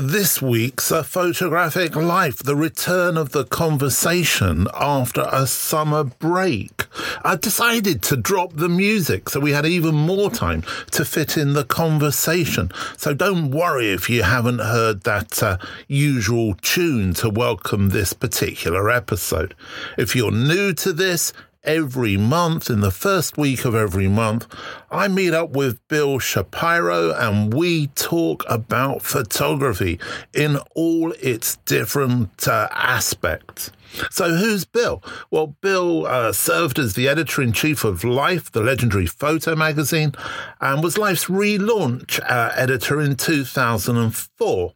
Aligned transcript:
this 0.00 0.40
week's 0.40 0.90
A 0.90 1.04
Photographic 1.04 1.94
Life, 1.94 2.38
the 2.38 2.56
return 2.56 3.16
of 3.16 3.32
the 3.32 3.44
conversation 3.44 4.66
after 4.74 5.26
a 5.30 5.46
summer 5.46 6.04
break. 6.04 6.86
I 7.24 7.36
decided 7.36 8.02
to 8.04 8.16
drop 8.16 8.54
the 8.54 8.68
music 8.68 9.28
so 9.28 9.40
we 9.40 9.52
had 9.52 9.66
even 9.66 9.94
more 9.94 10.30
time 10.30 10.62
to 10.92 11.04
fit 11.04 11.36
in 11.36 11.52
the 11.52 11.64
conversation. 11.64 12.70
So 12.96 13.12
don't 13.14 13.50
worry 13.50 13.92
if 13.92 14.08
you 14.08 14.22
haven't 14.22 14.60
heard 14.60 15.02
that 15.02 15.42
uh, 15.42 15.58
usual 15.86 16.54
tune 16.62 17.12
to 17.14 17.28
welcome 17.28 17.90
this 17.90 18.12
particular 18.12 18.90
episode. 18.90 19.54
If 19.98 20.16
you're 20.16 20.32
new 20.32 20.72
to 20.74 20.92
this, 20.92 21.32
every 21.64 22.16
month, 22.16 22.70
in 22.70 22.80
the 22.80 22.90
first 22.90 23.36
week 23.36 23.64
of 23.64 23.74
every 23.74 24.08
month, 24.08 24.46
I 24.90 25.08
meet 25.08 25.34
up 25.34 25.50
with 25.50 25.86
Bill 25.88 26.18
Shapiro 26.18 27.12
and 27.12 27.52
we 27.52 27.88
talk 27.88 28.44
about 28.48 29.02
photography 29.02 29.98
in 30.32 30.58
all 30.74 31.12
its 31.20 31.56
different 31.66 32.48
uh, 32.48 32.68
aspects. 32.72 33.70
So, 34.10 34.34
who's 34.36 34.64
Bill? 34.64 35.02
Well, 35.30 35.56
Bill 35.60 36.06
uh, 36.06 36.32
served 36.32 36.78
as 36.78 36.94
the 36.94 37.08
editor 37.08 37.42
in 37.42 37.52
chief 37.52 37.84
of 37.84 38.04
Life, 38.04 38.52
the 38.52 38.62
legendary 38.62 39.06
photo 39.06 39.56
magazine, 39.56 40.12
and 40.60 40.82
was 40.82 40.96
Life's 40.96 41.24
relaunch 41.26 42.20
uh, 42.20 42.52
editor 42.54 43.00
in 43.00 43.16
2004 43.16 44.74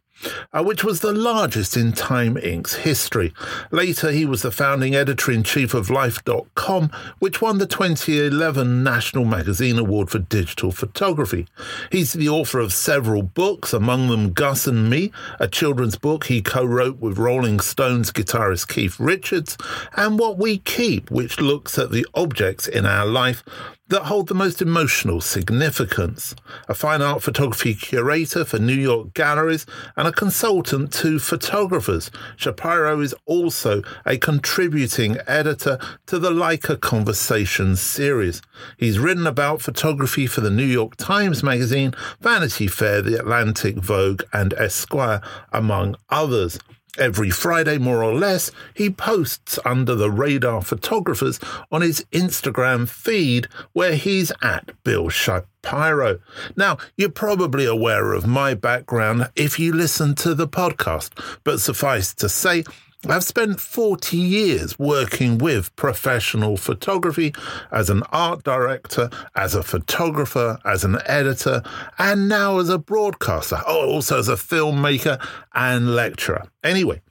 uh, 0.53 0.63
which 0.63 0.83
was 0.83 1.01
the 1.01 1.13
largest 1.13 1.75
in 1.75 1.91
Time 1.91 2.35
Inc.'s 2.35 2.75
history. 2.75 3.33
Later, 3.71 4.11
he 4.11 4.25
was 4.25 4.41
the 4.41 4.51
founding 4.51 4.95
editor 4.95 5.31
in 5.31 5.43
chief 5.43 5.73
of 5.73 5.89
Life.com, 5.89 6.89
which 7.19 7.41
won 7.41 7.57
the 7.57 7.65
2011 7.65 8.83
National 8.83 9.25
Magazine 9.25 9.77
Award 9.77 10.09
for 10.09 10.19
Digital 10.19 10.71
Photography. 10.71 11.47
He's 11.91 12.13
the 12.13 12.29
author 12.29 12.59
of 12.59 12.73
several 12.73 13.23
books, 13.23 13.73
among 13.73 14.09
them 14.09 14.33
Gus 14.33 14.67
and 14.67 14.89
Me, 14.89 15.11
a 15.39 15.47
children's 15.47 15.97
book 15.97 16.25
he 16.25 16.41
co 16.41 16.63
wrote 16.65 16.97
with 16.97 17.17
Rolling 17.17 17.59
Stones 17.59 18.11
guitarist 18.11 18.67
Keith 18.67 18.99
Richards, 18.99 19.57
and 19.95 20.19
What 20.19 20.37
We 20.37 20.59
Keep, 20.59 21.11
which 21.11 21.39
looks 21.39 21.77
at 21.77 21.91
the 21.91 22.05
objects 22.13 22.67
in 22.67 22.85
our 22.85 23.05
life 23.05 23.43
that 23.87 24.03
hold 24.03 24.27
the 24.27 24.33
most 24.33 24.61
emotional 24.61 25.21
significance. 25.21 26.35
A 26.67 26.73
fine 26.73 27.01
art 27.01 27.21
photography 27.21 27.75
curator 27.75 28.43
for 28.43 28.57
New 28.57 28.73
York 28.73 29.13
galleries 29.13 29.65
and 29.95 30.07
a 30.07 30.11
consultant 30.11 30.91
to 30.93 31.19
photographers. 31.19 32.09
Shapiro 32.35 32.99
is 33.01 33.13
also 33.25 33.83
a 34.05 34.17
contributing 34.17 35.17
editor 35.27 35.77
to 36.07 36.17
the 36.17 36.31
Leica 36.31 36.79
Conversations 36.79 37.79
series. 37.79 38.41
He's 38.77 38.97
written 38.97 39.27
about 39.27 39.61
photography 39.61 40.25
for 40.25 40.41
the 40.41 40.49
New 40.49 40.65
York 40.65 40.95
Times 40.95 41.43
Magazine, 41.43 41.93
Vanity 42.19 42.67
Fair, 42.67 43.03
The 43.03 43.19
Atlantic, 43.19 43.75
Vogue, 43.75 44.23
and 44.33 44.53
Esquire, 44.53 45.21
among 45.51 45.95
others. 46.09 46.57
Every 46.97 47.29
Friday, 47.29 47.77
more 47.77 48.03
or 48.03 48.13
less, 48.13 48.51
he 48.73 48.89
posts 48.89 49.59
under 49.65 49.95
the 49.95 50.09
radar 50.09 50.61
photographers 50.61 51.39
on 51.71 51.81
his 51.81 52.05
Instagram 52.11 52.87
feed 52.87 53.47
where 53.73 53.95
he's 53.95 54.31
at 54.41 54.71
Bill 54.83 55.09
Shapiro. 55.09 56.19
Now, 56.55 56.77
you're 56.95 57.09
probably 57.09 57.65
aware 57.65 58.13
of 58.13 58.25
my 58.25 58.53
background 58.53 59.29
if 59.35 59.59
you 59.59 59.73
listen 59.73 60.15
to 60.15 60.33
the 60.33 60.47
podcast, 60.47 61.11
but 61.43 61.59
suffice 61.59 62.13
to 62.15 62.29
say, 62.29 62.63
I've 63.07 63.23
spent 63.23 63.59
40 63.59 64.17
years 64.17 64.79
working 64.79 65.37
with 65.37 65.75
professional 65.75 66.57
photography 66.57 67.33
as 67.71 67.89
an 67.89 68.01
art 68.11 68.43
director, 68.43 69.09
as 69.35 69.53
a 69.53 69.61
photographer, 69.61 70.57
as 70.65 70.83
an 70.83 70.97
editor, 71.05 71.61
and 71.99 72.27
now 72.27 72.57
as 72.57 72.69
a 72.69 72.79
broadcaster, 72.79 73.61
oh, 73.67 73.89
also 73.89 74.17
as 74.17 74.27
a 74.27 74.35
filmmaker 74.35 75.23
and 75.53 75.95
lecturer. 75.95 76.47
Anyway, 76.63 77.01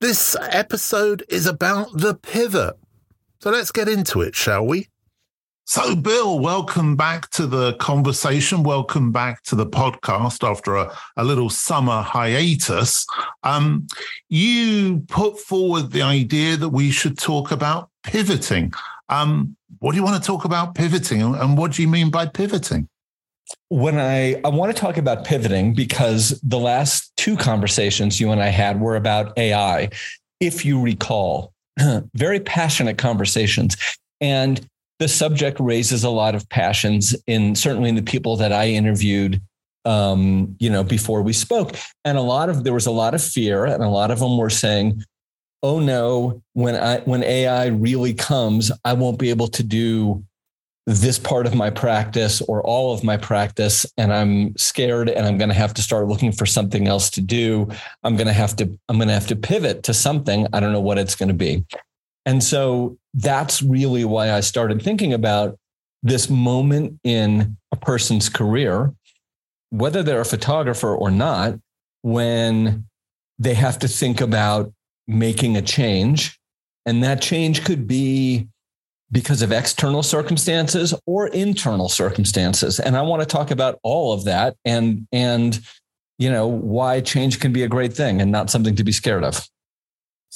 this 0.00 0.36
episode 0.40 1.24
is 1.28 1.46
about 1.46 1.88
the 1.94 2.14
pivot. 2.14 2.76
So 3.40 3.50
let's 3.50 3.72
get 3.72 3.88
into 3.88 4.20
it, 4.20 4.36
shall 4.36 4.64
we? 4.64 4.88
So, 5.74 5.96
Bill, 5.96 6.38
welcome 6.38 6.96
back 6.96 7.30
to 7.30 7.46
the 7.46 7.72
conversation. 7.76 8.62
Welcome 8.62 9.10
back 9.10 9.42
to 9.44 9.54
the 9.54 9.64
podcast 9.64 10.46
after 10.46 10.76
a, 10.76 10.94
a 11.16 11.24
little 11.24 11.48
summer 11.48 12.02
hiatus. 12.02 13.06
Um, 13.42 13.86
you 14.28 15.02
put 15.08 15.38
forward 15.38 15.90
the 15.90 16.02
idea 16.02 16.58
that 16.58 16.68
we 16.68 16.90
should 16.90 17.16
talk 17.16 17.52
about 17.52 17.88
pivoting. 18.04 18.74
Um, 19.08 19.56
what 19.78 19.92
do 19.92 19.96
you 19.96 20.02
want 20.02 20.22
to 20.22 20.26
talk 20.26 20.44
about 20.44 20.74
pivoting, 20.74 21.22
and 21.22 21.56
what 21.56 21.72
do 21.72 21.80
you 21.80 21.88
mean 21.88 22.10
by 22.10 22.26
pivoting? 22.26 22.86
When 23.70 23.98
I 23.98 24.42
I 24.44 24.50
want 24.50 24.76
to 24.76 24.78
talk 24.78 24.98
about 24.98 25.24
pivoting 25.24 25.72
because 25.72 26.38
the 26.42 26.58
last 26.58 27.16
two 27.16 27.34
conversations 27.34 28.20
you 28.20 28.30
and 28.30 28.42
I 28.42 28.48
had 28.48 28.78
were 28.78 28.96
about 28.96 29.38
AI, 29.38 29.88
if 30.38 30.66
you 30.66 30.82
recall, 30.82 31.54
very 32.14 32.40
passionate 32.40 32.98
conversations, 32.98 33.74
and 34.20 34.68
the 35.02 35.08
subject 35.08 35.58
raises 35.58 36.04
a 36.04 36.10
lot 36.10 36.36
of 36.36 36.48
passions 36.48 37.16
in 37.26 37.56
certainly 37.56 37.88
in 37.88 37.96
the 37.96 38.02
people 38.02 38.36
that 38.36 38.52
I 38.52 38.68
interviewed 38.68 39.42
um, 39.84 40.54
you 40.60 40.70
know, 40.70 40.84
before 40.84 41.22
we 41.22 41.32
spoke. 41.32 41.74
And 42.04 42.16
a 42.16 42.22
lot 42.22 42.48
of 42.48 42.62
there 42.62 42.72
was 42.72 42.86
a 42.86 42.92
lot 42.92 43.12
of 43.12 43.20
fear, 43.20 43.64
and 43.64 43.82
a 43.82 43.88
lot 43.88 44.12
of 44.12 44.20
them 44.20 44.36
were 44.36 44.48
saying, 44.48 45.02
"Oh 45.60 45.80
no, 45.80 46.40
when 46.52 46.76
I 46.76 47.00
when 47.00 47.24
AI 47.24 47.66
really 47.66 48.14
comes, 48.14 48.70
I 48.84 48.92
won't 48.92 49.18
be 49.18 49.30
able 49.30 49.48
to 49.48 49.64
do 49.64 50.22
this 50.86 51.18
part 51.18 51.48
of 51.48 51.54
my 51.56 51.70
practice 51.70 52.40
or 52.42 52.62
all 52.62 52.94
of 52.94 53.02
my 53.02 53.16
practice, 53.16 53.84
and 53.96 54.12
I'm 54.12 54.56
scared, 54.56 55.08
and 55.08 55.26
I'm 55.26 55.36
going 55.36 55.48
to 55.48 55.62
have 55.64 55.74
to 55.74 55.82
start 55.82 56.06
looking 56.06 56.30
for 56.30 56.46
something 56.46 56.86
else 56.86 57.10
to 57.10 57.20
do. 57.20 57.68
I'm 58.04 58.14
going 58.14 58.28
to 58.28 58.32
have 58.32 58.54
to 58.56 58.78
I'm 58.88 58.98
going 58.98 59.08
to 59.08 59.14
have 59.14 59.26
to 59.28 59.36
pivot 59.36 59.82
to 59.82 59.94
something. 59.94 60.46
I 60.52 60.60
don't 60.60 60.72
know 60.72 60.80
what 60.80 60.98
it's 60.98 61.16
going 61.16 61.30
to 61.30 61.34
be." 61.34 61.64
And 62.24 62.42
so 62.42 62.96
that's 63.14 63.62
really 63.62 64.04
why 64.04 64.32
I 64.32 64.40
started 64.40 64.82
thinking 64.82 65.12
about 65.12 65.58
this 66.02 66.28
moment 66.28 66.98
in 67.04 67.56
a 67.72 67.76
person's 67.76 68.28
career, 68.28 68.92
whether 69.70 70.02
they're 70.02 70.20
a 70.20 70.24
photographer 70.24 70.94
or 70.94 71.10
not, 71.10 71.58
when 72.02 72.86
they 73.38 73.54
have 73.54 73.78
to 73.80 73.88
think 73.88 74.20
about 74.20 74.72
making 75.06 75.56
a 75.56 75.62
change. 75.62 76.38
And 76.86 77.02
that 77.04 77.22
change 77.22 77.64
could 77.64 77.86
be 77.86 78.48
because 79.10 79.42
of 79.42 79.52
external 79.52 80.02
circumstances 80.02 80.94
or 81.06 81.28
internal 81.28 81.88
circumstances. 81.88 82.80
And 82.80 82.96
I 82.96 83.02
want 83.02 83.20
to 83.20 83.26
talk 83.26 83.50
about 83.50 83.78
all 83.82 84.12
of 84.12 84.24
that 84.24 84.56
and, 84.64 85.06
and, 85.12 85.60
you 86.18 86.30
know, 86.30 86.46
why 86.46 87.00
change 87.00 87.38
can 87.38 87.52
be 87.52 87.62
a 87.62 87.68
great 87.68 87.92
thing 87.92 88.20
and 88.20 88.32
not 88.32 88.48
something 88.48 88.74
to 88.76 88.84
be 88.84 88.92
scared 88.92 89.22
of. 89.22 89.46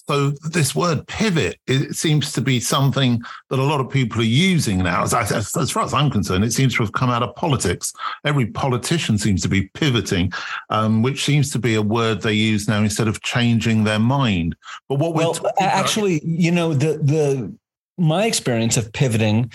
So 0.09 0.31
this 0.51 0.75
word 0.75 1.07
pivot, 1.09 1.59
it 1.67 1.97
seems 1.97 2.33
to 2.33 2.41
be 2.41 2.61
something 2.61 3.21
that 3.51 3.59
a 3.59 3.63
lot 3.63 3.81
of 3.81 3.91
people 3.91 4.21
are 4.21 4.25
using 4.25 4.79
now. 4.79 5.03
As, 5.03 5.13
as, 5.13 5.57
as, 5.57 5.71
far 5.71 5.83
as 5.83 5.93
I'm 5.93 6.11
concerned, 6.11 6.45
it 6.45 6.53
seems 6.53 6.77
to 6.77 6.83
have 6.85 6.93
come 6.93 7.11
out 7.11 7.25
of 7.25 7.35
politics. 7.35 7.93
Every 8.25 8.47
politician 8.47 9.19
seems 9.19 9.43
to 9.43 9.49
be 9.49 9.63
pivoting, 9.75 10.33
um, 10.71 11.03
which 11.03 11.25
seems 11.25 11.51
to 11.53 11.59
be 11.59 11.75
a 11.75 11.83
word 11.83 12.23
they 12.23 12.35
use 12.35 12.69
now 12.69 12.83
instead 12.83 13.09
of 13.09 13.21
changing 13.23 13.85
their 13.85 13.99
mind. 13.99 14.55
But 14.89 15.01
what 15.01 15.15
well, 15.15 15.37
actually, 15.59 16.19
about- 16.19 16.29
you 16.29 16.53
know, 16.53 16.73
the 16.73 16.99
the 16.99 17.53
my 17.99 18.27
experience 18.27 18.77
of 18.77 18.93
pivoting 18.93 19.51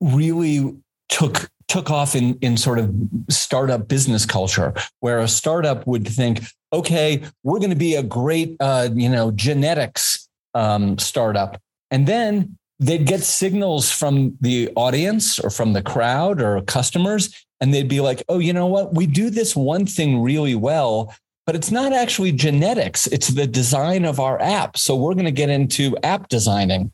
really 0.00 0.74
took 1.08 1.50
took 1.72 1.90
off 1.90 2.14
in 2.14 2.38
in 2.42 2.58
sort 2.58 2.78
of 2.78 2.94
startup 3.30 3.88
business 3.88 4.26
culture 4.26 4.74
where 5.00 5.20
a 5.20 5.28
startup 5.28 5.86
would 5.86 6.06
think 6.06 6.42
okay 6.70 7.22
we're 7.44 7.58
going 7.58 7.70
to 7.70 7.84
be 7.88 7.94
a 7.94 8.02
great 8.02 8.54
uh, 8.60 8.90
you 8.92 9.08
know 9.08 9.30
genetics 9.30 10.28
um, 10.54 10.98
startup. 10.98 11.58
And 11.90 12.06
then 12.06 12.58
they'd 12.78 13.06
get 13.06 13.22
signals 13.22 13.90
from 13.90 14.36
the 14.42 14.70
audience 14.76 15.38
or 15.38 15.48
from 15.48 15.72
the 15.72 15.80
crowd 15.80 16.42
or 16.42 16.60
customers 16.62 17.32
and 17.58 17.72
they'd 17.72 17.88
be 17.88 18.02
like 18.02 18.22
oh 18.28 18.38
you 18.38 18.52
know 18.52 18.66
what? 18.66 18.94
We 18.94 19.06
do 19.06 19.30
this 19.30 19.56
one 19.56 19.86
thing 19.86 20.20
really 20.20 20.54
well 20.54 21.14
but 21.46 21.56
it's 21.56 21.72
not 21.72 21.92
actually 21.92 22.32
genetics. 22.32 23.06
It's 23.08 23.28
the 23.28 23.48
design 23.48 24.04
of 24.04 24.20
our 24.20 24.40
app. 24.40 24.76
So 24.76 24.94
we're 24.94 25.14
going 25.14 25.24
to 25.24 25.32
get 25.32 25.50
into 25.50 25.96
app 26.04 26.28
designing. 26.28 26.92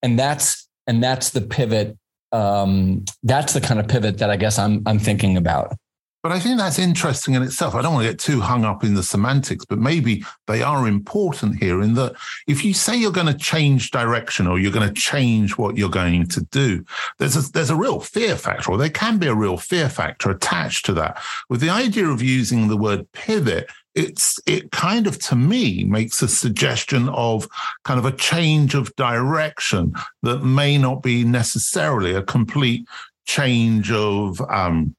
And 0.00 0.16
that's 0.16 0.68
and 0.86 1.02
that's 1.02 1.30
the 1.30 1.40
pivot 1.40 1.98
um, 2.32 3.04
that's 3.22 3.52
the 3.52 3.60
kind 3.60 3.78
of 3.78 3.88
pivot 3.88 4.18
that 4.18 4.30
I 4.30 4.36
guess 4.36 4.58
I'm 4.58 4.82
I'm 4.86 4.98
thinking 4.98 5.36
about. 5.36 5.74
But 6.22 6.30
I 6.30 6.38
think 6.38 6.58
that's 6.58 6.78
interesting 6.78 7.34
in 7.34 7.42
itself. 7.42 7.74
I 7.74 7.82
don't 7.82 7.94
want 7.94 8.06
to 8.06 8.12
get 8.12 8.20
too 8.20 8.40
hung 8.40 8.64
up 8.64 8.84
in 8.84 8.94
the 8.94 9.02
semantics, 9.02 9.64
but 9.64 9.80
maybe 9.80 10.24
they 10.46 10.62
are 10.62 10.86
important 10.86 11.58
here 11.58 11.82
in 11.82 11.94
that 11.94 12.14
if 12.46 12.64
you 12.64 12.74
say 12.74 12.96
you're 12.96 13.10
going 13.10 13.26
to 13.26 13.34
change 13.34 13.90
direction 13.90 14.46
or 14.46 14.60
you're 14.60 14.70
going 14.70 14.86
to 14.86 14.94
change 14.94 15.58
what 15.58 15.76
you're 15.76 15.90
going 15.90 16.28
to 16.28 16.42
do, 16.52 16.84
there's 17.18 17.36
a, 17.36 17.50
there's 17.50 17.70
a 17.70 17.76
real 17.76 17.98
fear 17.98 18.36
factor, 18.36 18.70
or 18.70 18.78
there 18.78 18.88
can 18.88 19.18
be 19.18 19.26
a 19.26 19.34
real 19.34 19.56
fear 19.56 19.88
factor 19.88 20.30
attached 20.30 20.86
to 20.86 20.92
that. 20.92 21.20
With 21.48 21.60
the 21.60 21.70
idea 21.70 22.06
of 22.06 22.22
using 22.22 22.68
the 22.68 22.76
word 22.76 23.10
pivot, 23.10 23.68
it's 23.94 24.40
it 24.46 24.70
kind 24.70 25.06
of 25.06 25.18
to 25.18 25.36
me 25.36 25.84
makes 25.84 26.22
a 26.22 26.28
suggestion 26.28 27.08
of 27.10 27.46
kind 27.84 27.98
of 27.98 28.06
a 28.06 28.16
change 28.16 28.74
of 28.74 28.94
direction 28.96 29.94
that 30.22 30.42
may 30.42 30.78
not 30.78 31.02
be 31.02 31.24
necessarily 31.24 32.14
a 32.14 32.22
complete 32.22 32.86
change 33.26 33.90
of 33.92 34.40
um, 34.50 34.94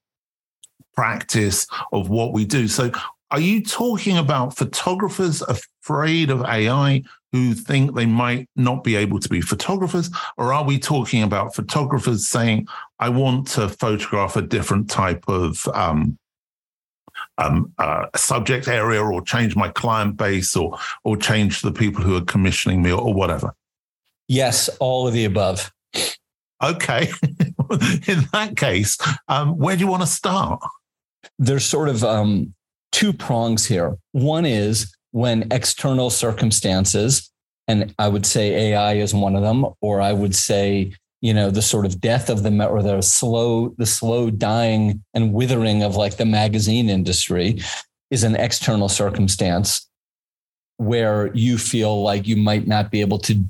practice 0.95 1.67
of 1.91 2.09
what 2.09 2.33
we 2.33 2.45
do. 2.45 2.67
So 2.67 2.91
are 3.31 3.39
you 3.39 3.63
talking 3.63 4.17
about 4.17 4.55
photographers 4.55 5.41
afraid 5.41 6.29
of 6.29 6.43
AI 6.43 7.01
who 7.31 7.55
think 7.55 7.95
they 7.95 8.05
might 8.05 8.47
not 8.55 8.83
be 8.83 8.95
able 8.95 9.19
to 9.19 9.27
be 9.27 9.41
photographers? 9.41 10.11
Or 10.37 10.53
are 10.53 10.63
we 10.63 10.77
talking 10.77 11.23
about 11.23 11.55
photographers 11.55 12.27
saying, 12.27 12.67
I 12.99 13.09
want 13.09 13.47
to 13.49 13.69
photograph 13.69 14.35
a 14.35 14.43
different 14.43 14.87
type 14.87 15.23
of 15.27 15.67
um, 15.73 16.19
um, 17.38 17.71
uh, 17.77 18.06
subject 18.15 18.68
area 18.68 19.01
or 19.01 19.21
change 19.21 19.56
my 19.56 19.69
client 19.69 20.18
base 20.18 20.56
or, 20.56 20.77
or 21.04 21.18
change 21.18 21.62
the 21.62 21.71
people 21.71 22.04
who 22.04 22.15
are 22.15 22.21
commissioning 22.21 22.81
me 22.81 22.92
or, 22.92 23.01
or 23.01 23.13
whatever? 23.13 23.54
Yes, 24.27 24.69
all 24.80 25.07
of 25.07 25.13
the 25.13 25.25
above. 25.25 25.71
Okay. 26.62 27.10
In 28.07 28.24
that 28.31 28.54
case, 28.56 28.98
um, 29.27 29.57
where 29.57 29.75
do 29.75 29.81
you 29.81 29.88
want 29.88 30.04
to 30.04 30.07
start? 30.07 30.62
There's 31.38 31.65
sort 31.65 31.89
of 31.89 32.04
um, 32.04 32.54
two 32.92 33.12
prongs 33.12 33.65
here. 33.65 33.98
One 34.12 34.45
is 34.45 34.95
when 35.12 35.48
external 35.51 36.10
circumstances, 36.10 37.31
and 37.68 37.94
I 38.00 38.07
would 38.07 38.25
say 38.25 38.71
AI 38.71 38.94
is 38.94 39.13
one 39.13 39.36
of 39.36 39.42
them, 39.42 39.65
or 39.81 40.01
I 40.01 40.13
would 40.13 40.36
say, 40.36 40.94
you 41.23 41.33
know, 41.33 41.49
the 41.49 41.61
sort 41.61 41.85
of 41.85 42.01
death 42.01 42.29
of 42.29 42.43
the 42.43 42.67
or 42.67 42.83
the 42.83 43.01
slow, 43.01 43.69
the 43.77 43.85
slow 43.85 44.29
dying 44.29 45.01
and 45.13 45.33
withering 45.33 45.81
of 45.81 45.95
like 45.95 46.17
the 46.17 46.25
magazine 46.25 46.89
industry 46.89 47.61
is 48.11 48.23
an 48.23 48.35
external 48.35 48.89
circumstance 48.89 49.87
where 50.75 51.33
you 51.33 51.57
feel 51.57 52.03
like 52.03 52.27
you 52.27 52.35
might 52.35 52.67
not 52.67 52.91
be 52.91 52.99
able 52.99 53.19
to 53.19 53.41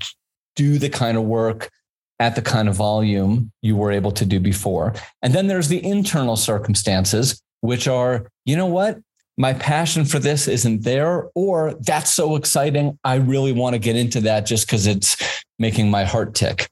do 0.56 0.78
the 0.78 0.88
kind 0.88 1.18
of 1.18 1.24
work 1.24 1.72
at 2.20 2.36
the 2.36 2.44
kind 2.44 2.70
of 2.70 2.76
volume 2.76 3.52
you 3.64 3.76
were 3.76 3.92
able 3.92 4.12
to 4.12 4.24
do 4.24 4.40
before. 4.40 4.94
And 5.24 5.34
then 5.34 5.48
there's 5.48 5.68
the 5.68 5.84
internal 5.84 6.36
circumstances, 6.36 7.42
which 7.62 7.88
are, 7.88 8.28
you 8.46 8.56
know 8.56 8.68
what? 8.68 9.00
My 9.36 9.54
passion 9.54 10.06
for 10.06 10.20
this 10.20 10.48
isn't 10.48 10.84
there, 10.84 11.28
or 11.34 11.74
that's 11.80 12.14
so 12.14 12.36
exciting. 12.36 13.00
I 13.04 13.16
really 13.16 13.52
want 13.52 13.74
to 13.74 13.80
get 13.80 13.96
into 13.96 14.22
that 14.22 14.46
just 14.46 14.68
because 14.68 14.86
it's 14.86 15.18
making 15.58 15.90
my 15.90 16.04
heart 16.04 16.36
tick. 16.36 16.70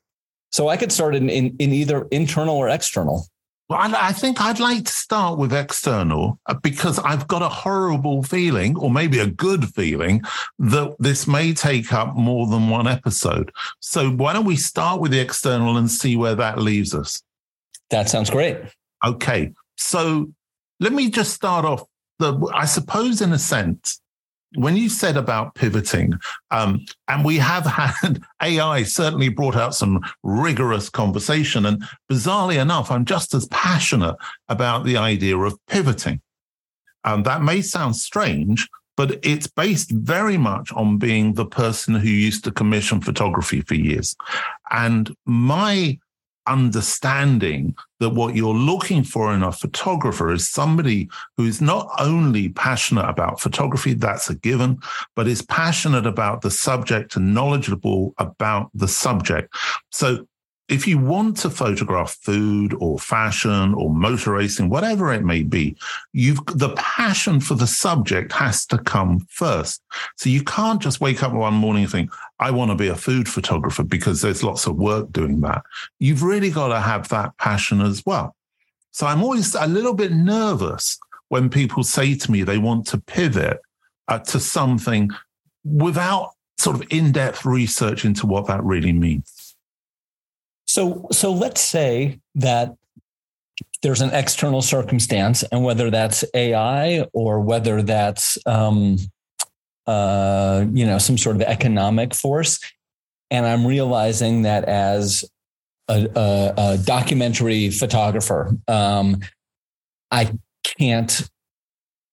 So 0.51 0.67
I 0.67 0.77
could 0.77 0.91
start 0.91 1.15
in, 1.15 1.29
in, 1.29 1.55
in 1.59 1.71
either 1.71 2.07
internal 2.11 2.55
or 2.55 2.69
external. 2.69 3.25
Well, 3.69 3.79
I 3.79 4.11
think 4.11 4.41
I'd 4.41 4.59
like 4.59 4.83
to 4.83 4.91
start 4.91 5.39
with 5.39 5.53
external 5.53 6.37
uh, 6.45 6.55
because 6.55 6.99
I've 6.99 7.25
got 7.29 7.41
a 7.41 7.47
horrible 7.47 8.21
feeling, 8.21 8.75
or 8.75 8.91
maybe 8.91 9.19
a 9.19 9.27
good 9.27 9.73
feeling, 9.73 10.23
that 10.59 10.93
this 10.99 11.25
may 11.25 11.53
take 11.53 11.93
up 11.93 12.17
more 12.17 12.47
than 12.47 12.67
one 12.67 12.85
episode. 12.85 13.49
So 13.79 14.11
why 14.11 14.33
don't 14.33 14.43
we 14.43 14.57
start 14.57 14.99
with 14.99 15.11
the 15.11 15.21
external 15.21 15.77
and 15.77 15.89
see 15.89 16.17
where 16.17 16.35
that 16.35 16.57
leaves 16.57 16.93
us? 16.93 17.23
That 17.91 18.09
sounds 18.09 18.29
great. 18.29 18.57
Okay. 19.05 19.53
So 19.77 20.33
let 20.81 20.91
me 20.91 21.09
just 21.09 21.33
start 21.33 21.63
off. 21.63 21.85
The, 22.19 22.37
I 22.53 22.65
suppose, 22.65 23.21
in 23.21 23.31
a 23.31 23.39
sense, 23.39 24.00
when 24.55 24.75
you 24.75 24.89
said 24.89 25.17
about 25.17 25.55
pivoting, 25.55 26.13
um, 26.51 26.85
and 27.07 27.23
we 27.23 27.37
have 27.37 27.65
had 27.65 28.21
AI 28.41 28.83
certainly 28.83 29.29
brought 29.29 29.55
out 29.55 29.75
some 29.75 30.03
rigorous 30.23 30.89
conversation. 30.89 31.65
And 31.65 31.83
bizarrely 32.11 32.61
enough, 32.61 32.91
I'm 32.91 33.05
just 33.05 33.33
as 33.33 33.47
passionate 33.47 34.15
about 34.49 34.83
the 34.83 34.97
idea 34.97 35.37
of 35.37 35.57
pivoting. 35.67 36.21
And 37.03 37.25
that 37.25 37.41
may 37.41 37.61
sound 37.61 37.95
strange, 37.95 38.67
but 38.97 39.19
it's 39.23 39.47
based 39.47 39.91
very 39.91 40.37
much 40.37 40.71
on 40.73 40.97
being 40.97 41.33
the 41.33 41.45
person 41.45 41.95
who 41.95 42.09
used 42.09 42.43
to 42.43 42.51
commission 42.51 43.01
photography 43.01 43.61
for 43.61 43.75
years. 43.75 44.15
And 44.69 45.15
my 45.25 45.97
understanding 46.47 47.75
that 47.99 48.09
what 48.09 48.35
you're 48.35 48.53
looking 48.53 49.03
for 49.03 49.33
in 49.33 49.43
a 49.43 49.51
photographer 49.51 50.31
is 50.31 50.49
somebody 50.49 51.09
who's 51.37 51.61
not 51.61 51.89
only 51.99 52.49
passionate 52.49 53.07
about 53.07 53.39
photography, 53.39 53.93
that's 53.93 54.29
a 54.29 54.35
given, 54.35 54.79
but 55.15 55.27
is 55.27 55.41
passionate 55.43 56.05
about 56.05 56.41
the 56.41 56.51
subject 56.51 57.15
and 57.15 57.33
knowledgeable 57.33 58.13
about 58.17 58.69
the 58.73 58.87
subject. 58.87 59.53
So 59.91 60.27
if 60.71 60.87
you 60.87 60.97
want 60.97 61.35
to 61.35 61.49
photograph 61.49 62.17
food 62.21 62.73
or 62.79 62.97
fashion 62.97 63.73
or 63.73 63.93
motor 63.93 64.31
racing, 64.31 64.69
whatever 64.69 65.11
it 65.11 65.23
may 65.23 65.43
be, 65.43 65.75
you've 66.13 66.39
the 66.45 66.73
passion 66.77 67.41
for 67.41 67.55
the 67.55 67.67
subject 67.67 68.31
has 68.31 68.65
to 68.67 68.77
come 68.77 69.19
first. 69.29 69.83
So 70.15 70.29
you 70.29 70.43
can't 70.43 70.81
just 70.81 71.01
wake 71.01 71.23
up 71.23 71.33
one 71.33 71.53
morning 71.53 71.83
and 71.83 71.91
think, 71.91 72.11
I 72.39 72.51
want 72.51 72.71
to 72.71 72.75
be 72.75 72.87
a 72.87 72.95
food 72.95 73.27
photographer 73.27 73.83
because 73.83 74.21
there's 74.21 74.43
lots 74.43 74.65
of 74.65 74.77
work 74.77 75.11
doing 75.11 75.41
that. 75.41 75.61
You've 75.99 76.23
really 76.23 76.49
got 76.49 76.69
to 76.69 76.79
have 76.79 77.09
that 77.09 77.37
passion 77.37 77.81
as 77.81 78.05
well. 78.05 78.33
So 78.91 79.05
I'm 79.05 79.23
always 79.23 79.53
a 79.55 79.67
little 79.67 79.93
bit 79.93 80.13
nervous 80.13 80.97
when 81.27 81.49
people 81.49 81.83
say 81.83 82.15
to 82.15 82.31
me 82.31 82.43
they 82.43 82.57
want 82.57 82.87
to 82.87 82.97
pivot 82.97 83.59
uh, 84.07 84.19
to 84.19 84.39
something 84.39 85.09
without 85.65 86.31
sort 86.57 86.77
of 86.77 86.83
in-depth 86.91 87.43
research 87.43 88.05
into 88.05 88.25
what 88.25 88.47
that 88.47 88.63
really 88.63 88.93
means. 88.93 89.40
So, 90.71 91.05
so 91.11 91.33
let's 91.33 91.59
say 91.59 92.21
that 92.35 92.73
there's 93.81 93.99
an 93.99 94.11
external 94.13 94.61
circumstance, 94.61 95.43
and 95.43 95.65
whether 95.65 95.89
that's 95.89 96.23
AI 96.33 97.05
or 97.11 97.41
whether 97.41 97.81
that's 97.81 98.37
um, 98.45 98.95
uh, 99.85 100.63
you 100.71 100.85
know 100.85 100.97
some 100.97 101.17
sort 101.17 101.35
of 101.35 101.41
economic 101.41 102.15
force, 102.15 102.57
and 103.29 103.45
I'm 103.45 103.67
realizing 103.67 104.43
that 104.43 104.63
as 104.63 105.29
a, 105.89 106.07
a, 106.15 106.53
a 106.57 106.77
documentary 106.77 107.69
photographer, 107.69 108.55
um, 108.69 109.19
I 110.09 110.31
can't 110.63 111.29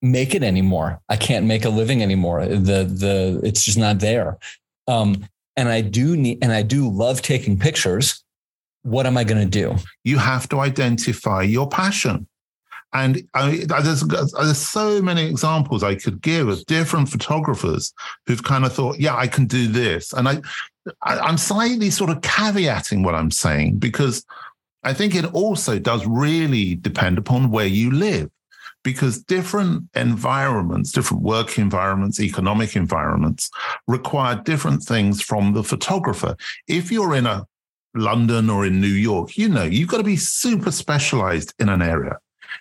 make 0.02 0.34
it 0.34 0.42
anymore. 0.42 1.00
I 1.08 1.14
can't 1.14 1.46
make 1.46 1.64
a 1.64 1.70
living 1.70 2.02
anymore. 2.02 2.44
The 2.44 2.82
the 2.82 3.40
it's 3.44 3.62
just 3.62 3.78
not 3.78 4.00
there. 4.00 4.36
Um, 4.88 5.28
and 5.56 5.68
I 5.68 5.80
do 5.80 6.16
need 6.16 6.38
and 6.42 6.50
I 6.50 6.62
do 6.62 6.90
love 6.90 7.22
taking 7.22 7.56
pictures 7.56 8.24
what 8.82 9.06
am 9.06 9.16
I 9.16 9.24
going 9.24 9.42
to 9.42 9.50
do? 9.50 9.76
You 10.04 10.18
have 10.18 10.48
to 10.50 10.60
identify 10.60 11.42
your 11.42 11.68
passion. 11.68 12.26
And 12.94 13.22
I, 13.34 13.64
there's, 13.66 14.00
there's 14.00 14.58
so 14.58 15.02
many 15.02 15.26
examples 15.26 15.82
I 15.82 15.94
could 15.94 16.22
give 16.22 16.48
of 16.48 16.64
different 16.66 17.10
photographers 17.10 17.92
who've 18.26 18.42
kind 18.42 18.64
of 18.64 18.72
thought, 18.72 18.98
yeah, 18.98 19.14
I 19.14 19.26
can 19.26 19.46
do 19.46 19.68
this. 19.68 20.14
And 20.14 20.26
I, 20.26 20.40
I, 21.02 21.18
I'm 21.18 21.36
slightly 21.36 21.90
sort 21.90 22.10
of 22.10 22.22
caveating 22.22 23.04
what 23.04 23.14
I'm 23.14 23.30
saying 23.30 23.78
because 23.78 24.24
I 24.84 24.94
think 24.94 25.14
it 25.14 25.26
also 25.34 25.78
does 25.78 26.06
really 26.06 26.76
depend 26.76 27.18
upon 27.18 27.50
where 27.50 27.66
you 27.66 27.90
live 27.90 28.30
because 28.84 29.22
different 29.22 29.84
environments, 29.94 30.92
different 30.92 31.22
work 31.22 31.58
environments, 31.58 32.20
economic 32.20 32.74
environments 32.74 33.50
require 33.86 34.36
different 34.36 34.82
things 34.82 35.20
from 35.20 35.52
the 35.52 35.64
photographer. 35.64 36.36
If 36.68 36.90
you're 36.90 37.14
in 37.14 37.26
a 37.26 37.46
London 37.94 38.50
or 38.50 38.66
in 38.66 38.80
New 38.80 38.86
York, 38.86 39.36
you 39.36 39.48
know, 39.48 39.64
you've 39.64 39.88
got 39.88 39.98
to 39.98 40.04
be 40.04 40.16
super 40.16 40.70
specialized 40.70 41.54
in 41.58 41.68
an 41.68 41.82
area. 41.82 42.18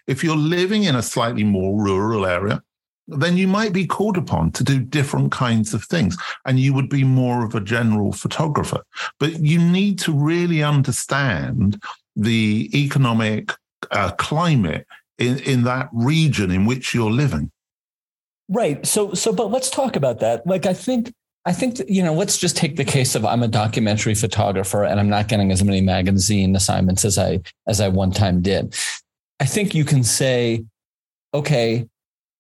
If 0.07 0.23
you're 0.23 0.35
living 0.35 0.83
in 0.83 0.95
a 0.95 1.01
slightly 1.01 1.43
more 1.43 1.81
rural 1.81 2.25
area, 2.25 2.61
then 3.07 3.37
you 3.37 3.47
might 3.47 3.71
be 3.71 3.87
called 3.87 4.17
upon 4.17 4.51
to 4.51 4.63
do 4.63 4.79
different 4.79 5.31
kinds 5.31 5.73
of 5.73 5.83
things 5.85 6.17
and 6.45 6.59
you 6.59 6.73
would 6.73 6.89
be 6.89 7.03
more 7.03 7.45
of 7.45 7.55
a 7.55 7.61
general 7.61 8.11
photographer. 8.11 8.83
But 9.19 9.39
you 9.39 9.59
need 9.59 9.97
to 9.99 10.11
really 10.11 10.61
understand 10.61 11.81
the 12.15 12.69
economic 12.73 13.53
uh, 13.91 14.11
climate 14.11 14.85
in, 15.17 15.39
in 15.39 15.63
that 15.63 15.89
region 15.93 16.51
in 16.51 16.65
which 16.65 16.93
you're 16.93 17.11
living. 17.11 17.51
Right. 18.49 18.85
So, 18.85 19.13
so, 19.13 19.33
but 19.33 19.51
let's 19.51 19.69
talk 19.69 19.95
about 19.95 20.19
that. 20.19 20.45
Like, 20.47 20.65
I 20.65 20.73
think 20.73 21.13
I 21.47 21.53
think, 21.53 21.79
you 21.87 22.03
know, 22.03 22.13
let's 22.13 22.37
just 22.37 22.57
take 22.57 22.75
the 22.75 22.83
case 22.83 23.15
of 23.15 23.23
I'm 23.23 23.41
a 23.41 23.47
documentary 23.47 24.15
photographer 24.15 24.83
and 24.83 24.99
I'm 24.99 25.07
not 25.07 25.29
getting 25.29 25.49
as 25.49 25.63
many 25.63 25.79
magazine 25.79 26.53
assignments 26.57 27.05
as 27.05 27.17
I, 27.17 27.39
as 27.65 27.79
I 27.79 27.87
one 27.87 28.11
time 28.11 28.41
did. 28.41 28.75
I 29.39 29.45
think 29.45 29.73
you 29.73 29.85
can 29.85 30.03
say, 30.03 30.65
okay, 31.33 31.87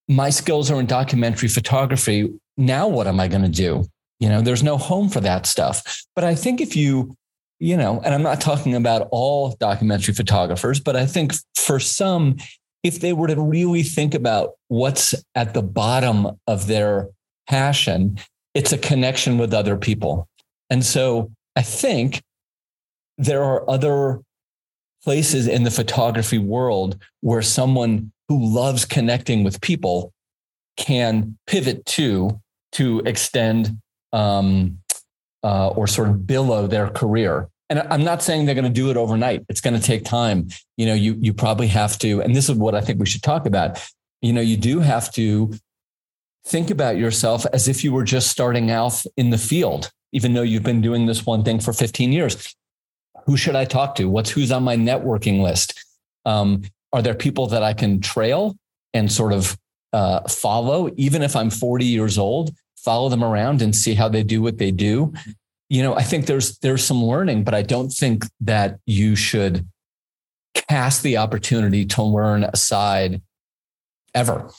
my 0.09 0.29
skills 0.29 0.69
are 0.69 0.77
in 0.81 0.87
documentary 0.87 1.47
photography. 1.47 2.33
Now 2.57 2.89
what 2.89 3.07
am 3.07 3.17
I 3.21 3.29
going 3.29 3.43
to 3.43 3.47
do? 3.47 3.85
You 4.19 4.27
know, 4.27 4.41
there's 4.41 4.61
no 4.61 4.77
home 4.77 5.07
for 5.07 5.21
that 5.21 5.45
stuff. 5.45 6.03
But 6.13 6.25
I 6.25 6.35
think 6.35 6.59
if 6.59 6.75
you, 6.75 7.15
you 7.59 7.77
know, 7.77 8.01
and 8.03 8.13
I'm 8.13 8.23
not 8.23 8.41
talking 8.41 8.75
about 8.75 9.07
all 9.11 9.55
documentary 9.57 10.15
photographers, 10.15 10.81
but 10.81 10.97
I 10.97 11.05
think 11.05 11.31
for 11.55 11.79
some, 11.79 12.35
if 12.83 12.99
they 12.99 13.13
were 13.13 13.27
to 13.27 13.41
really 13.41 13.83
think 13.83 14.13
about 14.13 14.55
what's 14.67 15.15
at 15.33 15.53
the 15.53 15.63
bottom 15.63 16.37
of 16.45 16.67
their 16.67 17.07
passion 17.47 18.19
it's 18.57 18.73
a 18.73 18.77
connection 18.77 19.37
with 19.37 19.53
other 19.53 19.77
people. 19.77 20.27
And 20.71 20.83
so 20.83 21.31
I 21.55 21.61
think 21.61 22.23
there 23.19 23.43
are 23.43 23.69
other 23.69 24.21
places 25.03 25.47
in 25.47 25.61
the 25.63 25.69
photography 25.69 26.39
world 26.39 26.99
where 27.21 27.43
someone 27.43 28.11
who 28.27 28.43
loves 28.43 28.83
connecting 28.83 29.43
with 29.43 29.61
people 29.61 30.11
can 30.75 31.37
pivot 31.45 31.85
to 31.85 32.41
to 32.71 33.03
extend 33.05 33.77
um, 34.11 34.79
uh, 35.43 35.67
or 35.69 35.85
sort 35.85 36.09
of 36.09 36.25
billow 36.25 36.65
their 36.65 36.89
career. 36.89 37.47
And 37.69 37.79
I'm 37.91 38.03
not 38.03 38.23
saying 38.23 38.45
they're 38.45 38.55
going 38.55 38.73
to 38.73 38.81
do 38.81 38.89
it 38.89 38.97
overnight. 38.97 39.45
It's 39.49 39.61
going 39.61 39.79
to 39.79 39.81
take 39.81 40.03
time. 40.03 40.47
You 40.77 40.87
know, 40.87 40.95
you 40.95 41.15
you 41.19 41.31
probably 41.31 41.67
have 41.67 41.99
to, 41.99 42.21
and 42.23 42.35
this 42.35 42.49
is 42.49 42.55
what 42.55 42.73
I 42.73 42.81
think 42.81 42.99
we 42.99 43.05
should 43.05 43.23
talk 43.23 43.45
about. 43.45 43.79
You 44.23 44.33
know, 44.33 44.41
you 44.41 44.57
do 44.57 44.79
have 44.79 45.13
to 45.13 45.53
think 46.47 46.71
about 46.71 46.97
yourself 46.97 47.45
as 47.51 47.67
if 47.67 47.83
you 47.83 47.91
were 47.91 48.03
just 48.03 48.29
starting 48.29 48.71
out 48.71 49.03
in 49.17 49.29
the 49.29 49.37
field, 49.37 49.91
even 50.13 50.33
though 50.33 50.41
you've 50.41 50.63
been 50.63 50.81
doing 50.81 51.05
this 51.05 51.25
one 51.25 51.43
thing 51.43 51.59
for 51.59 51.73
15 51.73 52.11
years. 52.11 52.55
Who 53.25 53.35
should 53.35 53.55
I 53.55 53.65
talk 53.65 53.95
to? 53.95 54.09
What's 54.09 54.29
who's 54.29 54.51
on 54.51 54.63
my 54.63 54.77
networking 54.77 55.41
list? 55.41 55.83
Um, 56.25 56.63
are 56.93 57.01
there 57.01 57.13
people 57.13 57.47
that 57.47 57.63
I 57.63 57.73
can 57.73 57.99
trail 57.99 58.55
and 58.93 59.11
sort 59.11 59.33
of 59.33 59.57
uh, 59.91 60.21
follow, 60.29 60.89
even 60.95 61.21
if 61.21 61.35
I'm 61.35 61.49
40 61.49 61.85
years 61.85 62.17
old? 62.17 62.55
Follow 62.77 63.09
them 63.09 63.23
around 63.23 63.61
and 63.61 63.75
see 63.75 63.95
how 63.95 64.07
they 64.07 64.23
do 64.23 64.41
what 64.41 64.57
they 64.57 64.71
do. 64.71 65.13
You 65.69 65.83
know, 65.83 65.95
I 65.95 66.03
think 66.03 66.25
there's 66.25 66.57
there's 66.59 66.85
some 66.85 67.03
learning, 67.03 67.43
but 67.43 67.53
I 67.53 67.61
don't 67.61 67.89
think 67.89 68.23
that 68.39 68.79
you 68.85 69.17
should 69.17 69.67
cast 70.53 71.03
the 71.03 71.17
opportunity 71.17 71.85
to 71.85 72.03
learn 72.03 72.45
aside 72.45 73.21
ever. 74.15 74.49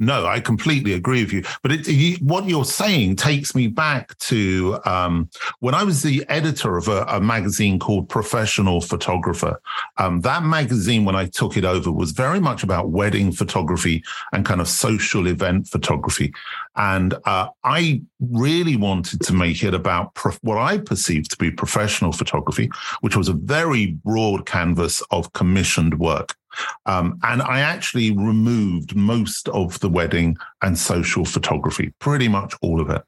No, 0.00 0.26
I 0.26 0.38
completely 0.38 0.92
agree 0.92 1.24
with 1.24 1.32
you. 1.32 1.42
But 1.62 1.72
it, 1.72 1.88
you, 1.88 2.18
what 2.18 2.48
you're 2.48 2.64
saying 2.64 3.16
takes 3.16 3.54
me 3.56 3.66
back 3.66 4.16
to 4.18 4.78
um, 4.84 5.28
when 5.58 5.74
I 5.74 5.82
was 5.82 6.02
the 6.02 6.24
editor 6.28 6.76
of 6.76 6.86
a, 6.86 7.02
a 7.08 7.20
magazine 7.20 7.80
called 7.80 8.08
Professional 8.08 8.80
Photographer. 8.80 9.60
Um, 9.96 10.20
that 10.20 10.44
magazine, 10.44 11.04
when 11.04 11.16
I 11.16 11.26
took 11.26 11.56
it 11.56 11.64
over, 11.64 11.90
was 11.90 12.12
very 12.12 12.38
much 12.38 12.62
about 12.62 12.90
wedding 12.90 13.32
photography 13.32 14.04
and 14.32 14.44
kind 14.44 14.60
of 14.60 14.68
social 14.68 15.26
event 15.26 15.66
photography. 15.66 16.32
And 16.76 17.14
uh, 17.24 17.48
I 17.64 18.02
really 18.20 18.76
wanted 18.76 19.20
to 19.22 19.32
make 19.32 19.64
it 19.64 19.74
about 19.74 20.14
prof- 20.14 20.38
what 20.42 20.58
I 20.58 20.78
perceived 20.78 21.32
to 21.32 21.36
be 21.38 21.50
professional 21.50 22.12
photography, 22.12 22.70
which 23.00 23.16
was 23.16 23.28
a 23.28 23.32
very 23.32 23.86
broad 24.04 24.46
canvas 24.46 25.02
of 25.10 25.32
commissioned 25.32 25.98
work. 25.98 26.37
Um, 26.86 27.18
and 27.22 27.42
I 27.42 27.60
actually 27.60 28.12
removed 28.12 28.96
most 28.96 29.48
of 29.48 29.78
the 29.80 29.88
wedding 29.88 30.36
and 30.62 30.78
social 30.78 31.24
photography, 31.24 31.92
pretty 31.98 32.28
much 32.28 32.54
all 32.62 32.80
of 32.80 32.90
it. 32.90 33.02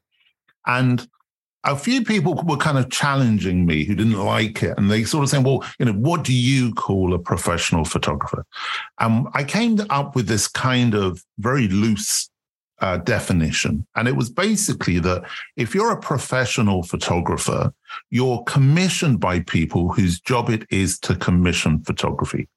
And 0.65 1.07
a 1.63 1.75
few 1.75 2.03
people 2.03 2.35
were 2.43 2.57
kind 2.57 2.77
of 2.77 2.89
challenging 2.89 3.65
me 3.65 3.83
who 3.83 3.95
didn't 3.95 4.19
like 4.19 4.63
it. 4.63 4.77
And 4.77 4.89
they 4.89 5.03
sort 5.03 5.23
of 5.23 5.29
saying, 5.29 5.43
well, 5.43 5.63
you 5.77 5.85
know, 5.85 5.93
what 5.93 6.23
do 6.23 6.33
you 6.33 6.73
call 6.73 7.13
a 7.13 7.19
professional 7.19 7.85
photographer? 7.85 8.45
And 8.99 9.27
I 9.33 9.43
came 9.43 9.79
up 9.89 10.15
with 10.15 10.27
this 10.27 10.47
kind 10.47 10.95
of 10.95 11.23
very 11.37 11.67
loose 11.67 12.29
uh, 12.79 12.97
definition. 12.97 13.85
And 13.95 14.07
it 14.07 14.15
was 14.15 14.31
basically 14.31 14.97
that 14.99 15.23
if 15.55 15.75
you're 15.75 15.91
a 15.91 15.99
professional 15.99 16.81
photographer, 16.81 17.71
you're 18.09 18.43
commissioned 18.43 19.19
by 19.19 19.41
people 19.41 19.93
whose 19.93 20.19
job 20.19 20.49
it 20.49 20.65
is 20.71 20.99
to 21.01 21.15
commission 21.15 21.83
photography 21.83 22.47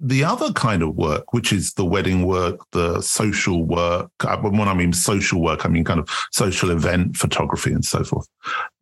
the 0.00 0.22
other 0.22 0.52
kind 0.52 0.82
of 0.82 0.94
work, 0.94 1.32
which 1.32 1.52
is 1.52 1.74
the 1.74 1.84
wedding 1.84 2.24
work, 2.24 2.60
the 2.70 3.00
social 3.00 3.64
work, 3.64 4.10
uh, 4.20 4.36
when 4.36 4.68
I 4.68 4.74
mean 4.74 4.92
social 4.92 5.40
work, 5.40 5.66
I 5.66 5.68
mean 5.68 5.84
kind 5.84 5.98
of 5.98 6.08
social 6.30 6.70
event 6.70 7.16
photography 7.16 7.72
and 7.72 7.84
so 7.84 8.04
forth, 8.04 8.28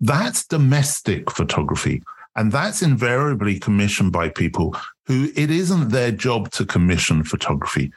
that's 0.00 0.46
domestic 0.46 1.30
photography. 1.30 2.02
And 2.36 2.52
that's 2.52 2.82
invariably 2.82 3.58
commissioned 3.58 4.12
by 4.12 4.28
people 4.28 4.76
who 5.06 5.30
it 5.34 5.50
isn't 5.50 5.88
their 5.88 6.12
job 6.12 6.50
to 6.52 6.66
commission 6.66 7.24
photography. 7.24 7.90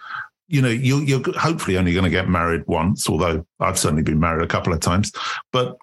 You 0.47 0.61
know, 0.61 0.69
you're, 0.69 1.03
you're 1.03 1.37
hopefully 1.37 1.77
only 1.77 1.91
going 1.91 2.05
to 2.05 2.09
get 2.09 2.29
married 2.29 2.63
once, 2.67 3.09
although 3.09 3.45
I've 3.59 3.77
certainly 3.77 4.03
been 4.03 4.19
married 4.19 4.43
a 4.43 4.47
couple 4.47 4.71
of 4.71 4.79
times. 4.79 5.11
But 5.51 5.77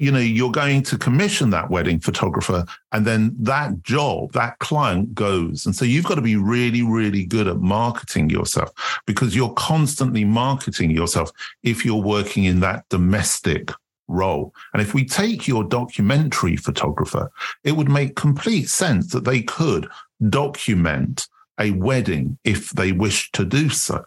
you 0.00 0.10
know, 0.10 0.18
you're 0.18 0.50
going 0.50 0.82
to 0.84 0.96
commission 0.96 1.50
that 1.50 1.68
wedding 1.68 2.00
photographer, 2.00 2.64
and 2.92 3.06
then 3.06 3.36
that 3.38 3.82
job, 3.82 4.32
that 4.32 4.58
client 4.58 5.14
goes. 5.14 5.66
And 5.66 5.76
so 5.76 5.84
you've 5.84 6.06
got 6.06 6.14
to 6.14 6.22
be 6.22 6.36
really, 6.36 6.82
really 6.82 7.26
good 7.26 7.46
at 7.46 7.58
marketing 7.58 8.30
yourself 8.30 8.70
because 9.06 9.36
you're 9.36 9.52
constantly 9.52 10.24
marketing 10.24 10.90
yourself 10.90 11.30
if 11.62 11.84
you're 11.84 12.02
working 12.02 12.44
in 12.44 12.60
that 12.60 12.88
domestic 12.88 13.70
role. 14.08 14.54
And 14.72 14.80
if 14.80 14.94
we 14.94 15.04
take 15.04 15.46
your 15.46 15.64
documentary 15.64 16.56
photographer, 16.56 17.30
it 17.62 17.72
would 17.72 17.90
make 17.90 18.16
complete 18.16 18.70
sense 18.70 19.12
that 19.12 19.24
they 19.24 19.42
could 19.42 19.86
document 20.30 21.28
a 21.60 21.72
wedding 21.72 22.38
if 22.42 22.70
they 22.70 22.92
wish 22.92 23.30
to 23.32 23.44
do 23.44 23.68
so. 23.68 24.02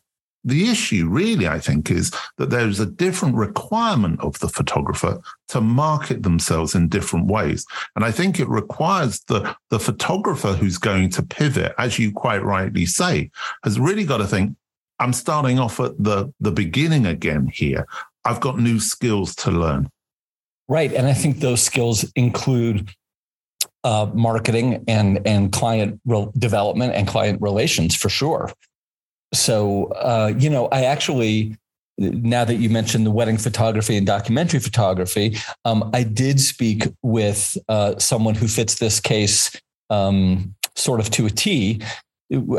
The 0.45 0.69
issue, 0.69 1.07
really, 1.07 1.47
I 1.47 1.59
think, 1.59 1.89
is 1.89 2.11
that 2.37 2.49
there's 2.49 2.79
a 2.79 2.85
different 2.85 3.35
requirement 3.35 4.19
of 4.19 4.39
the 4.39 4.49
photographer 4.49 5.21
to 5.49 5.61
market 5.61 6.23
themselves 6.23 6.75
in 6.75 6.89
different 6.89 7.27
ways. 7.27 7.65
And 7.95 8.03
I 8.03 8.11
think 8.11 8.39
it 8.39 8.49
requires 8.49 9.21
the, 9.27 9.55
the 9.69 9.79
photographer 9.79 10.53
who's 10.53 10.77
going 10.77 11.11
to 11.11 11.23
pivot, 11.23 11.73
as 11.77 11.97
you 11.97 12.11
quite 12.11 12.43
rightly 12.43 12.85
say, 12.85 13.31
has 13.63 13.79
really 13.79 14.03
got 14.03 14.17
to 14.17 14.27
think, 14.27 14.57
I'm 14.99 15.13
starting 15.13 15.59
off 15.59 15.79
at 15.79 15.91
the, 15.97 16.33
the 16.41 16.51
beginning 16.51 17.05
again 17.05 17.47
here. 17.47 17.87
I've 18.25 18.41
got 18.41 18.59
new 18.59 18.79
skills 18.79 19.35
to 19.37 19.51
learn. 19.51 19.89
Right. 20.67 20.93
And 20.93 21.07
I 21.07 21.13
think 21.13 21.39
those 21.39 21.61
skills 21.61 22.09
include 22.15 22.91
uh, 23.83 24.09
marketing 24.13 24.83
and, 24.87 25.25
and 25.25 25.51
client 25.51 26.01
re- 26.05 26.27
development 26.37 26.93
and 26.95 27.07
client 27.07 27.41
relations 27.41 27.95
for 27.95 28.09
sure 28.09 28.51
so 29.33 29.85
uh, 29.93 30.33
you 30.37 30.49
know, 30.49 30.67
I 30.67 30.83
actually 30.83 31.57
now 31.97 32.43
that 32.43 32.55
you 32.55 32.69
mentioned 32.69 33.05
the 33.05 33.11
wedding 33.11 33.37
photography 33.37 33.95
and 33.97 34.07
documentary 34.07 34.59
photography, 34.59 35.37
um, 35.65 35.89
I 35.93 36.03
did 36.03 36.39
speak 36.39 36.87
with 37.03 37.57
uh, 37.69 37.97
someone 37.99 38.35
who 38.35 38.47
fits 38.47 38.79
this 38.79 38.99
case 38.99 39.51
um, 39.89 40.55
sort 40.75 40.99
of 40.99 41.11
to 41.11 41.25
a 41.25 41.29
T. 41.29 41.81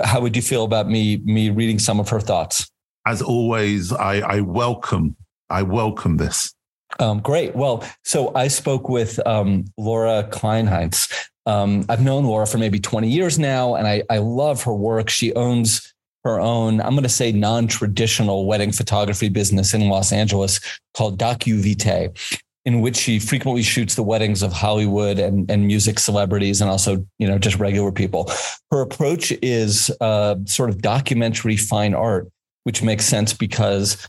How 0.05 0.21
would 0.21 0.37
you 0.37 0.43
feel 0.43 0.65
about 0.65 0.89
me 0.89 1.17
me 1.25 1.51
reading 1.51 1.79
some 1.79 1.99
of 1.99 2.09
her 2.11 2.21
thoughts? 2.21 2.71
As 3.07 3.21
always, 3.21 3.93
I, 3.93 4.21
I 4.21 4.41
welcome 4.41 5.17
I 5.51 5.63
welcome 5.63 6.17
this. 6.17 6.55
Um, 7.01 7.21
great. 7.21 7.57
Well, 7.57 7.85
so 8.05 8.35
I 8.35 8.49
spoke 8.49 8.89
with 8.89 9.25
um, 9.27 9.65
Laura 9.77 10.29
Kleinhenz. 10.31 11.13
Um, 11.47 11.85
I've 11.89 12.03
known 12.03 12.25
Laura 12.25 12.47
for 12.47 12.59
maybe 12.59 12.79
20 12.79 13.09
years 13.09 13.39
now, 13.39 13.75
and 13.75 13.87
I, 13.87 14.03
I 14.09 14.19
love 14.19 14.63
her 14.63 14.75
work. 14.75 15.11
She 15.11 15.35
owns 15.35 15.94
her 16.25 16.41
own, 16.41 16.81
I'm 16.81 16.93
going 16.93 17.03
to 17.03 17.09
say 17.09 17.33
non 17.33 17.67
traditional 17.67 18.47
wedding 18.47 18.73
photography 18.73 19.29
business 19.29 19.75
in 19.75 19.89
Los 19.89 20.13
Angeles 20.13 20.61
called 20.95 21.19
DocuVite, 21.19 22.41
in 22.65 22.81
which 22.81 22.97
she 22.97 23.19
frequently 23.19 23.63
shoots 23.63 23.95
the 23.95 24.03
weddings 24.03 24.43
of 24.43 24.53
Hollywood 24.53 25.19
and, 25.19 25.51
and 25.51 25.67
music 25.67 25.99
celebrities 25.99 26.61
and 26.61 26.71
also, 26.71 27.07
you 27.19 27.29
know, 27.29 27.39
just 27.39 27.59
regular 27.59 27.93
people. 27.93 28.31
Her 28.71 28.81
approach 28.81 29.33
is 29.43 29.91
uh, 30.01 30.37
sort 30.47 30.71
of 30.71 30.81
documentary 30.81 31.57
fine 31.57 31.95
art, 31.95 32.29
which 32.65 32.83
makes 32.83 33.05
sense 33.05 33.35
because 33.35 34.09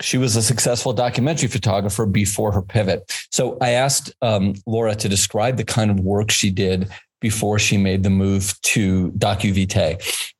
she 0.00 0.16
was 0.16 0.36
a 0.36 0.42
successful 0.42 0.92
documentary 0.92 1.48
photographer 1.48 2.06
before 2.06 2.52
her 2.52 2.62
pivot. 2.62 3.02
So 3.32 3.58
I 3.60 3.70
asked 3.70 4.12
um, 4.22 4.54
Laura 4.64 4.94
to 4.94 5.08
describe 5.08 5.56
the 5.56 5.64
kind 5.64 5.90
of 5.90 5.98
work 5.98 6.30
she 6.30 6.50
did 6.50 6.88
before 7.20 7.58
she 7.58 7.76
made 7.76 8.04
the 8.04 8.10
move 8.10 8.54
to 8.62 9.10
DocuVite. 9.18 10.32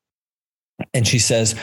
And 0.94 1.06
she 1.06 1.18
says, 1.18 1.54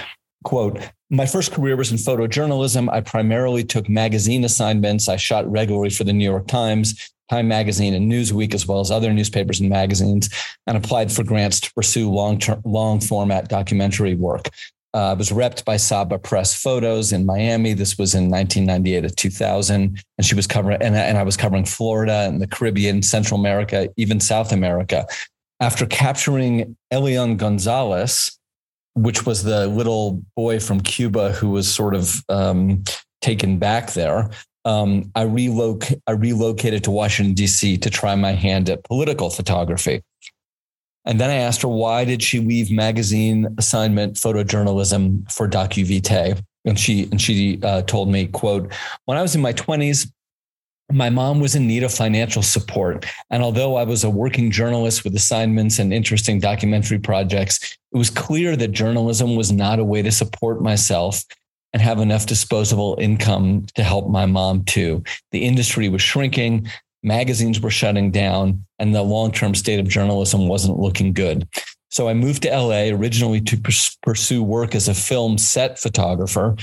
quote, 0.43 0.79
my 1.10 1.25
first 1.25 1.51
career 1.51 1.75
was 1.75 1.91
in 1.91 1.98
photojournalism. 1.98 2.89
I 2.91 3.01
primarily 3.01 3.63
took 3.63 3.88
magazine 3.88 4.43
assignments. 4.43 5.07
I 5.07 5.17
shot 5.17 5.50
regularly 5.50 5.91
for 5.91 6.03
the 6.03 6.13
New 6.13 6.25
York 6.25 6.48
Times, 6.48 7.12
Time 7.29 7.48
Magazine, 7.48 7.93
and 7.93 8.12
Newsweek, 8.12 8.53
as 8.53 8.67
well 8.67 8.79
as 8.79 8.91
other 8.91 9.13
newspapers 9.13 9.60
and 9.60 9.69
magazines, 9.69 10.29
and 10.65 10.77
applied 10.77 11.12
for 11.12 11.24
grants 11.24 11.60
to 11.62 11.74
pursue 11.74 12.10
long 12.10 12.39
term, 12.39 12.62
long 12.65 13.00
format 13.00 13.50
documentary 13.50 14.15
work. 14.15 14.50
Uh, 14.95 15.12
I 15.12 15.13
was 15.13 15.29
repped 15.29 15.65
by 15.65 15.75
Saba 15.77 16.17
Press 16.17 16.55
Photos 16.55 17.12
in 17.12 17.25
Miami. 17.25 17.74
This 17.74 17.98
was 17.98 18.15
in 18.15 18.29
1998 18.29 19.01
to 19.01 19.10
2000, 19.10 20.01
and 20.17 20.25
she 20.25 20.36
was 20.36 20.48
covering, 20.48 20.81
and, 20.81 20.95
and 20.95 21.17
I 21.17 21.24
was 21.24 21.36
covering 21.36 21.65
Florida 21.65 22.25
and 22.27 22.41
the 22.41 22.48
Caribbean, 22.48 23.01
Central 23.01 23.39
America, 23.39 23.89
even 23.98 24.19
South 24.19 24.51
America. 24.53 25.05
After 25.60 25.86
capturing 25.86 26.77
Elian 26.91 27.36
Gonzalez, 27.38 28.39
which 28.95 29.25
was 29.25 29.43
the 29.43 29.67
little 29.67 30.23
boy 30.35 30.59
from 30.59 30.79
Cuba 30.79 31.31
who 31.33 31.51
was 31.51 31.73
sort 31.73 31.93
of 31.93 32.23
um, 32.29 32.83
taken 33.21 33.59
back 33.59 33.93
there. 33.93 34.29
Um, 34.63 35.11
I, 35.15 35.25
reloc- 35.25 36.01
I 36.07 36.11
relocated 36.13 36.83
to 36.85 36.91
Washington, 36.91 37.35
D.C. 37.35 37.77
to 37.77 37.89
try 37.89 38.15
my 38.15 38.31
hand 38.31 38.69
at 38.69 38.83
political 38.83 39.29
photography. 39.29 40.01
And 41.05 41.19
then 41.19 41.29
I 41.29 41.35
asked 41.35 41.61
her, 41.61 41.67
why 41.67 42.03
did 42.03 42.23
she 42.23 42.39
leave 42.39 42.71
magazine 42.71 43.47
assignment 43.59 44.15
photojournalism 44.15 45.31
for 45.31 45.47
DocuVite? 45.47 46.41
And 46.65 46.79
she, 46.79 47.03
and 47.03 47.21
she 47.21 47.59
uh, 47.61 47.83
told 47.83 48.09
me, 48.09 48.25
quote, 48.25 48.73
when 49.05 49.17
I 49.19 49.21
was 49.21 49.35
in 49.35 49.41
my 49.41 49.53
20s, 49.53 50.11
my 50.92 51.10
mom 51.10 51.39
was 51.39 51.56
in 51.56 51.68
need 51.68 51.84
of 51.84 51.94
financial 51.94 52.42
support. 52.42 53.06
And 53.30 53.42
although 53.42 53.75
I 53.75 53.84
was 53.84 54.04
a 54.04 54.10
working 54.10 54.51
journalist 54.51 55.04
with 55.04 55.15
assignments 55.15 55.80
and 55.80 55.92
interesting 55.92 56.39
documentary 56.39 57.00
projects, 57.00 57.77
it 57.92 57.98
was 57.98 58.10
clear 58.10 58.56
that 58.56 58.70
journalism 58.70 59.36
was 59.36 59.51
not 59.51 59.80
a 59.80 59.84
way 59.84 60.01
to 60.01 60.12
support 60.12 60.62
myself 60.62 61.24
and 61.74 61.82
have 61.82 62.00
enough 62.00 62.27
disposable 62.27 62.98
income 63.01 63.65
to 63.75 63.84
help 63.84 64.10
my 64.10 64.25
mom 64.25 64.63
too. 64.63 65.04
The 65.32 65.44
industry 65.44 65.89
was 65.89 66.01
shrinking, 66.01 66.70
magazines 67.04 67.60
were 67.60 67.72
shutting 67.72 68.12
down, 68.12 68.65
and 68.80 68.94
the 68.94 69.01
long 69.01 69.32
term 69.32 69.56
state 69.56 69.80
of 69.80 69.88
journalism 69.88 70.48
wasn't 70.48 70.80
looking 70.80 71.13
good. 71.13 71.48
So 71.89 72.10
I 72.10 72.13
moved 72.13 72.44
to 72.44 72.50
LA 72.50 72.89
originally 72.89 73.42
to 73.42 73.58
pursue 74.04 74.44
work 74.44 74.75
as 74.75 74.88
a 74.88 74.94
film 74.94 75.38
set 75.38 75.80
photographer 75.80 76.56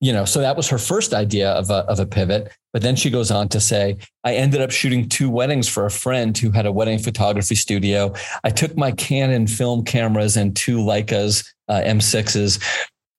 you 0.00 0.12
know, 0.12 0.24
so 0.24 0.40
that 0.40 0.56
was 0.56 0.68
her 0.68 0.78
first 0.78 1.12
idea 1.12 1.50
of 1.50 1.70
a, 1.70 1.84
of 1.86 1.98
a 1.98 2.06
pivot. 2.06 2.52
But 2.72 2.82
then 2.82 2.94
she 2.94 3.10
goes 3.10 3.30
on 3.30 3.48
to 3.48 3.60
say, 3.60 3.96
I 4.24 4.34
ended 4.34 4.60
up 4.60 4.70
shooting 4.70 5.08
two 5.08 5.28
weddings 5.28 5.68
for 5.68 5.86
a 5.86 5.90
friend 5.90 6.36
who 6.36 6.50
had 6.50 6.66
a 6.66 6.72
wedding 6.72 6.98
photography 6.98 7.54
studio. 7.54 8.14
I 8.44 8.50
took 8.50 8.76
my 8.76 8.92
Canon 8.92 9.46
film 9.46 9.84
cameras 9.84 10.36
and 10.36 10.54
two 10.54 10.78
Leicas 10.78 11.46
uh, 11.68 11.80
M6s, 11.84 12.62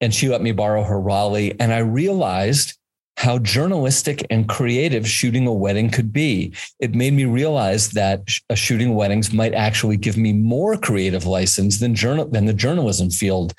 and 0.00 0.14
she 0.14 0.28
let 0.28 0.40
me 0.40 0.52
borrow 0.52 0.82
her 0.82 0.96
Rollei. 0.96 1.54
And 1.60 1.72
I 1.72 1.78
realized 1.78 2.78
how 3.18 3.38
journalistic 3.38 4.24
and 4.30 4.48
creative 4.48 5.06
shooting 5.06 5.46
a 5.46 5.52
wedding 5.52 5.90
could 5.90 6.10
be. 6.10 6.54
It 6.78 6.94
made 6.94 7.12
me 7.12 7.26
realize 7.26 7.90
that 7.90 8.22
a 8.48 8.56
shooting 8.56 8.94
weddings 8.94 9.30
might 9.30 9.52
actually 9.52 9.98
give 9.98 10.16
me 10.16 10.32
more 10.32 10.78
creative 10.78 11.26
license 11.26 11.80
than 11.80 11.94
journal 11.94 12.24
than 12.24 12.46
the 12.46 12.54
journalism 12.54 13.10
field 13.10 13.52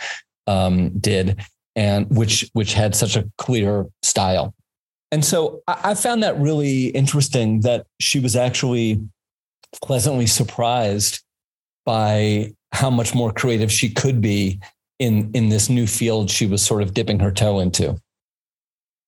um, 0.47 0.89
did, 0.97 1.39
and 1.75 2.09
which 2.09 2.49
which 2.53 2.73
had 2.73 2.95
such 2.95 3.15
a 3.15 3.29
clear 3.37 3.85
style. 4.01 4.53
And 5.11 5.23
so 5.23 5.61
I, 5.67 5.91
I 5.91 5.93
found 5.93 6.23
that 6.23 6.39
really 6.39 6.87
interesting 6.87 7.61
that 7.61 7.85
she 7.99 8.19
was 8.19 8.35
actually 8.35 9.01
pleasantly 9.81 10.27
surprised 10.27 11.23
by 11.85 12.53
how 12.71 12.89
much 12.89 13.13
more 13.13 13.31
creative 13.31 13.71
she 13.71 13.89
could 13.89 14.21
be 14.21 14.59
in 14.99 15.31
in 15.33 15.49
this 15.49 15.69
new 15.69 15.87
field 15.87 16.29
she 16.29 16.45
was 16.45 16.61
sort 16.63 16.81
of 16.81 16.93
dipping 16.93 17.19
her 17.19 17.31
toe 17.31 17.59
into. 17.59 17.99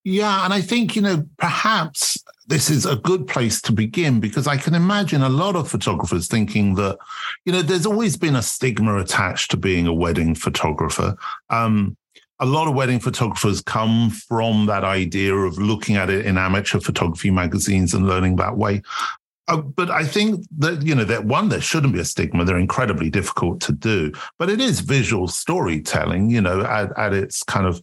Yeah, 0.06 0.44
and 0.44 0.54
I 0.54 0.60
think, 0.60 0.98
you 0.98 1.02
know, 1.02 1.26
perhaps 1.38 2.18
this 2.48 2.70
is 2.70 2.86
a 2.86 2.98
good 2.98 3.26
place 3.26 3.62
to 3.62 3.72
begin 3.72 4.20
because 4.20 4.48
I 4.48 4.58
can 4.58 4.76
imagine 4.76 5.22
a 5.22 5.30
lot 5.30 5.56
of 5.56 5.70
photographers 5.70 6.28
thinking 6.28 6.76
that, 6.76 6.98
you 7.46 7.54
know, 7.54 7.62
there's 7.62 7.86
always 7.86 8.18
been 8.18 8.36
a 8.36 8.42
stigma 8.42 8.98
attached 8.98 9.52
to 9.52 9.58
being 9.58 9.88
a 9.88 9.94
wedding 9.94 10.36
photographer. 10.36 11.16
Um, 11.50 11.96
a 12.44 12.46
lot 12.46 12.68
of 12.68 12.76
wedding 12.76 13.00
photographers 13.00 13.62
come 13.62 14.10
from 14.10 14.66
that 14.66 14.84
idea 14.84 15.34
of 15.34 15.58
looking 15.58 15.96
at 15.96 16.10
it 16.10 16.26
in 16.26 16.38
amateur 16.38 16.78
photography 16.78 17.32
magazines 17.32 17.94
and 17.94 18.06
learning 18.06 18.36
that 18.36 18.58
way. 18.58 18.82
Uh, 19.48 19.58
but 19.58 19.90
I 19.90 20.04
think 20.04 20.46
that, 20.58 20.82
you 20.82 20.94
know, 20.94 21.06
that 21.06 21.24
one, 21.24 21.48
there 21.48 21.62
shouldn't 21.62 21.94
be 21.94 22.02
a 22.02 22.06
stigma. 22.06 22.44
They're 22.44 22.58
incredibly 22.58 23.10
difficult 23.10 23.62
to 23.62 23.72
do, 23.72 24.12
but 24.38 24.50
it 24.50 24.60
is 24.60 24.82
visual 24.82 25.30
storytelling, 25.30 26.30
you 26.30 26.42
know, 26.42 26.66
at, 26.66 26.92
at 26.98 27.14
its 27.14 27.44
kind 27.44 27.66
of 27.66 27.82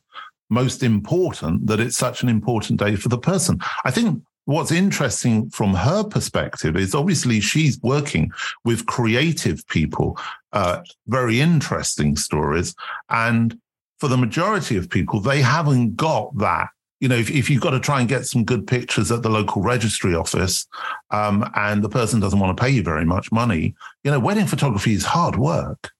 most 0.50 0.82
important 0.82 1.66
that 1.66 1.80
it's 1.80 1.96
such 1.96 2.22
an 2.22 2.28
important 2.28 2.78
day 2.80 2.96
for 2.96 3.08
the 3.08 3.18
person. 3.18 3.60
I 3.86 3.90
think 3.90 4.22
what's 4.44 4.72
interesting 4.72 5.48
from 5.48 5.72
her 5.72 6.04
perspective 6.04 6.76
is 6.76 6.94
obviously 6.94 7.40
she's 7.40 7.80
working 7.80 8.30
with 8.66 8.84
creative 8.84 9.66
people, 9.68 10.18
uh, 10.52 10.82
very 11.06 11.40
interesting 11.40 12.16
stories. 12.16 12.74
And 13.08 13.58
for 14.00 14.09
the 14.09 14.16
majority 14.16 14.76
of 14.76 14.90
people, 14.90 15.21
they 15.21 15.40
haven't 15.40 15.97
got 15.97 16.36
that. 16.39 16.69
You 17.00 17.08
know, 17.08 17.17
if, 17.17 17.30
if 17.30 17.49
you've 17.49 17.63
got 17.63 17.71
to 17.71 17.80
try 17.80 18.00
and 18.00 18.08
get 18.08 18.26
some 18.26 18.45
good 18.45 18.67
pictures 18.67 19.10
at 19.10 19.23
the 19.23 19.30
local 19.30 19.63
registry 19.63 20.15
office 20.15 20.67
um, 21.10 21.49
and 21.54 21.82
the 21.82 21.89
person 21.89 22.21
doesn't 22.21 22.39
want 22.39 22.54
to 22.56 22.63
pay 22.63 22.71
you 22.71 22.82
very 22.82 23.06
much 23.06 23.32
money, 23.32 23.75
you 24.04 24.10
know, 24.10 24.21
wedding 24.21 24.47
photography 24.47 24.93
is 24.93 25.04
hard 25.04 25.36
work. 25.36 25.91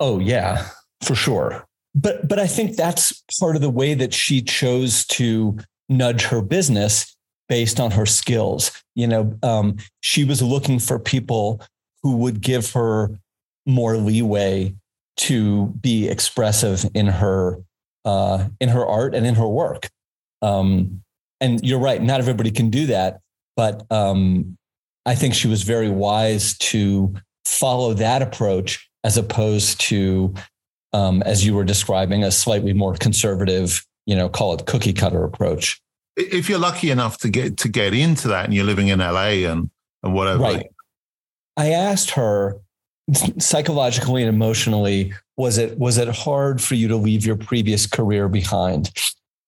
Oh, 0.00 0.18
yeah, 0.18 0.68
for 1.02 1.14
sure 1.14 1.66
but 1.96 2.28
but 2.28 2.38
I 2.38 2.46
think 2.46 2.76
that's 2.76 3.24
part 3.40 3.56
of 3.56 3.62
the 3.62 3.70
way 3.70 3.94
that 3.94 4.14
she 4.14 4.42
chose 4.42 5.04
to 5.06 5.58
nudge 5.88 6.24
her 6.24 6.42
business 6.42 7.16
based 7.48 7.80
on 7.80 7.90
her 7.92 8.06
skills. 8.06 8.70
You 8.94 9.06
know, 9.08 9.38
um, 9.42 9.78
she 10.00 10.24
was 10.24 10.42
looking 10.42 10.78
for 10.78 10.98
people 10.98 11.62
who 12.02 12.16
would 12.18 12.40
give 12.40 12.70
her 12.72 13.10
more 13.64 13.96
leeway 13.96 14.74
to 15.16 15.66
be 15.80 16.08
expressive 16.08 16.84
in 16.94 17.06
her 17.06 17.58
uh, 18.04 18.48
in 18.60 18.68
her 18.68 18.86
art 18.86 19.14
and 19.14 19.26
in 19.26 19.34
her 19.34 19.48
work. 19.48 19.88
Um, 20.42 21.02
and 21.40 21.62
you're 21.64 21.80
right, 21.80 22.00
not 22.00 22.20
everybody 22.20 22.50
can 22.50 22.70
do 22.70 22.86
that, 22.86 23.20
but 23.56 23.84
um, 23.90 24.56
I 25.04 25.14
think 25.14 25.34
she 25.34 25.48
was 25.48 25.62
very 25.62 25.90
wise 25.90 26.56
to 26.58 27.14
follow 27.44 27.94
that 27.94 28.22
approach 28.22 28.88
as 29.04 29.16
opposed 29.16 29.80
to 29.80 30.34
um, 30.92 31.22
as 31.22 31.44
you 31.44 31.54
were 31.54 31.64
describing, 31.64 32.24
a 32.24 32.30
slightly 32.30 32.72
more 32.72 32.94
conservative, 32.94 33.84
you 34.06 34.16
know, 34.16 34.28
call 34.28 34.54
it 34.54 34.66
cookie 34.66 34.92
cutter 34.92 35.24
approach. 35.24 35.80
If 36.16 36.48
you're 36.48 36.58
lucky 36.58 36.90
enough 36.90 37.18
to 37.18 37.28
get 37.28 37.58
to 37.58 37.68
get 37.68 37.92
into 37.92 38.28
that, 38.28 38.46
and 38.46 38.54
you're 38.54 38.64
living 38.64 38.88
in 38.88 39.00
LA 39.00 39.44
and 39.50 39.68
and 40.02 40.14
whatever, 40.14 40.42
right? 40.42 40.66
I 41.56 41.70
asked 41.70 42.12
her 42.12 42.60
psychologically 43.38 44.22
and 44.22 44.28
emotionally, 44.28 45.12
was 45.36 45.58
it 45.58 45.78
was 45.78 45.98
it 45.98 46.08
hard 46.08 46.60
for 46.60 46.74
you 46.74 46.88
to 46.88 46.96
leave 46.96 47.24
your 47.24 47.36
previous 47.36 47.86
career 47.86 48.28
behind? 48.28 48.90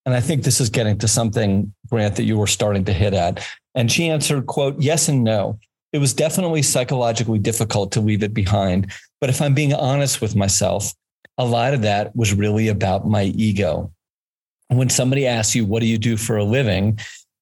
And 0.07 0.15
I 0.15 0.21
think 0.21 0.43
this 0.43 0.61
is 0.61 0.71
getting 0.71 0.97
to 0.99 1.09
something, 1.09 1.73
Grant, 1.91 2.17
that 2.17 2.25
you 2.25 2.39
were 2.39 2.47
starting 2.47 2.85
to 2.87 2.93
hit 2.93 3.13
at. 3.13 3.47
And 3.75 3.93
she 3.93 4.09
answered, 4.09 4.47
quote, 4.47 4.81
yes 4.81 5.09
and 5.09 5.23
no. 5.23 5.59
It 5.93 5.99
was 5.99 6.15
definitely 6.15 6.63
psychologically 6.63 7.39
difficult 7.39 7.93
to 7.93 8.01
leave 8.01 8.23
it 8.23 8.33
behind. 8.33 8.93
But 9.21 9.31
if 9.31 9.43
I'm 9.43 9.55
being 9.55 9.75
honest 9.75 10.21
with 10.21 10.35
myself, 10.35 10.95
a 11.37 11.45
lot 11.45 11.75
of 11.75 11.83
that 11.83 12.15
was 12.17 12.35
really 12.35 12.69
about 12.69 13.07
my 13.07 13.25
ego. 13.25 13.93
When 14.69 14.89
somebody 14.89 15.27
asks 15.27 15.55
you, 15.55 15.65
what 15.65 15.81
do 15.81 15.87
you 15.87 15.99
do 15.99 16.17
for 16.17 16.37
a 16.37 16.45
living? 16.45 16.99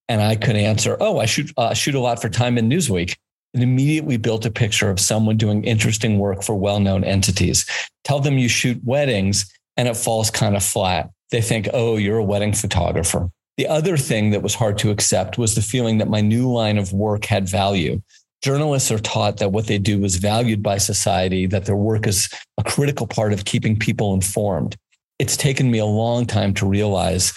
And 0.09 0.21
I 0.21 0.37
could 0.37 0.57
answer, 0.57 0.97
oh, 1.01 1.19
I 1.19 1.27
shoot, 1.27 1.53
uh, 1.57 1.75
shoot 1.75 1.95
a 1.95 2.01
lot 2.01 2.21
for 2.21 2.29
Time 2.29 2.59
and 2.59 2.71
Newsweek. 2.71 3.17
And 3.55 3.63
immediately 3.63 4.19
built 4.19 4.45
a 4.45 4.51
picture 4.51 4.91
of 4.91 5.01
someone 5.01 5.39
doing 5.39 5.65
interesting 5.65 6.19
work 6.19 6.43
for 6.43 6.55
well 6.55 6.79
known 6.79 7.05
entities. 7.05 7.65
Tell 8.05 8.21
them 8.21 8.39
you 8.39 8.49
shoot 8.49 8.79
weddings 8.85 9.51
and 9.77 9.89
it 9.89 9.97
falls 9.97 10.31
kind 10.31 10.57
of 10.57 10.63
flat. 10.63 11.11
They 11.31 11.41
think, 11.41 11.69
oh, 11.73 11.97
you're 11.97 12.19
a 12.19 12.25
wedding 12.25 12.53
photographer. 12.53 13.31
The 13.57 13.67
other 13.67 13.97
thing 13.97 14.31
that 14.31 14.43
was 14.43 14.55
hard 14.55 14.77
to 14.79 14.91
accept 14.91 15.39
was 15.39 15.55
the 15.55 15.63
feeling 15.63 15.99
that 15.99 16.09
my 16.09 16.21
new 16.21 16.53
line 16.53 16.77
of 16.77 16.93
work 16.93 17.25
had 17.25 17.49
value 17.49 18.03
journalists 18.43 18.93
are 18.93 18.99
taught 18.99 19.39
that 19.39 19.53
what 19.53 19.67
they 19.67 19.79
do 19.79 20.05
is 20.05 20.17
valued 20.17 20.63
by 20.63 20.79
society, 20.79 21.47
that 21.47 21.65
their 21.65 21.77
work 21.77 22.07
is 22.07 22.29
a 22.59 22.63
critical 22.63 23.07
part 23.07 23.33
of 23.33 23.45
keeping 23.45 23.79
people 23.79 24.15
informed. 24.15 24.77
It's 25.19 25.37
taken 25.37 25.71
me 25.71 25.79
a 25.79 25.87
long 25.87 26.27
time 26.27 26.55
to 26.55 26.67
realize, 26.67 27.33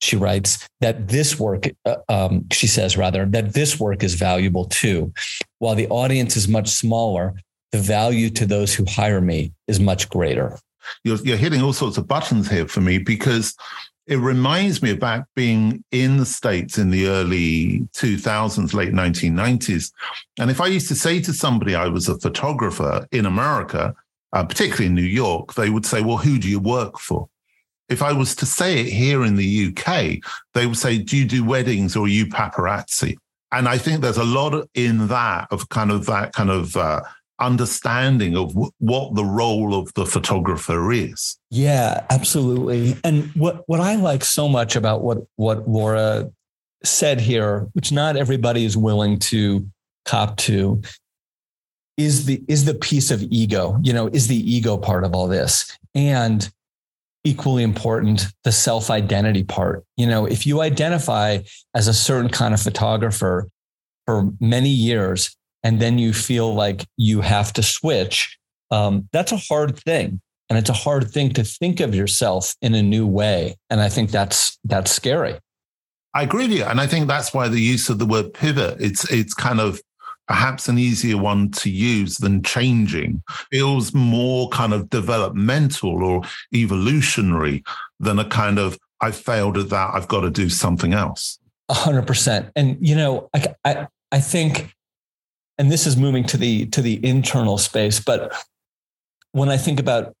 she 0.00 0.16
writes, 0.16 0.66
that 0.80 1.08
this 1.08 1.38
work, 1.38 1.66
uh, 1.84 1.96
um, 2.08 2.46
she 2.52 2.66
says 2.66 2.96
rather, 2.96 3.26
that 3.26 3.52
this 3.52 3.80
work 3.80 4.02
is 4.02 4.14
valuable 4.14 4.64
too. 4.66 5.12
While 5.64 5.76
the 5.76 5.88
audience 5.88 6.36
is 6.36 6.46
much 6.46 6.68
smaller, 6.68 7.32
the 7.72 7.78
value 7.78 8.28
to 8.28 8.44
those 8.44 8.74
who 8.74 8.84
hire 8.84 9.22
me 9.22 9.54
is 9.66 9.80
much 9.80 10.10
greater. 10.10 10.58
You're, 11.04 11.16
you're 11.24 11.38
hitting 11.38 11.62
all 11.62 11.72
sorts 11.72 11.96
of 11.96 12.06
buttons 12.06 12.50
here 12.50 12.68
for 12.68 12.82
me 12.82 12.98
because 12.98 13.54
it 14.06 14.16
reminds 14.16 14.82
me 14.82 14.90
about 14.90 15.24
being 15.34 15.82
in 15.90 16.18
the 16.18 16.26
States 16.26 16.76
in 16.76 16.90
the 16.90 17.06
early 17.06 17.88
2000s, 17.94 18.74
late 18.74 18.92
1990s. 18.92 19.90
And 20.38 20.50
if 20.50 20.60
I 20.60 20.66
used 20.66 20.88
to 20.88 20.94
say 20.94 21.18
to 21.22 21.32
somebody 21.32 21.74
I 21.74 21.88
was 21.88 22.10
a 22.10 22.18
photographer 22.18 23.06
in 23.10 23.24
America, 23.24 23.94
uh, 24.34 24.44
particularly 24.44 24.88
in 24.88 24.94
New 24.94 25.00
York, 25.00 25.54
they 25.54 25.70
would 25.70 25.86
say, 25.86 26.02
Well, 26.02 26.18
who 26.18 26.38
do 26.38 26.46
you 26.46 26.60
work 26.60 26.98
for? 26.98 27.30
If 27.88 28.02
I 28.02 28.12
was 28.12 28.36
to 28.36 28.44
say 28.44 28.80
it 28.80 28.92
here 28.92 29.24
in 29.24 29.36
the 29.36 29.68
UK, 29.68 30.18
they 30.52 30.66
would 30.66 30.76
say, 30.76 30.98
Do 30.98 31.16
you 31.16 31.24
do 31.24 31.42
weddings 31.42 31.96
or 31.96 32.04
are 32.04 32.08
you 32.08 32.26
paparazzi? 32.26 33.16
And 33.54 33.68
I 33.68 33.78
think 33.78 34.00
there's 34.00 34.18
a 34.18 34.24
lot 34.24 34.68
in 34.74 35.08
that 35.08 35.48
of 35.50 35.68
kind 35.68 35.90
of 35.90 36.06
that 36.06 36.32
kind 36.32 36.50
of 36.50 36.76
uh, 36.76 37.02
understanding 37.38 38.36
of 38.36 38.48
w- 38.48 38.70
what 38.78 39.14
the 39.14 39.24
role 39.24 39.74
of 39.74 39.92
the 39.94 40.06
photographer 40.06 40.92
is. 40.92 41.38
Yeah, 41.50 42.04
absolutely. 42.10 42.96
And 43.04 43.30
what 43.34 43.62
what 43.66 43.80
I 43.80 43.94
like 43.96 44.24
so 44.24 44.48
much 44.48 44.76
about 44.76 45.02
what 45.02 45.18
what 45.36 45.68
Laura 45.68 46.30
said 46.82 47.20
here, 47.20 47.68
which 47.72 47.92
not 47.92 48.16
everybody 48.16 48.64
is 48.64 48.76
willing 48.76 49.18
to 49.18 49.66
cop 50.04 50.36
to, 50.38 50.82
is 51.96 52.26
the 52.26 52.42
is 52.48 52.64
the 52.64 52.74
piece 52.74 53.10
of 53.10 53.22
ego. 53.22 53.78
You 53.82 53.92
know, 53.92 54.08
is 54.08 54.26
the 54.26 54.52
ego 54.52 54.76
part 54.76 55.04
of 55.04 55.14
all 55.14 55.28
this, 55.28 55.78
and 55.94 56.50
equally 57.24 57.62
important, 57.62 58.26
the 58.44 58.52
self 58.52 58.90
identity 58.90 59.42
part. 59.42 59.84
You 59.96 60.06
know, 60.06 60.26
if 60.26 60.46
you 60.46 60.60
identify 60.60 61.38
as 61.74 61.88
a 61.88 61.94
certain 61.94 62.30
kind 62.30 62.54
of 62.54 62.60
photographer 62.60 63.48
for 64.06 64.30
many 64.40 64.68
years 64.68 65.34
and 65.62 65.80
then 65.80 65.98
you 65.98 66.12
feel 66.12 66.54
like 66.54 66.86
you 66.96 67.22
have 67.22 67.52
to 67.54 67.62
switch, 67.62 68.38
um, 68.70 69.08
that's 69.12 69.32
a 69.32 69.36
hard 69.36 69.78
thing. 69.78 70.20
And 70.50 70.58
it's 70.58 70.70
a 70.70 70.74
hard 70.74 71.10
thing 71.10 71.32
to 71.34 71.44
think 71.44 71.80
of 71.80 71.94
yourself 71.94 72.54
in 72.60 72.74
a 72.74 72.82
new 72.82 73.06
way. 73.06 73.56
And 73.70 73.80
I 73.80 73.88
think 73.88 74.10
that's 74.10 74.58
that's 74.64 74.90
scary. 74.90 75.38
I 76.12 76.22
agree 76.22 76.44
with 76.44 76.58
you. 76.58 76.64
And 76.64 76.80
I 76.80 76.86
think 76.86 77.08
that's 77.08 77.34
why 77.34 77.48
the 77.48 77.60
use 77.60 77.88
of 77.88 77.98
the 77.98 78.06
word 78.06 78.34
pivot, 78.34 78.76
it's 78.80 79.10
it's 79.10 79.34
kind 79.34 79.58
of 79.58 79.80
perhaps 80.26 80.68
an 80.68 80.78
easier 80.78 81.16
one 81.16 81.50
to 81.50 81.70
use 81.70 82.18
than 82.18 82.42
changing. 82.42 83.22
Feels 83.50 83.94
more 83.94 84.48
kind 84.50 84.72
of 84.72 84.90
developmental 84.90 86.02
or 86.02 86.22
evolutionary 86.54 87.62
than 88.00 88.18
a 88.18 88.28
kind 88.28 88.58
of 88.58 88.78
I 89.00 89.10
failed 89.10 89.58
at 89.58 89.68
that, 89.70 89.90
I've 89.92 90.08
got 90.08 90.20
to 90.20 90.30
do 90.30 90.48
something 90.48 90.94
else. 90.94 91.38
A 91.68 91.74
hundred 91.74 92.06
percent. 92.06 92.50
And 92.56 92.76
you 92.80 92.94
know, 92.94 93.28
I, 93.34 93.54
I 93.64 93.86
I 94.12 94.20
think 94.20 94.72
and 95.58 95.70
this 95.70 95.86
is 95.86 95.96
moving 95.96 96.24
to 96.24 96.36
the 96.36 96.66
to 96.66 96.82
the 96.82 97.04
internal 97.06 97.58
space 97.58 98.00
but 98.00 98.34
when 99.30 99.48
i 99.48 99.56
think 99.56 99.78
about 99.78 100.12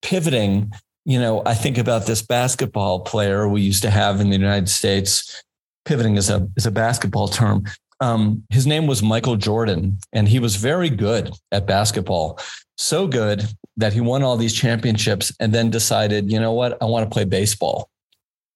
pivoting 0.00 0.72
you 1.08 1.18
know, 1.18 1.40
I 1.46 1.54
think 1.54 1.78
about 1.78 2.04
this 2.04 2.20
basketball 2.20 3.00
player 3.00 3.48
we 3.48 3.62
used 3.62 3.80
to 3.80 3.88
have 3.88 4.20
in 4.20 4.28
the 4.28 4.36
United 4.36 4.68
States. 4.68 5.42
Pivoting 5.86 6.16
is 6.16 6.28
a 6.28 6.46
is 6.54 6.66
a 6.66 6.70
basketball 6.70 7.28
term. 7.28 7.64
Um, 8.00 8.44
his 8.50 8.66
name 8.66 8.86
was 8.86 9.02
Michael 9.02 9.36
Jordan, 9.36 9.98
and 10.12 10.28
he 10.28 10.38
was 10.38 10.56
very 10.56 10.90
good 10.90 11.32
at 11.52 11.66
basketball. 11.66 12.38
So 12.76 13.08
good 13.08 13.44
that 13.76 13.92
he 13.92 14.00
won 14.00 14.22
all 14.22 14.36
these 14.36 14.54
championships, 14.54 15.32
and 15.40 15.52
then 15.52 15.70
decided, 15.70 16.30
you 16.30 16.38
know 16.38 16.52
what, 16.52 16.80
I 16.80 16.84
want 16.84 17.08
to 17.08 17.12
play 17.12 17.24
baseball. 17.24 17.90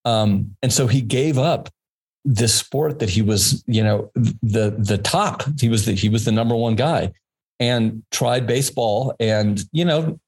Um, 0.05 0.57
and 0.63 0.73
so 0.73 0.87
he 0.87 1.01
gave 1.01 1.39
up 1.39 1.69
this 2.25 2.55
sport 2.55 3.01
that 3.01 3.11
he 3.11 3.23
was, 3.23 3.65
you 3.67 3.83
know, 3.83 4.11
the 4.15 4.75
the 4.79 4.99
top. 4.99 5.43
He 5.61 5.69
was 5.69 5.87
the 5.87 5.93
he 5.93 6.09
was 6.09 6.25
the 6.25 6.33
number 6.33 6.55
one 6.55 6.77
guy, 6.77 7.13
and 7.59 8.03
tried 8.11 8.47
baseball, 8.47 9.15
and 9.19 9.63
you 9.73 9.85
know, 9.85 10.21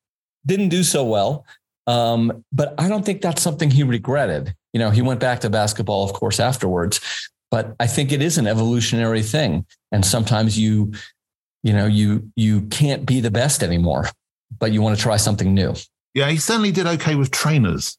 didn't 0.44 0.70
do 0.70 0.82
so 0.82 1.04
well. 1.04 1.44
Um, 1.86 2.44
but 2.52 2.74
I 2.78 2.88
don't 2.88 3.04
think 3.04 3.20
that's 3.20 3.42
something 3.42 3.70
he 3.70 3.82
regretted. 3.82 4.54
You 4.72 4.80
know, 4.80 4.90
he 4.90 5.02
went 5.02 5.20
back 5.20 5.40
to 5.40 5.50
basketball, 5.50 6.04
of 6.04 6.14
course, 6.14 6.40
afterwards. 6.40 7.00
But 7.54 7.76
I 7.78 7.86
think 7.86 8.10
it 8.10 8.20
is 8.20 8.36
an 8.36 8.48
evolutionary 8.48 9.22
thing, 9.22 9.64
and 9.92 10.04
sometimes 10.04 10.58
you, 10.58 10.92
you 11.62 11.72
know, 11.72 11.86
you 11.86 12.28
you 12.34 12.62
can't 12.62 13.06
be 13.06 13.20
the 13.20 13.30
best 13.30 13.62
anymore, 13.62 14.08
but 14.58 14.72
you 14.72 14.82
want 14.82 14.96
to 14.96 15.00
try 15.00 15.16
something 15.18 15.54
new. 15.54 15.72
Yeah, 16.14 16.28
he 16.30 16.36
certainly 16.36 16.72
did 16.72 16.88
okay 16.88 17.14
with 17.14 17.30
trainers. 17.30 17.96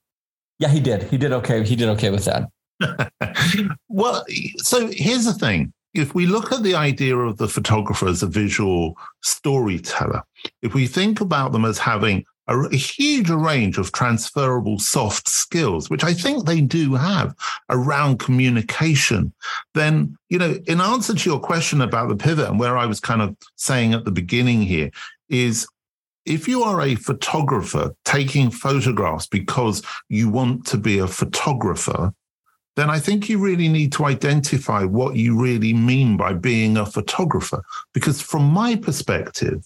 Yeah, 0.60 0.68
he 0.68 0.82
did. 0.82 1.04
He 1.04 1.18
did 1.18 1.32
okay. 1.32 1.63
He 1.63 1.78
did 1.78 1.88
okay 1.88 2.10
with 2.10 2.26
that. 2.26 2.50
well, 3.88 4.26
so 4.58 4.89
here's 4.91 5.24
the 5.24 5.34
thing. 5.34 5.72
If 5.94 6.13
we 6.13 6.26
look 6.26 6.52
at 6.52 6.62
the 6.62 6.76
idea 6.76 7.15
of 7.15 7.38
the 7.38 7.48
photographer 7.48 8.10
as 8.10 8.24
a 8.24 8.28
visual 8.28 8.98
storyteller, 9.24 10.22
if 10.63 10.74
we 10.74 10.86
think 10.86 11.22
about 11.22 11.54
them 11.54 11.63
as 11.63 11.78
having 11.78 12.26
a, 12.47 12.58
a, 12.60 12.75
huge 12.75 13.29
range 13.29 13.77
of 13.77 13.91
transferable 13.91 14.79
soft 14.79 15.27
skills, 15.27 15.89
which 15.89 16.03
I 16.03 16.13
think 16.13 16.45
they 16.45 16.62
do 16.62 16.93
have 16.93 17.36
around 17.69 18.19
communication, 18.19 19.34
then, 19.73 20.17
you 20.29 20.38
know, 20.38 20.60
in 20.67 20.79
answer 20.81 21.15
to 21.15 21.29
your 21.29 21.39
question 21.39 21.81
about 21.81 22.10
the 22.10 22.15
pivot 22.15 22.49
and 22.49 22.60
where 22.60 22.77
I 22.77 22.86
was 22.86 22.99
kind 22.99 23.21
of 23.21 23.36
saying 23.55 23.93
at 23.93 24.05
the 24.05 24.12
beginning 24.12 24.62
here 24.62 24.91
is 25.29 25.67
if 26.25 26.47
you 26.47 26.63
are 26.63 26.81
a 26.81 26.95
photographer 26.95 27.95
taking 28.03 28.49
photographs 28.49 29.27
because 29.27 29.84
you 30.10 30.29
want 30.29 30.65
to 30.67 30.77
be 30.77 30.97
a 30.99 31.08
photographer, 31.08 32.13
then 32.75 32.89
I 32.89 32.99
think 32.99 33.29
you 33.29 33.38
really 33.38 33.69
need 33.69 33.91
to 33.93 34.05
identify 34.05 34.84
what 34.84 35.15
you 35.15 35.39
really 35.39 35.73
mean 35.73 36.17
by 36.17 36.34
being 36.34 36.77
a 36.77 36.86
photographer. 36.86 37.63
Because 37.93 38.21
from 38.21 38.43
my 38.43 38.75
perspective, 38.75 39.65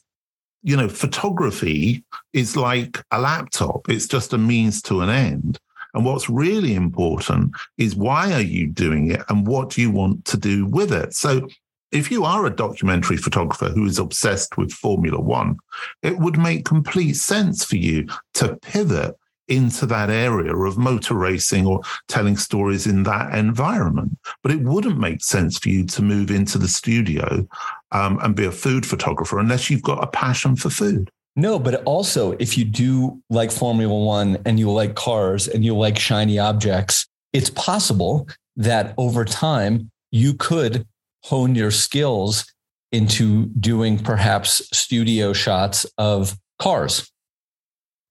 you 0.64 0.76
know, 0.76 0.90
photography 0.90 2.04
is 2.34 2.58
like 2.58 3.02
a 3.12 3.20
laptop, 3.20 3.90
it's 3.90 4.08
just 4.08 4.34
a 4.34 4.38
means 4.38 4.82
to 4.84 5.02
an 5.02 5.10
end. 5.10 5.60
And 5.94 6.06
what's 6.06 6.30
really 6.30 6.76
important 6.76 7.52
is 7.78 7.96
why 7.96 8.32
are 8.34 8.42
you 8.42 8.68
doing 8.68 9.12
it 9.12 9.22
and 9.30 9.48
what 9.48 9.72
do 9.72 9.82
you 9.82 9.90
want 9.90 10.26
to 10.26 10.38
do 10.38 10.66
with 10.66 10.94
it? 10.94 11.14
So 11.14 11.48
if 11.92 12.12
you 12.12 12.24
are 12.24 12.46
a 12.46 12.56
documentary 12.56 13.18
photographer 13.18 13.70
who 13.70 13.86
is 13.86 13.98
obsessed 13.98 14.58
with 14.58 14.72
Formula 14.72 15.20
One, 15.20 15.58
it 16.04 16.20
would 16.20 16.38
make 16.38 16.66
complete 16.66 17.16
sense 17.16 17.66
for 17.66 17.78
you 17.78 18.08
to 18.36 18.56
pivot 18.58 19.16
into 19.48 19.88
that 19.88 20.12
area 20.12 20.56
of 20.56 20.78
motor 20.78 21.16
racing 21.16 21.66
or 21.66 21.82
telling 22.08 22.38
stories 22.38 22.86
in 22.86 23.02
that 23.04 23.34
environment. 23.34 24.16
But 24.44 24.52
it 24.52 24.62
wouldn't 24.62 25.00
make 25.00 25.24
sense 25.24 25.58
for 25.58 25.70
you 25.70 25.86
to 25.88 26.04
move 26.04 26.30
into 26.30 26.60
the 26.60 26.68
studio 26.68 27.48
um, 27.92 28.20
and 28.22 28.36
be 28.36 28.46
a 28.46 28.52
food 28.52 28.86
photographer 28.86 29.40
unless 29.40 29.70
you've 29.70 29.82
got 29.82 30.04
a 30.04 30.08
passion 30.08 30.56
for 30.56 30.70
food. 30.70 31.10
No, 31.36 31.58
but 31.60 31.84
also 31.84 32.34
if 32.34 32.58
you 32.58 32.66
do 32.66 33.22
like 33.30 33.52
Formula 33.52 33.98
One 33.98 34.40
and 34.46 34.60
you 34.60 34.70
like 34.72 34.96
cars 34.96 35.48
and 35.48 35.64
you 35.64 35.76
like 35.76 35.98
shiny 35.98 36.38
objects, 36.38 37.06
it's 37.34 37.50
possible 37.52 38.28
that 38.58 38.94
over 38.98 39.24
time 39.24 39.90
you 40.12 40.34
could 40.34 40.86
hone 41.24 41.56
your 41.56 41.72
skills 41.72 42.46
into 42.92 43.46
doing 43.60 44.00
perhaps 44.00 44.68
studio 44.78 45.32
shots 45.34 45.86
of 45.98 46.38
cars. 46.60 47.10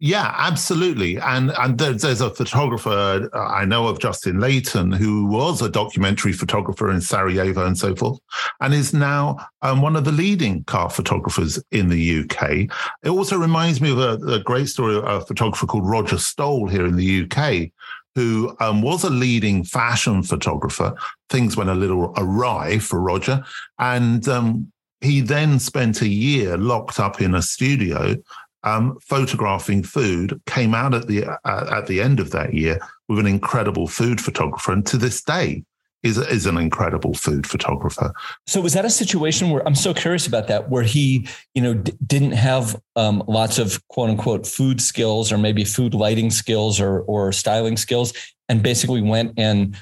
Yeah, 0.00 0.32
absolutely. 0.36 1.18
And 1.18 1.50
and 1.58 1.76
there's, 1.76 2.20
a 2.20 2.30
photographer 2.30 3.28
uh, 3.32 3.38
I 3.38 3.64
know 3.64 3.88
of, 3.88 3.98
Justin 3.98 4.38
Leighton, 4.38 4.92
who 4.92 5.26
was 5.26 5.60
a 5.60 5.68
documentary 5.68 6.32
photographer 6.32 6.88
in 6.92 7.00
Sarajevo 7.00 7.66
and 7.66 7.76
so 7.76 7.96
forth, 7.96 8.20
and 8.60 8.72
is 8.72 8.94
now 8.94 9.38
um, 9.62 9.82
one 9.82 9.96
of 9.96 10.04
the 10.04 10.12
leading 10.12 10.62
car 10.64 10.88
photographers 10.88 11.60
in 11.72 11.88
the 11.88 12.20
UK. 12.20 12.68
It 13.02 13.10
also 13.10 13.36
reminds 13.36 13.80
me 13.80 13.90
of 13.90 13.98
a, 13.98 14.34
a 14.34 14.40
great 14.40 14.68
story 14.68 14.96
of 14.96 15.04
a 15.04 15.20
photographer 15.22 15.66
called 15.66 15.88
Roger 15.88 16.18
Stowell 16.18 16.68
here 16.68 16.86
in 16.86 16.94
the 16.94 17.24
UK, 17.24 17.72
who 18.14 18.56
um, 18.60 18.82
was 18.82 19.02
a 19.02 19.10
leading 19.10 19.64
fashion 19.64 20.22
photographer. 20.22 20.94
Things 21.28 21.56
went 21.56 21.70
a 21.70 21.74
little 21.74 22.14
awry 22.16 22.78
for 22.78 23.00
Roger. 23.00 23.44
And 23.80 24.28
um, 24.28 24.72
he 25.00 25.20
then 25.20 25.58
spent 25.58 26.02
a 26.02 26.08
year 26.08 26.56
locked 26.56 27.00
up 27.00 27.20
in 27.20 27.34
a 27.34 27.42
studio 27.42 28.16
um, 28.64 28.98
photographing 29.00 29.82
food, 29.82 30.40
came 30.46 30.74
out 30.74 30.94
at 30.94 31.06
the, 31.06 31.26
uh, 31.26 31.78
at 31.78 31.86
the 31.86 32.00
end 32.00 32.20
of 32.20 32.30
that 32.32 32.54
year 32.54 32.78
with 33.08 33.18
an 33.18 33.26
incredible 33.26 33.86
food 33.86 34.20
photographer. 34.20 34.72
And 34.72 34.86
to 34.86 34.96
this 34.96 35.22
day, 35.22 35.64
is 36.02 36.16
is 36.16 36.46
an 36.46 36.56
incredible 36.56 37.14
food 37.14 37.46
photographer. 37.46 38.12
So 38.46 38.60
was 38.60 38.72
that 38.74 38.84
a 38.84 38.90
situation 38.90 39.50
where 39.50 39.66
I'm 39.66 39.74
so 39.74 39.92
curious 39.92 40.26
about 40.26 40.46
that, 40.48 40.70
where 40.70 40.84
he, 40.84 41.28
you 41.54 41.62
know, 41.62 41.74
d- 41.74 41.92
didn't 42.06 42.32
have 42.32 42.80
um, 42.94 43.22
lots 43.26 43.58
of 43.58 43.86
quote 43.88 44.10
unquote 44.10 44.46
food 44.46 44.80
skills 44.80 45.32
or 45.32 45.38
maybe 45.38 45.64
food 45.64 45.94
lighting 45.94 46.30
skills 46.30 46.80
or 46.80 47.00
or 47.00 47.32
styling 47.32 47.76
skills, 47.76 48.12
and 48.48 48.62
basically 48.62 49.02
went 49.02 49.32
and 49.36 49.76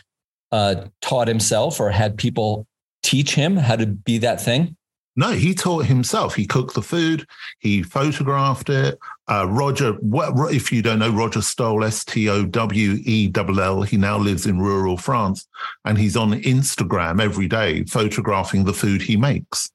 uh, 0.52 0.86
taught 1.02 1.28
himself 1.28 1.80
or 1.80 1.90
had 1.90 2.16
people 2.16 2.66
teach 3.02 3.34
him 3.34 3.56
how 3.56 3.76
to 3.76 3.86
be 3.86 4.18
that 4.18 4.40
thing? 4.40 4.76
No, 5.16 5.30
he 5.30 5.54
taught 5.54 5.86
himself. 5.86 6.34
He 6.34 6.46
cooked 6.46 6.74
the 6.74 6.82
food. 6.82 7.26
He 7.58 7.82
photographed 7.82 8.68
it. 8.68 8.98
Uh, 9.28 9.46
Roger, 9.48 9.92
what, 9.94 10.54
if 10.54 10.70
you 10.70 10.82
don't 10.82 10.98
know 10.98 11.10
Roger 11.10 11.40
Stowell, 11.40 11.84
S 11.84 12.04
T 12.04 12.28
O 12.28 12.44
W 12.44 12.98
E 13.04 13.32
L 13.34 13.60
L, 13.60 13.82
he 13.82 13.96
now 13.96 14.18
lives 14.18 14.46
in 14.46 14.60
rural 14.60 14.98
France, 14.98 15.48
and 15.86 15.96
he's 15.96 16.16
on 16.16 16.40
Instagram 16.42 17.20
every 17.20 17.48
day 17.48 17.84
photographing 17.84 18.64
the 18.64 18.74
food 18.74 19.00
he 19.00 19.16
makes. 19.16 19.70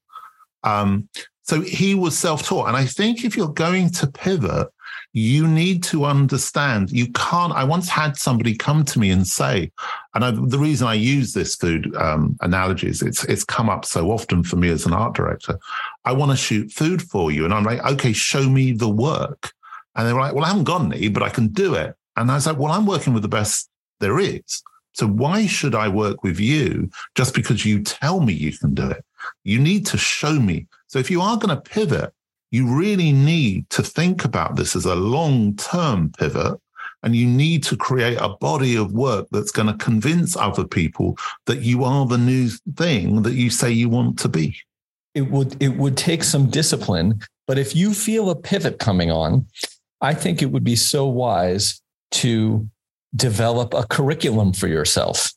Um, 0.63 1.09
so 1.43 1.61
he 1.61 1.95
was 1.95 2.17
self-taught, 2.17 2.67
and 2.67 2.77
I 2.77 2.85
think 2.85 3.25
if 3.25 3.35
you're 3.35 3.49
going 3.51 3.89
to 3.93 4.07
pivot, 4.07 4.67
you 5.13 5.45
need 5.45 5.83
to 5.83 6.05
understand 6.05 6.91
you 6.91 7.11
can't. 7.11 7.53
I 7.53 7.63
once 7.63 7.89
had 7.89 8.15
somebody 8.15 8.55
come 8.55 8.85
to 8.85 8.99
me 8.99 9.09
and 9.09 9.27
say, 9.27 9.71
and 10.15 10.23
I, 10.23 10.31
the 10.31 10.57
reason 10.57 10.87
I 10.87 10.93
use 10.93 11.33
this 11.33 11.55
food 11.55 11.93
um, 11.97 12.37
analogy 12.41 12.87
is 12.87 13.01
it's 13.01 13.23
it's 13.25 13.43
come 13.43 13.69
up 13.69 13.83
so 13.85 14.11
often 14.11 14.43
for 14.43 14.55
me 14.55 14.69
as 14.69 14.85
an 14.85 14.93
art 14.93 15.13
director. 15.13 15.59
I 16.05 16.13
want 16.13 16.31
to 16.31 16.37
shoot 16.37 16.71
food 16.71 17.01
for 17.01 17.31
you, 17.31 17.43
and 17.45 17.53
I'm 17.53 17.63
like, 17.63 17.83
okay, 17.83 18.13
show 18.13 18.49
me 18.49 18.71
the 18.71 18.89
work. 18.89 19.51
And 19.95 20.07
they 20.07 20.13
were 20.13 20.21
like, 20.21 20.33
well, 20.33 20.45
I 20.45 20.49
haven't 20.49 20.63
got 20.63 20.85
any, 20.85 21.09
but 21.09 21.23
I 21.23 21.29
can 21.29 21.49
do 21.49 21.75
it. 21.75 21.95
And 22.15 22.31
I 22.31 22.35
was 22.35 22.47
like, 22.47 22.57
well, 22.57 22.71
I'm 22.71 22.85
working 22.85 23.13
with 23.13 23.23
the 23.23 23.29
best 23.29 23.69
there 23.99 24.19
is. 24.19 24.63
So 24.93 25.07
why 25.07 25.45
should 25.47 25.75
I 25.75 25.87
work 25.87 26.23
with 26.23 26.39
you 26.39 26.89
just 27.15 27.33
because 27.33 27.65
you 27.65 27.81
tell 27.81 28.21
me 28.21 28.33
you 28.33 28.57
can 28.57 28.73
do 28.73 28.89
it? 28.89 29.03
You 29.43 29.59
need 29.59 29.85
to 29.87 29.97
show 29.97 30.33
me. 30.33 30.67
So 30.87 30.99
if 30.99 31.09
you 31.09 31.21
are 31.21 31.37
going 31.37 31.55
to 31.55 31.61
pivot, 31.61 32.13
you 32.51 32.67
really 32.67 33.11
need 33.11 33.69
to 33.71 33.81
think 33.81 34.25
about 34.25 34.55
this 34.55 34.75
as 34.75 34.85
a 34.85 34.95
long 34.95 35.55
term 35.55 36.11
pivot. 36.17 36.59
And 37.03 37.15
you 37.15 37.25
need 37.25 37.63
to 37.63 37.75
create 37.75 38.19
a 38.21 38.29
body 38.29 38.75
of 38.75 38.91
work 38.91 39.27
that's 39.31 39.49
going 39.49 39.67
to 39.67 39.83
convince 39.83 40.37
other 40.37 40.65
people 40.65 41.17
that 41.47 41.61
you 41.61 41.83
are 41.83 42.05
the 42.05 42.19
new 42.19 42.49
thing 42.75 43.23
that 43.23 43.33
you 43.33 43.49
say 43.49 43.71
you 43.71 43.89
want 43.89 44.19
to 44.19 44.29
be. 44.29 44.55
It 45.15 45.31
would 45.31 45.61
it 45.61 45.77
would 45.77 45.97
take 45.97 46.23
some 46.23 46.51
discipline, 46.51 47.19
but 47.47 47.57
if 47.57 47.75
you 47.75 47.95
feel 47.95 48.29
a 48.29 48.35
pivot 48.35 48.77
coming 48.77 49.09
on, 49.09 49.47
I 49.99 50.13
think 50.13 50.43
it 50.43 50.51
would 50.51 50.63
be 50.63 50.75
so 50.75 51.07
wise 51.07 51.81
to 52.11 52.69
develop 53.15 53.73
a 53.73 53.85
curriculum 53.87 54.53
for 54.53 54.67
yourself. 54.67 55.33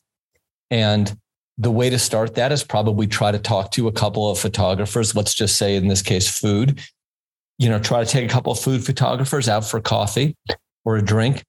And 0.69 1.17
the 1.57 1.71
way 1.71 1.89
to 1.89 1.99
start 1.99 2.35
that 2.35 2.51
is 2.51 2.63
probably 2.63 3.07
try 3.07 3.31
to 3.31 3.39
talk 3.39 3.71
to 3.71 3.87
a 3.87 3.91
couple 3.91 4.29
of 4.29 4.37
photographers. 4.37 5.15
Let's 5.15 5.33
just 5.33 5.57
say, 5.57 5.75
in 5.75 5.87
this 5.87 6.01
case, 6.01 6.27
food, 6.27 6.81
you 7.57 7.69
know, 7.69 7.79
try 7.79 8.03
to 8.03 8.09
take 8.09 8.25
a 8.25 8.33
couple 8.33 8.51
of 8.51 8.59
food 8.59 8.85
photographers 8.85 9.47
out 9.47 9.65
for 9.65 9.79
coffee 9.79 10.35
or 10.83 10.97
a 10.97 11.01
drink, 11.01 11.43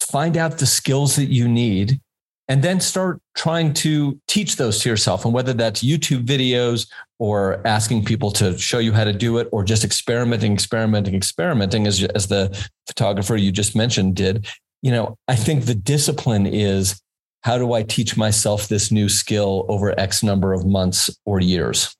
find 0.00 0.36
out 0.36 0.58
the 0.58 0.66
skills 0.66 1.16
that 1.16 1.26
you 1.26 1.48
need, 1.48 2.00
and 2.48 2.62
then 2.62 2.80
start 2.80 3.20
trying 3.34 3.72
to 3.74 4.18
teach 4.28 4.56
those 4.56 4.80
to 4.80 4.88
yourself. 4.88 5.24
And 5.24 5.34
whether 5.34 5.52
that's 5.52 5.82
YouTube 5.82 6.24
videos 6.24 6.88
or 7.18 7.66
asking 7.66 8.04
people 8.04 8.30
to 8.32 8.56
show 8.56 8.78
you 8.78 8.92
how 8.92 9.04
to 9.04 9.12
do 9.12 9.38
it, 9.38 9.48
or 9.52 9.64
just 9.64 9.84
experimenting, 9.84 10.52
experimenting, 10.52 11.14
experimenting, 11.14 11.86
as, 11.86 12.02
as 12.04 12.28
the 12.28 12.66
photographer 12.86 13.36
you 13.36 13.50
just 13.50 13.74
mentioned 13.74 14.14
did, 14.14 14.46
you 14.82 14.90
know, 14.90 15.16
I 15.26 15.34
think 15.34 15.64
the 15.64 15.74
discipline 15.74 16.46
is 16.46 17.00
how 17.42 17.58
do 17.58 17.72
I 17.72 17.82
teach 17.82 18.16
myself 18.16 18.68
this 18.68 18.90
new 18.90 19.08
skill 19.08 19.64
over 19.68 19.98
X 19.98 20.22
number 20.22 20.52
of 20.52 20.66
months 20.66 21.10
or 21.24 21.40
years? 21.40 21.96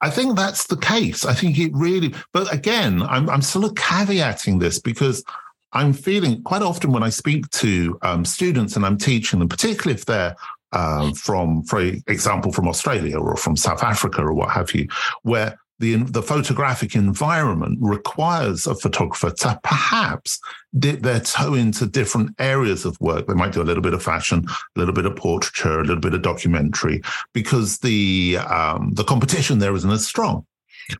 I 0.00 0.10
think 0.10 0.36
that's 0.36 0.66
the 0.66 0.76
case. 0.76 1.24
I 1.24 1.32
think 1.32 1.58
it 1.58 1.72
really, 1.74 2.14
but 2.32 2.52
again, 2.52 3.02
I'm, 3.02 3.30
I'm 3.30 3.42
sort 3.42 3.64
of 3.64 3.74
caveating 3.74 4.60
this 4.60 4.78
because 4.78 5.24
I'm 5.72 5.92
feeling 5.92 6.42
quite 6.42 6.62
often 6.62 6.92
when 6.92 7.02
I 7.02 7.08
speak 7.08 7.48
to 7.50 7.98
um, 8.02 8.24
students 8.24 8.76
and 8.76 8.84
I'm 8.84 8.98
teaching 8.98 9.38
them, 9.38 9.48
particularly 9.48 9.98
if 9.98 10.06
they're 10.06 10.36
uh, 10.72 11.12
from, 11.14 11.62
for 11.64 11.80
example, 11.80 12.52
from 12.52 12.68
Australia 12.68 13.18
or 13.18 13.36
from 13.36 13.56
South 13.56 13.82
Africa 13.82 14.22
or 14.22 14.34
what 14.34 14.50
have 14.50 14.74
you, 14.74 14.88
where 15.22 15.58
the 15.78 15.96
the 15.96 16.22
photographic 16.22 16.94
environment 16.94 17.78
requires 17.80 18.66
a 18.66 18.74
photographer 18.74 19.30
to 19.30 19.60
perhaps 19.62 20.40
dip 20.78 21.00
their 21.00 21.20
toe 21.20 21.54
into 21.54 21.86
different 21.86 22.34
areas 22.38 22.84
of 22.84 22.98
work. 23.00 23.26
They 23.26 23.34
might 23.34 23.52
do 23.52 23.62
a 23.62 23.64
little 23.64 23.82
bit 23.82 23.94
of 23.94 24.02
fashion, 24.02 24.46
a 24.48 24.78
little 24.78 24.94
bit 24.94 25.06
of 25.06 25.16
portraiture, 25.16 25.80
a 25.80 25.84
little 25.84 26.00
bit 26.00 26.14
of 26.14 26.22
documentary, 26.22 27.02
because 27.32 27.78
the 27.78 28.38
um, 28.38 28.92
the 28.94 29.04
competition 29.04 29.58
there 29.58 29.74
isn't 29.74 29.90
as 29.90 30.06
strong. 30.06 30.46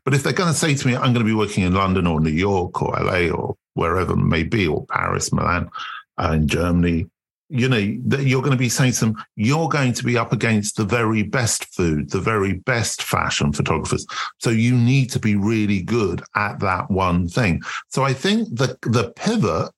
But 0.03 0.13
if 0.13 0.23
they're 0.23 0.33
going 0.33 0.51
to 0.51 0.57
say 0.57 0.75
to 0.75 0.87
me, 0.87 0.95
"I'm 0.95 1.13
going 1.13 1.15
to 1.15 1.23
be 1.23 1.33
working 1.33 1.63
in 1.63 1.73
London 1.73 2.05
or 2.05 2.19
New 2.19 2.29
York 2.29 2.81
or 2.81 2.95
LA 2.99 3.29
or 3.29 3.55
wherever 3.73 4.13
it 4.13 4.17
may 4.17 4.43
be, 4.43 4.67
or 4.67 4.85
Paris, 4.85 5.31
Milan, 5.31 5.69
uh, 6.17 6.31
in 6.33 6.47
Germany, 6.47 7.07
you 7.49 7.69
know, 7.69 7.97
that 8.05 8.25
you're 8.25 8.41
going 8.41 8.51
to 8.51 8.57
be 8.57 8.69
saying 8.69 8.93
them, 8.93 9.15
you're 9.35 9.69
going 9.69 9.93
to 9.93 10.03
be 10.03 10.17
up 10.17 10.33
against 10.33 10.75
the 10.75 10.83
very 10.83 11.23
best 11.23 11.65
food, 11.73 12.09
the 12.09 12.19
very 12.19 12.53
best 12.53 13.03
fashion 13.03 13.53
photographers. 13.53 14.05
So 14.39 14.49
you 14.49 14.75
need 14.75 15.09
to 15.11 15.19
be 15.19 15.35
really 15.35 15.81
good 15.81 16.21
at 16.35 16.59
that 16.59 16.91
one 16.91 17.27
thing. 17.27 17.61
So 17.89 18.03
I 18.03 18.13
think 18.13 18.49
the 18.49 18.77
the 18.81 19.13
pivot 19.15 19.71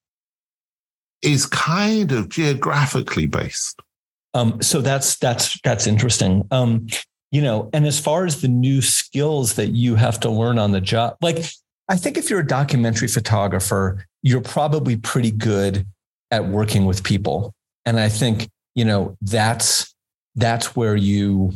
is 1.22 1.46
kind 1.46 2.12
of 2.12 2.30
geographically 2.30 3.28
based. 3.28 3.80
Um, 4.34 4.62
so 4.62 4.82
that's 4.82 5.18
that's 5.18 5.60
that's 5.62 5.86
interesting. 5.86 6.48
Um, 6.52 6.88
you 7.32 7.42
know, 7.42 7.70
and 7.74 7.86
as 7.86 8.00
far 8.00 8.26
as 8.26 8.42
the 8.42 8.48
new 8.48 8.82
skills 8.82 9.54
that 9.56 9.70
you 9.70 9.96
have 9.96 10.20
to 10.22 10.30
learn 10.32 10.58
on 10.58 10.72
the 10.72 10.82
job, 10.82 11.18
like 11.22 11.38
I 11.88 11.98
think 11.98 12.18
if 12.18 12.30
you're 12.30 12.40
a 12.40 12.48
documentary 12.48 13.08
photographer, 13.08 14.06
you're 14.24 14.42
probably 14.42 14.98
pretty 14.98 15.32
good 15.32 15.86
at 16.32 16.48
working 16.48 16.86
with 16.86 17.04
people 17.04 17.54
and 17.86 18.00
I 18.00 18.10
think, 18.10 18.50
you 18.76 18.86
know, 18.86 19.18
that's 19.22 19.94
that's 20.36 20.76
where 20.76 20.96
you 20.96 21.54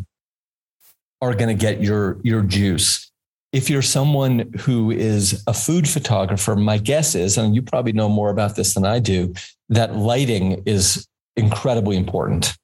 are 1.21 1.33
going 1.33 1.55
to 1.55 1.59
get 1.59 1.81
your 1.81 2.17
your 2.23 2.41
juice. 2.41 3.09
If 3.51 3.69
you're 3.69 3.83
someone 3.83 4.51
who 4.61 4.89
is 4.89 5.43
a 5.45 5.53
food 5.53 5.87
photographer, 5.87 6.55
my 6.55 6.79
guess 6.79 7.13
is, 7.13 7.37
and 7.37 7.53
you 7.53 7.61
probably 7.61 7.93
know 7.93 8.09
more 8.09 8.31
about 8.31 8.55
this 8.55 8.73
than 8.73 8.83
I 8.83 8.99
do, 8.99 9.33
that 9.69 9.95
lighting 9.95 10.63
is 10.65 11.07
incredibly 11.35 11.97
important. 11.97 12.57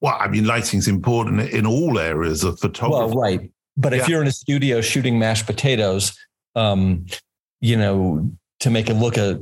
Well, 0.00 0.16
I 0.18 0.28
mean, 0.28 0.46
lighting's 0.46 0.88
important 0.88 1.40
in 1.50 1.66
all 1.66 1.98
areas 1.98 2.44
of 2.44 2.58
photography. 2.58 3.14
Well, 3.14 3.22
right. 3.22 3.50
But 3.76 3.92
yeah. 3.92 4.00
if 4.00 4.08
you're 4.08 4.22
in 4.22 4.28
a 4.28 4.32
studio 4.32 4.80
shooting 4.80 5.18
mashed 5.18 5.44
potatoes, 5.44 6.18
um, 6.56 7.04
you 7.60 7.76
know, 7.76 8.30
to 8.60 8.70
make 8.70 8.88
it 8.88 8.94
look 8.94 9.16
a, 9.18 9.38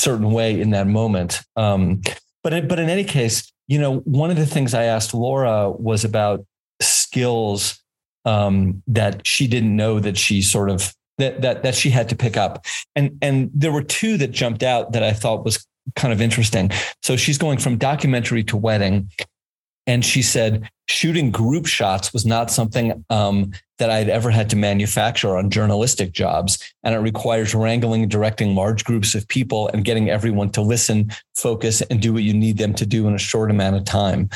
certain 0.00 0.30
way 0.30 0.60
in 0.60 0.70
that 0.70 0.86
moment. 0.86 1.40
Um, 1.56 2.02
but 2.42 2.52
it, 2.52 2.68
but 2.68 2.78
in 2.78 2.88
any 2.88 3.04
case, 3.04 3.52
you 3.68 3.78
know, 3.78 3.98
one 4.00 4.30
of 4.30 4.36
the 4.36 4.46
things 4.46 4.74
I 4.74 4.84
asked 4.84 5.14
Laura 5.14 5.70
was 5.70 6.04
about 6.04 6.44
skills 6.80 7.78
um, 8.24 8.82
that 8.86 9.26
she 9.26 9.46
didn't 9.46 9.76
know 9.76 10.00
that 10.00 10.16
she 10.16 10.42
sort 10.42 10.70
of 10.70 10.94
that 11.18 11.42
that 11.42 11.62
that 11.62 11.74
she 11.74 11.90
had 11.90 12.08
to 12.08 12.16
pick 12.16 12.36
up, 12.36 12.64
and 12.96 13.16
and 13.22 13.50
there 13.54 13.72
were 13.72 13.82
two 13.82 14.16
that 14.16 14.30
jumped 14.32 14.62
out 14.62 14.92
that 14.92 15.02
I 15.02 15.12
thought 15.12 15.44
was 15.44 15.66
kind 15.96 16.12
of 16.12 16.20
interesting. 16.20 16.70
So 17.02 17.16
she's 17.16 17.38
going 17.38 17.58
from 17.58 17.78
documentary 17.78 18.44
to 18.44 18.56
wedding, 18.56 19.10
and 19.90 20.04
she 20.04 20.22
said 20.22 20.70
shooting 20.86 21.32
group 21.32 21.66
shots 21.66 22.12
was 22.12 22.24
not 22.24 22.48
something 22.48 23.04
um, 23.10 23.50
that 23.78 23.90
I'd 23.90 24.08
ever 24.08 24.30
had 24.30 24.48
to 24.50 24.56
manufacture 24.56 25.36
on 25.36 25.50
journalistic 25.50 26.12
jobs. 26.12 26.62
And 26.84 26.94
it 26.94 26.98
requires 26.98 27.56
wrangling 27.56 28.02
and 28.02 28.10
directing 28.10 28.54
large 28.54 28.84
groups 28.84 29.16
of 29.16 29.26
people 29.26 29.66
and 29.68 29.84
getting 29.84 30.08
everyone 30.08 30.50
to 30.50 30.62
listen, 30.62 31.10
focus, 31.34 31.80
and 31.82 32.00
do 32.00 32.12
what 32.12 32.22
you 32.22 32.32
need 32.32 32.56
them 32.56 32.72
to 32.74 32.86
do 32.86 33.08
in 33.08 33.14
a 33.16 33.18
short 33.18 33.50
amount 33.50 33.76
of 33.76 33.84
time. 33.84 34.30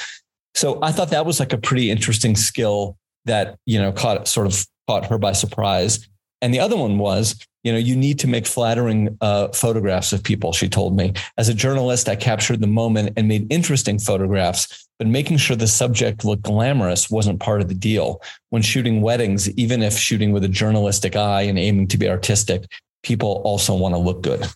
So 0.57 0.81
I 0.83 0.91
thought 0.91 1.11
that 1.11 1.25
was 1.25 1.39
like 1.39 1.53
a 1.53 1.59
pretty 1.59 1.89
interesting 1.89 2.35
skill 2.35 2.97
that, 3.25 3.57
you 3.65 3.79
know, 3.79 3.93
caught 3.93 4.27
sort 4.27 4.49
of 4.49 4.67
caught 4.89 5.07
her 5.07 5.19
by 5.19 5.33
surprise. 5.33 6.09
And 6.43 6.53
the 6.53 6.61
other 6.61 6.77
one 6.77 6.99
was, 6.99 7.39
you 7.65 7.73
know, 7.73 7.79
you 7.79 7.97
need 7.97 8.19
to 8.21 8.29
make 8.29 8.47
flattering 8.47 9.17
uh, 9.23 9.49
photographs 9.49 10.13
of 10.13 10.23
people, 10.23 10.53
she 10.53 10.69
told 10.69 10.95
me. 10.97 11.15
As 11.39 11.49
a 11.49 11.55
journalist, 11.55 12.09
I 12.09 12.15
captured 12.15 12.61
the 12.61 12.67
moment 12.67 13.15
and 13.17 13.27
made 13.27 13.51
interesting 13.51 13.99
photographs, 13.99 14.87
but 14.99 15.09
making 15.09 15.39
sure 15.39 15.57
the 15.57 15.67
subject 15.67 16.25
looked 16.25 16.43
glamorous 16.43 17.11
wasn't 17.11 17.41
part 17.41 17.63
of 17.63 17.69
the 17.69 17.75
deal. 17.75 18.23
When 18.51 18.63
shooting 18.63 19.01
weddings, 19.01 19.51
even 19.57 19.83
if 19.83 19.97
shooting 19.97 20.31
with 20.31 20.45
a 20.45 20.49
journalistic 20.49 21.17
eye 21.17 21.43
and 21.43 21.59
aiming 21.59 21.89
to 21.89 21.99
be 21.99 22.09
artistic, 22.09 22.71
people 23.03 23.41
also 23.45 23.75
want 23.75 23.95
to 23.95 23.99
look 23.99 24.23
good. 24.23 24.47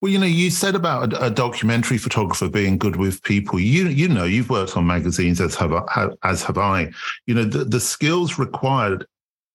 Well, 0.00 0.10
you 0.10 0.18
know, 0.18 0.26
you 0.26 0.50
said 0.50 0.74
about 0.74 1.12
a, 1.12 1.26
a, 1.26 1.30
documentary 1.30 1.96
photographer 1.96 2.48
being 2.48 2.76
good 2.76 2.96
with 2.96 3.22
people. 3.22 3.60
You 3.60 3.86
you 3.86 4.08
know, 4.08 4.24
you've 4.24 4.50
worked 4.50 4.76
on 4.76 4.84
magazines 4.84 5.40
as 5.40 5.54
have 5.54 5.72
I, 5.72 6.08
as 6.24 6.42
have 6.42 6.58
I. 6.58 6.90
You 7.26 7.34
know, 7.34 7.44
the, 7.44 7.64
the 7.64 7.78
skills 7.78 8.36
required 8.36 9.06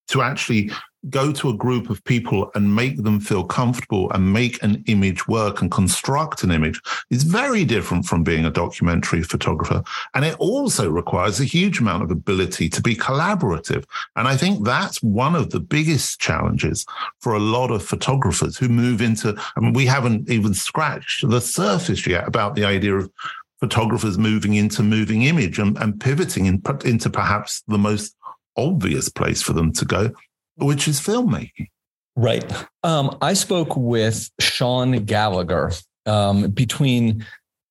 to 0.08 0.22
actually 0.22 0.72
go 1.10 1.32
to 1.32 1.50
a 1.50 1.58
group 1.58 1.90
of 1.90 2.04
people 2.04 2.52
and 2.56 2.76
make 2.76 3.04
them 3.04 3.20
feel 3.20 3.44
comfortable 3.44 4.12
and 4.12 4.34
make 4.34 4.62
an 4.64 4.84
image 4.88 5.28
work 5.28 5.62
and 5.62 5.72
construct 5.72 6.44
an 6.44 6.52
image 6.52 6.82
is 7.10 7.24
very 7.24 7.66
different 7.66 8.06
from 8.06 8.24
being 8.24 8.46
a 8.46 8.50
documentary 8.50 9.24
photographer. 9.24 9.84
And 10.14 10.26
it 10.26 10.36
also 10.40 10.90
requires 10.90 11.40
a 11.40 11.46
huge 11.46 11.80
amount 11.80 12.04
of 12.04 12.12
ability 12.12 12.70
to 12.70 12.82
be 12.82 12.96
collaborative. 12.96 13.86
And 14.16 14.28
I 14.28 14.38
think 14.38 14.66
that's 14.66 15.02
one 15.02 15.36
of 15.36 15.50
the 15.50 15.60
biggest 15.60 16.20
challenges 16.20 16.86
for 17.22 17.34
a 17.34 17.40
lot 17.40 17.72
of 17.72 17.84
photographers 17.84 18.58
who 18.58 18.70
move 18.70 19.02
into, 19.02 19.36
I 19.56 19.60
mean, 19.60 19.74
we 19.74 19.86
haven't 19.86 20.30
even 20.30 20.54
scratched 20.54 21.28
the 21.28 21.42
surface 21.42 22.06
yet 22.06 22.28
about 22.28 22.56
the 22.56 22.66
idea 22.66 22.96
of 22.96 23.12
photographers 23.60 24.18
moving 24.18 24.54
into 24.54 24.84
moving 24.84 25.24
image 25.24 25.60
and, 25.60 25.78
and 25.78 26.00
pivoting 26.00 26.46
in, 26.46 26.62
into 26.86 27.10
perhaps 27.10 27.64
the 27.68 27.78
most 27.78 28.16
obvious 28.56 29.08
place 29.10 29.42
for 29.42 29.54
them 29.54 29.72
to 29.72 29.86
go, 29.86 30.12
which 30.58 30.88
is 30.88 31.00
filmmaking. 31.00 31.70
Right. 32.16 32.52
Um, 32.84 33.16
I 33.22 33.34
spoke 33.34 33.76
with 33.76 34.30
Sean 34.40 35.06
Gallagher 35.06 35.72
um, 36.06 36.50
between 36.50 37.26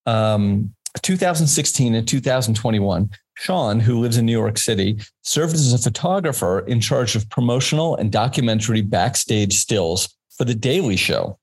um, 0.06 0.72
2016 1.02 1.94
and 1.94 2.06
2021. 2.06 3.10
Sean, 3.38 3.80
who 3.80 4.00
lives 4.00 4.16
in 4.16 4.24
New 4.24 4.32
York 4.32 4.56
City, 4.56 4.98
served 5.22 5.54
as 5.54 5.72
a 5.72 5.78
photographer 5.78 6.60
in 6.60 6.80
charge 6.80 7.16
of 7.16 7.28
promotional 7.28 7.94
and 7.96 8.10
documentary 8.10 8.80
backstage 8.80 9.54
stills 9.54 10.16
for 10.36 10.44
The 10.44 10.54
Daily 10.54 10.96
Show. 10.96 11.38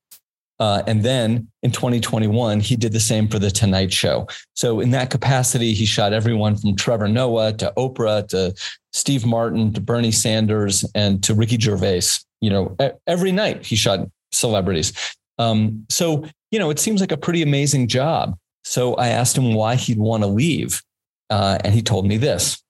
Uh, 0.63 0.81
and 0.87 1.03
then 1.03 1.45
in 1.61 1.71
2021, 1.71 2.61
he 2.61 2.77
did 2.77 2.93
the 2.93 2.99
same 2.99 3.27
for 3.27 3.37
The 3.37 3.51
Tonight 3.51 3.91
Show. 3.91 4.29
So, 4.53 4.79
in 4.79 4.91
that 4.91 5.09
capacity, 5.09 5.73
he 5.73 5.85
shot 5.85 6.13
everyone 6.13 6.55
from 6.55 6.77
Trevor 6.77 7.09
Noah 7.09 7.51
to 7.57 7.73
Oprah 7.75 8.25
to 8.29 8.55
Steve 8.93 9.25
Martin 9.25 9.73
to 9.73 9.81
Bernie 9.81 10.09
Sanders 10.09 10.89
and 10.95 11.21
to 11.23 11.33
Ricky 11.33 11.59
Gervais. 11.59 12.03
You 12.39 12.49
know, 12.49 12.77
every 13.07 13.33
night 13.33 13.65
he 13.65 13.75
shot 13.75 14.07
celebrities. 14.31 14.93
Um, 15.37 15.85
so, 15.89 16.23
you 16.49 16.59
know, 16.59 16.69
it 16.69 16.79
seems 16.79 17.01
like 17.01 17.11
a 17.11 17.17
pretty 17.17 17.41
amazing 17.41 17.89
job. 17.89 18.37
So 18.63 18.93
I 18.93 19.09
asked 19.09 19.37
him 19.37 19.55
why 19.55 19.75
he'd 19.75 19.99
want 19.99 20.23
to 20.23 20.27
leave. 20.27 20.81
Uh, 21.29 21.57
and 21.65 21.73
he 21.73 21.81
told 21.81 22.07
me 22.07 22.15
this. 22.15 22.63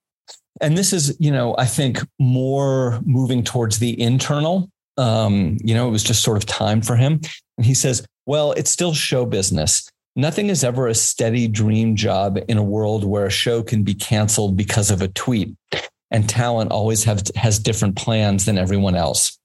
And 0.62 0.76
this 0.76 0.94
is, 0.94 1.16
you 1.20 1.30
know, 1.30 1.54
I 1.60 1.66
think 1.66 2.00
more 2.18 3.00
moving 3.06 3.44
towards 3.44 3.78
the 3.78 4.02
internal. 4.02 4.72
Um, 4.98 5.58
you 5.64 5.74
know, 5.74 5.88
it 5.88 5.92
was 5.92 6.04
just 6.04 6.24
sort 6.24 6.38
of 6.38 6.46
time 6.46 6.82
for 6.82 6.96
him. 6.96 7.22
And 7.58 7.66
he 7.66 7.74
says, 7.74 8.06
well, 8.26 8.52
it's 8.54 8.72
still 8.72 8.94
show 8.94 9.26
business. 9.26 9.90
Nothing 10.16 10.50
is 10.50 10.64
ever 10.64 10.88
a 10.88 10.94
steady 10.94 11.48
dream 11.48 11.96
job 11.96 12.40
in 12.48 12.58
a 12.58 12.64
world 12.64 13.04
where 13.04 13.26
a 13.26 13.32
show 13.32 13.64
can 13.64 13.84
be 13.84 13.96
canceled 13.96 14.56
because 14.56 14.92
of 14.92 15.02
a 15.02 15.08
tweet 15.08 15.56
and 16.12 16.30
talent 16.30 16.72
always 16.72 17.04
have, 17.04 17.24
has 17.36 17.58
different 17.58 17.96
plans 17.96 18.46
than 18.46 18.58
everyone 18.58 18.96
else. 18.96 19.38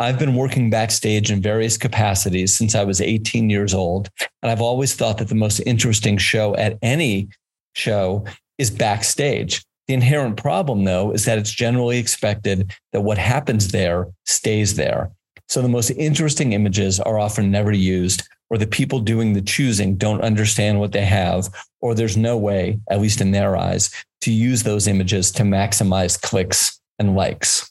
I've 0.00 0.18
been 0.18 0.34
working 0.34 0.70
backstage 0.70 1.30
in 1.30 1.40
various 1.40 1.76
capacities 1.76 2.56
since 2.56 2.74
I 2.74 2.82
was 2.82 3.00
18 3.00 3.48
years 3.50 3.74
old. 3.74 4.08
And 4.42 4.50
I've 4.50 4.62
always 4.62 4.94
thought 4.94 5.18
that 5.18 5.28
the 5.28 5.34
most 5.34 5.60
interesting 5.60 6.18
show 6.18 6.56
at 6.56 6.78
any 6.82 7.28
show 7.74 8.24
is 8.58 8.70
backstage. 8.70 9.62
The 9.86 9.94
inherent 9.94 10.36
problem, 10.36 10.84
though, 10.84 11.12
is 11.12 11.24
that 11.26 11.38
it's 11.38 11.50
generally 11.50 11.98
expected 11.98 12.72
that 12.92 13.02
what 13.02 13.18
happens 13.18 13.68
there 13.68 14.08
stays 14.24 14.76
there. 14.76 15.10
So 15.48 15.60
the 15.60 15.68
most 15.68 15.90
interesting 15.90 16.52
images 16.54 17.00
are 17.00 17.18
often 17.18 17.50
never 17.50 17.70
used, 17.72 18.26
or 18.48 18.56
the 18.56 18.66
people 18.66 18.98
doing 18.98 19.34
the 19.34 19.42
choosing 19.42 19.96
don't 19.96 20.22
understand 20.22 20.80
what 20.80 20.92
they 20.92 21.04
have, 21.04 21.48
or 21.80 21.94
there's 21.94 22.16
no 22.16 22.36
way, 22.36 22.78
at 22.90 23.00
least 23.00 23.20
in 23.20 23.32
their 23.32 23.56
eyes, 23.56 23.90
to 24.22 24.32
use 24.32 24.62
those 24.62 24.86
images 24.86 25.30
to 25.32 25.42
maximize 25.42 26.20
clicks 26.20 26.80
and 26.98 27.14
likes. 27.14 27.70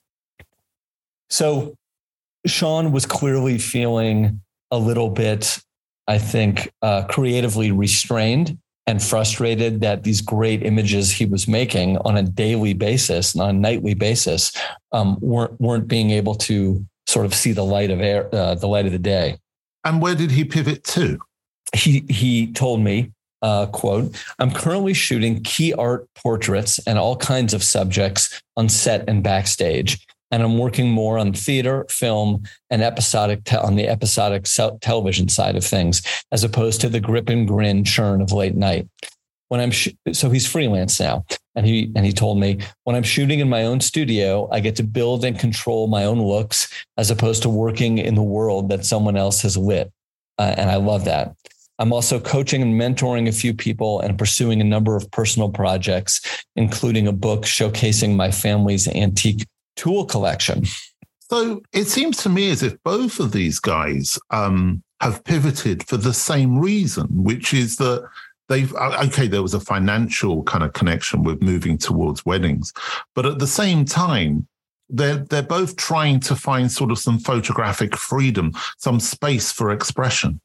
So 1.32 1.76
Sean 2.45 2.91
was 2.91 3.08
clearly 3.08 3.58
feeling 3.58 4.41
a 4.69 4.78
little 4.78 5.10
bit, 5.10 5.60
I 6.08 6.19
think, 6.19 6.71
uh, 6.84 7.06
creatively 7.06 7.71
restrained 7.71 8.60
and 8.86 9.02
frustrated 9.02 9.82
that 9.82 10.04
these 10.04 10.22
great 10.22 10.63
images 10.63 11.12
he 11.12 11.26
was 11.26 11.48
making 11.48 11.98
on 12.00 12.17
a 12.17 12.24
daily 12.24 12.74
basis, 12.74 13.34
and 13.34 13.41
on 13.41 13.50
a 13.50 13.54
nightly 13.54 13.93
basis, 13.93 14.52
um, 14.91 15.17
weren't 15.22 15.60
weren't 15.60 15.88
being 15.88 16.12
able 16.12 16.36
to 16.36 16.86
sort 17.08 17.26
of 17.26 17.34
see 17.34 17.52
the 17.52 17.63
light 17.63 17.91
of 17.91 18.02
air, 18.02 18.30
uh, 18.34 18.56
the 18.56 18.67
light 18.67 18.86
of 18.86 18.91
the 18.91 19.00
day. 19.00 19.38
And 19.84 20.02
where 20.02 20.15
did 20.15 20.32
he 20.32 20.43
pivot 20.43 20.84
to? 20.86 21.19
He 21.76 22.04
he 22.10 22.52
told 22.52 22.82
me, 22.82 23.12
uh, 23.41 23.67
quote, 23.67 24.15
I'm 24.39 24.52
currently 24.52 24.93
shooting 24.93 25.43
key 25.43 25.74
art 25.74 26.08
portraits 26.15 26.80
and 26.88 26.98
all 26.98 27.15
kinds 27.15 27.54
of 27.54 27.63
subjects 27.63 28.41
on 28.58 28.69
set 28.69 29.08
and 29.08 29.24
backstage. 29.24 30.06
And 30.34 30.41
I'm 30.41 30.58
working 30.58 30.89
more 30.89 31.19
on 31.19 31.32
theater, 31.32 31.86
film, 31.89 32.43
and 32.72 32.82
episodic 32.82 33.43
te- 33.43 33.58
on 33.58 33.76
the 33.76 33.88
episodic 33.88 34.46
television 34.82 35.30
side 35.30 35.56
of 35.56 35.63
things, 35.63 36.02
as 36.32 36.43
opposed 36.43 36.82
to 36.82 36.89
the 36.89 37.00
grip 37.00 37.30
and 37.30 37.48
grin 37.48 37.84
churn 37.84 38.19
of 38.19 38.32
late 38.32 38.56
night 38.56 38.88
when 39.54 39.62
I'm 39.62 39.69
sh- 39.69 39.89
so 40.13 40.32
he's 40.32 40.48
freelance 40.48 41.00
now, 41.00 41.26
and 41.56 41.63
he 41.63 41.91
and 41.96 42.04
he 42.04 42.12
told 42.12 42.39
me 42.39 42.58
when 42.86 42.96
I'm 42.96 43.04
shooting 43.04 43.39
in 43.39 43.50
my 43.50 43.65
own 43.65 43.82
studio, 43.82 44.50
I 44.52 44.60
get 44.60 44.76
to 44.78 44.84
build 44.84 45.24
and 45.24 45.38
control 45.38 45.86
my 45.86 46.06
own 46.06 46.19
looks 46.19 46.74
as 46.98 47.12
opposed 47.12 47.43
to 47.43 47.50
working 47.50 48.00
in 48.00 48.15
the 48.15 48.24
world 48.24 48.69
that 48.69 48.84
someone 48.84 49.15
else 49.15 49.43
has 49.43 49.56
lit, 49.56 49.91
uh, 50.39 50.56
and 50.58 50.72
I 50.72 50.78
love 50.78 51.06
that. 51.06 51.36
I'm 51.78 51.93
also 51.93 52.19
coaching 52.19 52.63
and 52.63 52.82
mentoring 52.82 53.28
a 53.28 53.32
few 53.32 53.54
people 53.54 54.00
and 54.00 54.17
pursuing 54.17 54.60
a 54.60 54.63
number 54.63 54.96
of 54.96 55.12
personal 55.12 55.50
projects, 55.50 56.43
including 56.56 57.08
a 57.08 57.12
book 57.12 57.43
showcasing 57.43 58.15
my 58.15 58.32
family's 58.32 58.88
antique 58.88 59.46
tool 59.75 60.05
collection. 60.05 60.65
So 61.29 61.62
it 61.71 61.86
seems 61.86 62.17
to 62.17 62.29
me 62.29 62.51
as 62.51 62.63
if 62.63 62.81
both 62.83 63.19
of 63.19 63.31
these 63.31 63.59
guys 63.59 64.19
um, 64.29 64.83
have 65.01 65.23
pivoted 65.23 65.88
for 65.88 65.97
the 65.97 66.13
same 66.13 66.59
reason, 66.59 67.07
which 67.09 67.53
is 67.53 67.77
that 67.77 68.07
they've 68.49 68.73
uh, 68.75 69.03
okay 69.05 69.27
there 69.27 69.41
was 69.41 69.53
a 69.53 69.59
financial 69.59 70.43
kind 70.43 70.63
of 70.63 70.73
connection 70.73 71.23
with 71.23 71.41
moving 71.41 71.77
towards 71.77 72.25
weddings 72.25 72.73
but 73.15 73.25
at 73.25 73.39
the 73.39 73.47
same 73.47 73.86
time 73.86 74.47
they're 74.89 75.17
they're 75.29 75.41
both 75.41 75.75
trying 75.75 76.19
to 76.19 76.36
find 76.36 76.71
sort 76.71 76.91
of 76.91 76.99
some 76.99 77.17
photographic 77.19 77.95
freedom 77.95 78.51
some 78.77 78.99
space 78.99 79.51
for 79.51 79.71
expression. 79.71 80.39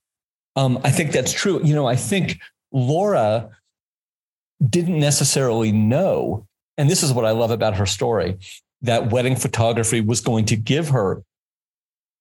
Um, 0.57 0.79
i 0.85 0.91
think 0.91 1.13
that's 1.13 1.33
true. 1.33 1.61
You 1.63 1.75
know 1.75 1.87
i 1.87 1.97
think 1.97 2.39
laura 2.73 3.51
didn't 4.69 4.99
necessarily 4.99 5.73
know 5.73 6.47
and 6.77 6.89
this 6.91 7.03
is 7.03 7.13
what 7.13 7.25
i 7.25 7.31
love 7.31 7.51
about 7.51 7.77
her 7.77 7.87
story 7.87 8.39
that 8.83 9.11
wedding 9.11 9.37
photography 9.37 10.01
was 10.01 10.21
going 10.21 10.45
to 10.47 10.57
give 10.57 10.89
her 10.91 11.23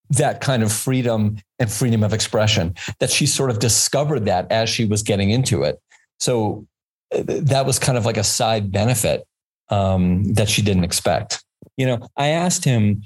that 0.10 0.42
kind 0.42 0.64
of 0.64 0.72
freedom 0.72 1.38
and 1.60 1.72
freedom 1.72 2.04
of 2.04 2.14
expression 2.14 2.74
that 3.00 3.10
she 3.10 3.26
sort 3.26 3.50
of 3.50 3.60
discovered 3.60 4.26
that 4.26 4.50
as 4.52 4.70
she 4.70 4.86
was 4.86 5.04
getting 5.04 5.30
into 5.30 5.64
it. 5.64 5.82
So 6.20 6.66
uh, 7.14 7.24
that 7.28 7.66
was 7.66 7.78
kind 7.80 7.98
of 7.98 8.06
like 8.06 8.18
a 8.18 8.24
side 8.24 8.72
benefit 8.72 9.26
um, 9.70 10.24
that 10.34 10.50
she 10.50 10.62
didn't 10.62 10.84
expect. 10.84 11.44
You 11.76 11.86
know 11.86 12.08
i 12.16 12.30
asked 12.30 12.66
him 12.66 13.04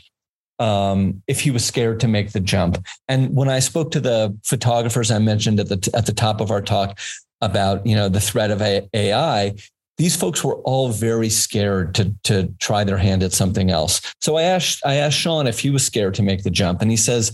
um, 0.60 1.24
if 1.28 1.42
he 1.42 1.52
was 1.52 1.66
scared 1.66 2.00
to 2.02 2.08
make 2.08 2.32
the 2.32 2.40
jump. 2.40 2.86
And 3.08 3.36
when 3.36 3.50
i 3.50 3.60
spoke 3.60 3.92
to 3.92 4.00
the 4.00 4.38
photographers 4.44 5.12
i 5.12 5.20
mentioned 5.20 5.60
at 5.60 5.70
the 5.70 5.90
at 5.94 6.06
the 6.06 6.14
top 6.14 6.40
of 6.42 6.52
our 6.52 6.62
talk 6.62 7.00
about 7.42 7.86
you 7.86 7.96
know 7.96 8.08
the 8.08 8.20
threat 8.22 8.52
of 8.52 8.62
ai 8.62 9.56
these 10.02 10.16
folks 10.16 10.44
were 10.44 10.56
all 10.64 10.90
very 10.90 11.30
scared 11.30 11.94
to 11.94 12.12
to 12.24 12.52
try 12.60 12.84
their 12.84 12.98
hand 12.98 13.22
at 13.22 13.34
something 13.34 13.70
else. 13.70 14.02
So 14.20 14.36
I 14.36 14.42
asked 14.42 14.82
I 14.84 14.96
asked 14.96 15.18
Sean 15.18 15.46
if 15.46 15.60
he 15.60 15.70
was 15.70 15.86
scared 15.86 16.16
to 16.16 16.24
make 16.24 16.42
the 16.42 16.50
jump, 16.50 16.82
and 16.82 16.90
he 16.90 16.98
says, 16.98 17.32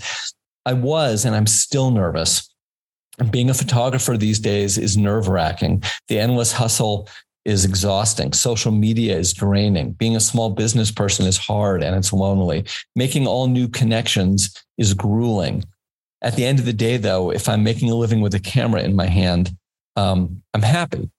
"I 0.65 0.73
was, 0.73 1.23
and 1.23 1.33
I'm 1.33 1.47
still 1.47 1.91
nervous." 1.91 2.53
Being 3.31 3.49
a 3.49 3.53
photographer 3.53 4.17
these 4.17 4.39
days 4.39 4.77
is 4.77 4.97
nerve 4.97 5.29
wracking. 5.29 5.81
The 6.09 6.19
endless 6.19 6.51
hustle 6.51 7.07
is 7.45 7.63
exhausting. 7.63 8.33
Social 8.33 8.73
media 8.73 9.17
is 9.17 9.33
draining. 9.33 9.93
Being 9.93 10.17
a 10.17 10.19
small 10.19 10.49
business 10.49 10.91
person 10.91 11.25
is 11.25 11.37
hard 11.37 11.81
and 11.81 11.95
it's 11.95 12.11
lonely. 12.11 12.65
Making 12.97 13.25
all 13.25 13.47
new 13.47 13.69
connections 13.69 14.53
is 14.77 14.93
grueling. 14.93 15.63
At 16.21 16.35
the 16.35 16.45
end 16.45 16.59
of 16.59 16.65
the 16.65 16.73
day, 16.73 16.97
though, 16.97 17.31
if 17.31 17.47
I'm 17.47 17.63
making 17.63 17.89
a 17.89 17.95
living 17.95 18.19
with 18.19 18.35
a 18.35 18.39
camera 18.39 18.81
in 18.81 18.93
my 18.93 19.07
hand, 19.07 19.55
um, 19.95 20.43
I'm 20.53 20.61
happy. 20.61 21.09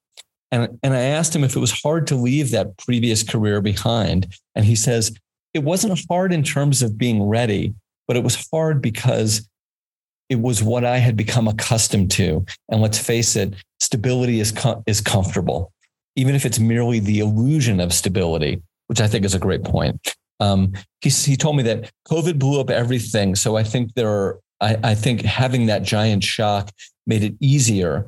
And, 0.50 0.78
and 0.82 0.94
I 0.94 1.00
asked 1.00 1.34
him 1.34 1.44
if 1.44 1.56
it 1.56 1.60
was 1.60 1.82
hard 1.82 2.06
to 2.08 2.14
leave 2.14 2.50
that 2.50 2.76
previous 2.78 3.22
career 3.22 3.60
behind. 3.60 4.34
And 4.54 4.64
he 4.64 4.76
says, 4.76 5.16
it 5.54 5.62
wasn't 5.62 6.00
hard 6.08 6.32
in 6.32 6.42
terms 6.42 6.82
of 6.82 6.98
being 6.98 7.22
ready, 7.22 7.74
but 8.06 8.16
it 8.16 8.24
was 8.24 8.46
hard 8.50 8.80
because 8.80 9.48
it 10.28 10.40
was 10.40 10.62
what 10.62 10.84
I 10.84 10.98
had 10.98 11.16
become 11.16 11.48
accustomed 11.48 12.10
to. 12.12 12.44
And 12.68 12.80
let's 12.80 12.98
face 12.98 13.36
it, 13.36 13.54
stability 13.80 14.40
is, 14.40 14.52
com- 14.52 14.82
is 14.86 15.00
comfortable, 15.00 15.72
even 16.16 16.34
if 16.34 16.44
it's 16.44 16.58
merely 16.58 17.00
the 17.00 17.20
illusion 17.20 17.80
of 17.80 17.92
stability, 17.92 18.62
which 18.88 19.00
I 19.00 19.06
think 19.06 19.24
is 19.24 19.34
a 19.34 19.38
great 19.38 19.64
point. 19.64 20.14
Um, 20.40 20.72
he, 21.00 21.10
he 21.10 21.36
told 21.36 21.56
me 21.56 21.62
that 21.64 21.90
COVID 22.06 22.38
blew 22.38 22.60
up 22.60 22.70
everything. 22.70 23.34
So 23.34 23.56
I 23.56 23.64
think 23.64 23.94
there 23.94 24.08
are, 24.08 24.40
I, 24.60 24.76
I 24.84 24.94
think 24.94 25.22
having 25.22 25.66
that 25.66 25.82
giant 25.82 26.24
shock 26.24 26.70
made 27.06 27.24
it 27.24 27.34
easier 27.40 28.06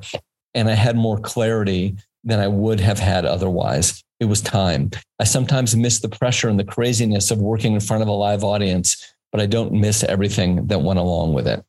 and 0.53 0.69
I 0.69 0.73
had 0.73 0.95
more 0.95 1.19
clarity 1.19 1.97
than 2.23 2.39
I 2.39 2.47
would 2.47 2.79
have 2.79 2.99
had 2.99 3.25
otherwise. 3.25 4.03
It 4.19 4.25
was 4.25 4.41
time. 4.41 4.91
I 5.19 5.23
sometimes 5.23 5.75
miss 5.75 5.99
the 5.99 6.09
pressure 6.09 6.47
and 6.47 6.59
the 6.59 6.63
craziness 6.63 7.31
of 7.31 7.39
working 7.39 7.73
in 7.73 7.79
front 7.79 8.03
of 8.03 8.07
a 8.07 8.13
live 8.13 8.43
audience, 8.43 9.13
but 9.31 9.41
I 9.41 9.47
don't 9.47 9.73
miss 9.73 10.03
everything 10.03 10.67
that 10.67 10.81
went 10.81 10.99
along 10.99 11.33
with 11.33 11.47
it. 11.47 11.63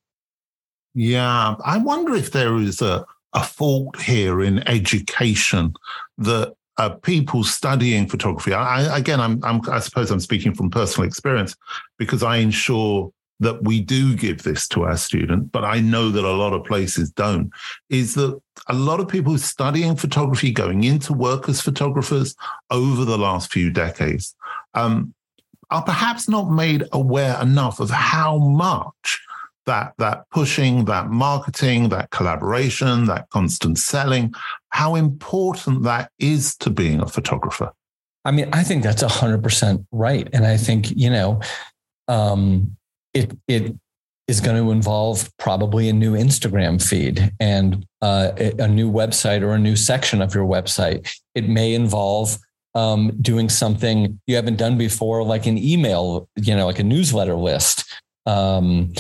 Yeah. 0.94 1.54
I 1.64 1.78
wonder 1.78 2.14
if 2.14 2.32
there 2.32 2.56
is 2.56 2.82
a, 2.82 3.06
a 3.32 3.42
fault 3.42 3.98
here 4.00 4.42
in 4.42 4.66
education 4.68 5.72
that 6.18 6.54
uh, 6.76 6.90
people 6.90 7.44
studying 7.44 8.06
photography. 8.06 8.52
I, 8.52 8.96
again, 8.96 9.20
I'm, 9.20 9.42
I'm, 9.44 9.60
I 9.70 9.78
suppose 9.78 10.10
I'm 10.10 10.20
speaking 10.20 10.54
from 10.54 10.70
personal 10.70 11.06
experience 11.06 11.56
because 11.98 12.22
I 12.22 12.36
ensure 12.36 13.12
that 13.42 13.64
we 13.64 13.81
do 13.81 14.16
give 14.16 14.42
this 14.42 14.66
to 14.68 14.85
our 14.85 14.96
students, 14.96 15.48
but 15.52 15.64
I 15.64 15.81
know 15.81 16.11
that 16.11 16.24
a 16.24 16.33
lot 16.33 16.52
of 16.52 16.64
places 16.64 17.11
don't, 17.11 17.50
is 17.90 18.14
that 18.14 18.40
a 18.68 18.74
lot 18.74 19.00
of 19.00 19.09
people 19.09 19.37
studying 19.38 19.96
photography, 19.96 20.52
going 20.52 20.85
into 20.85 21.12
work 21.12 21.48
as 21.48 21.61
photographers 21.61 22.35
over 22.70 23.05
the 23.05 23.18
last 23.18 23.52
few 23.52 23.70
decades, 23.70 24.35
um, 24.74 25.12
are 25.70 25.83
perhaps 25.83 26.28
not 26.28 26.50
made 26.50 26.85
aware 26.92 27.40
enough 27.40 27.81
of 27.81 27.90
how 27.90 28.38
much 28.38 29.20
that 29.66 29.94
that 29.98 30.28
pushing, 30.31 30.85
that 30.87 31.09
marketing, 31.09 31.88
that 31.88 32.11
collaboration, 32.11 33.07
that 33.07 33.28
constant 33.31 33.78
selling, 33.78 34.35
how 34.70 34.94
important 34.94 35.83
that 35.85 36.11
is 36.18 36.57
to 36.57 36.70
being 36.70 37.00
a 37.00 37.07
photographer. 37.07 37.72
I 38.24 38.31
mean, 38.31 38.48
I 38.52 38.62
think 38.62 38.83
that's 38.83 39.02
hundred 39.02 39.42
percent 39.42 39.87
right, 39.90 40.28
and 40.33 40.46
I 40.46 40.57
think 40.57 40.90
you 40.96 41.11
know, 41.11 41.40
um, 42.09 42.76
it 43.14 43.37
it 43.48 43.75
is 44.29 44.40
going 44.40 44.57
to 44.57 44.70
involve 44.70 45.31
probably 45.38 45.88
a 45.88 45.92
new 45.92 46.14
Instagram 46.14 46.83
feed 46.83 47.33
and 47.40 47.85
uh, 48.01 48.31
a 48.59 48.68
new 48.68 48.90
website 48.90 49.42
or 49.42 49.53
a 49.53 49.59
new 49.59 49.77
section 49.77 50.22
of 50.22 50.35
your 50.35 50.46
website. 50.46 51.12
It 51.35 51.48
may 51.48 51.75
involve 51.75 52.38
um, 52.75 53.12
doing 53.20 53.48
something 53.48 54.20
you 54.27 54.37
haven't 54.37 54.57
done 54.57 54.79
before, 54.79 55.22
like 55.24 55.47
an 55.47 55.59
email, 55.59 56.28
you 56.36 56.55
know, 56.55 56.66
like 56.66 56.78
a 56.78 56.84
newsletter 56.84 57.34
list. 57.34 57.84
Um, 58.24 58.93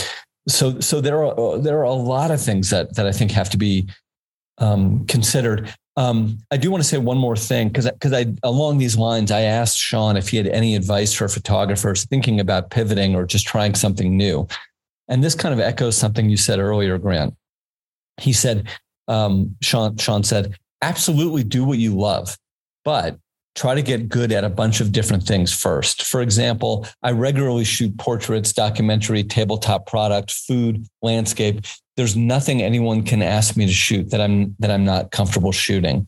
so, 0.48 0.80
so 0.80 1.00
there 1.00 1.24
are 1.24 1.58
there 1.58 1.78
are 1.78 1.84
a 1.84 1.92
lot 1.92 2.30
of 2.30 2.40
things 2.40 2.70
that 2.70 2.96
that 2.96 3.06
I 3.06 3.12
think 3.12 3.30
have 3.30 3.50
to 3.50 3.56
be 3.56 3.88
um, 4.58 5.06
considered. 5.06 5.72
Um, 5.96 6.38
I 6.50 6.56
do 6.56 6.70
want 6.70 6.82
to 6.82 6.88
say 6.88 6.96
one 6.96 7.18
more 7.18 7.36
thing 7.36 7.68
because 7.68 7.90
because 7.90 8.12
I 8.14 8.26
along 8.42 8.78
these 8.78 8.96
lines 8.96 9.30
I 9.30 9.42
asked 9.42 9.78
Sean 9.78 10.16
if 10.16 10.30
he 10.30 10.38
had 10.38 10.46
any 10.46 10.74
advice 10.74 11.12
for 11.12 11.28
photographers 11.28 12.06
thinking 12.06 12.40
about 12.40 12.70
pivoting 12.70 13.14
or 13.14 13.26
just 13.26 13.46
trying 13.46 13.74
something 13.74 14.16
new, 14.16 14.46
and 15.08 15.22
this 15.22 15.34
kind 15.34 15.52
of 15.52 15.60
echoes 15.60 15.96
something 15.96 16.30
you 16.30 16.38
said 16.38 16.58
earlier, 16.58 16.96
Grant. 16.96 17.36
He 18.18 18.32
said, 18.32 18.68
um, 19.08 19.54
Sean 19.60 19.96
Sean 19.98 20.24
said, 20.24 20.56
absolutely 20.80 21.44
do 21.44 21.64
what 21.64 21.78
you 21.78 21.94
love, 21.94 22.38
but 22.84 23.18
try 23.54 23.74
to 23.74 23.82
get 23.82 24.08
good 24.08 24.32
at 24.32 24.44
a 24.44 24.48
bunch 24.48 24.80
of 24.80 24.92
different 24.92 25.24
things 25.24 25.52
first. 25.52 26.04
For 26.04 26.22
example, 26.22 26.86
I 27.02 27.12
regularly 27.12 27.64
shoot 27.64 27.96
portraits, 27.98 28.52
documentary, 28.52 29.24
tabletop 29.24 29.86
product, 29.86 30.30
food, 30.30 30.86
landscape. 31.02 31.64
There's 31.96 32.16
nothing 32.16 32.62
anyone 32.62 33.02
can 33.02 33.22
ask 33.22 33.56
me 33.56 33.66
to 33.66 33.72
shoot 33.72 34.10
that 34.10 34.20
I'm 34.20 34.56
that 34.58 34.70
I'm 34.70 34.84
not 34.84 35.10
comfortable 35.10 35.52
shooting. 35.52 36.06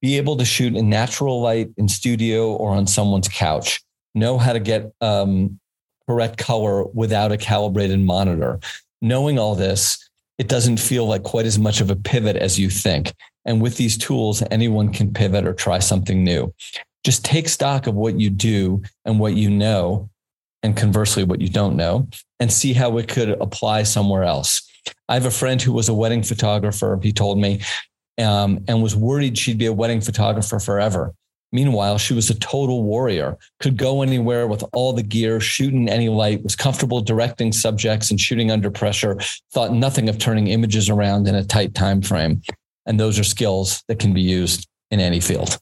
Be 0.00 0.16
able 0.16 0.36
to 0.36 0.44
shoot 0.46 0.74
in 0.74 0.88
natural 0.88 1.42
light 1.42 1.70
in 1.76 1.86
studio 1.88 2.54
or 2.54 2.70
on 2.70 2.86
someone's 2.86 3.28
couch. 3.28 3.82
Know 4.14 4.38
how 4.38 4.54
to 4.54 4.60
get 4.60 4.90
um, 5.02 5.60
correct 6.08 6.38
color 6.38 6.84
without 6.84 7.32
a 7.32 7.36
calibrated 7.36 8.00
monitor. 8.00 8.58
Knowing 9.02 9.38
all 9.38 9.54
this, 9.54 10.10
it 10.38 10.48
doesn't 10.48 10.78
feel 10.78 11.06
like 11.06 11.22
quite 11.22 11.44
as 11.44 11.58
much 11.58 11.82
of 11.82 11.90
a 11.90 11.96
pivot 11.96 12.36
as 12.36 12.58
you 12.58 12.70
think. 12.70 13.12
And 13.44 13.60
with 13.60 13.76
these 13.76 13.96
tools, 13.96 14.42
anyone 14.50 14.92
can 14.92 15.12
pivot 15.12 15.46
or 15.46 15.54
try 15.54 15.78
something 15.78 16.22
new. 16.22 16.52
Just 17.04 17.24
take 17.24 17.48
stock 17.48 17.86
of 17.86 17.94
what 17.94 18.20
you 18.20 18.28
do 18.30 18.82
and 19.04 19.18
what 19.18 19.34
you 19.34 19.48
know, 19.48 20.10
and 20.62 20.76
conversely, 20.76 21.24
what 21.24 21.40
you 21.40 21.48
don't 21.48 21.76
know, 21.76 22.08
and 22.38 22.52
see 22.52 22.74
how 22.74 22.98
it 22.98 23.08
could 23.08 23.30
apply 23.30 23.84
somewhere 23.84 24.24
else. 24.24 24.62
I 25.08 25.14
have 25.14 25.26
a 25.26 25.30
friend 25.30 25.60
who 25.60 25.72
was 25.72 25.88
a 25.88 25.94
wedding 25.94 26.22
photographer, 26.22 26.98
he 27.02 27.12
told 27.12 27.38
me, 27.38 27.62
um, 28.18 28.62
and 28.68 28.82
was 28.82 28.94
worried 28.94 29.38
she'd 29.38 29.58
be 29.58 29.66
a 29.66 29.72
wedding 29.72 30.00
photographer 30.00 30.58
forever. 30.58 31.14
Meanwhile, 31.52 31.98
she 31.98 32.14
was 32.14 32.30
a 32.30 32.38
total 32.38 32.84
warrior, 32.84 33.36
could 33.58 33.76
go 33.76 34.02
anywhere 34.02 34.46
with 34.46 34.62
all 34.72 34.92
the 34.92 35.02
gear, 35.02 35.40
shoot 35.40 35.74
in 35.74 35.88
any 35.88 36.08
light, 36.08 36.44
was 36.44 36.54
comfortable 36.54 37.00
directing 37.00 37.52
subjects 37.52 38.10
and 38.10 38.20
shooting 38.20 38.52
under 38.52 38.70
pressure, 38.70 39.18
thought 39.52 39.72
nothing 39.72 40.08
of 40.08 40.18
turning 40.18 40.46
images 40.46 40.88
around 40.88 41.26
in 41.26 41.34
a 41.34 41.44
tight 41.44 41.74
time 41.74 42.02
frame. 42.02 42.40
And 42.90 42.98
those 42.98 43.20
are 43.20 43.24
skills 43.24 43.84
that 43.86 44.00
can 44.00 44.12
be 44.12 44.20
used 44.20 44.66
in 44.90 44.98
any 44.98 45.20
field. 45.20 45.60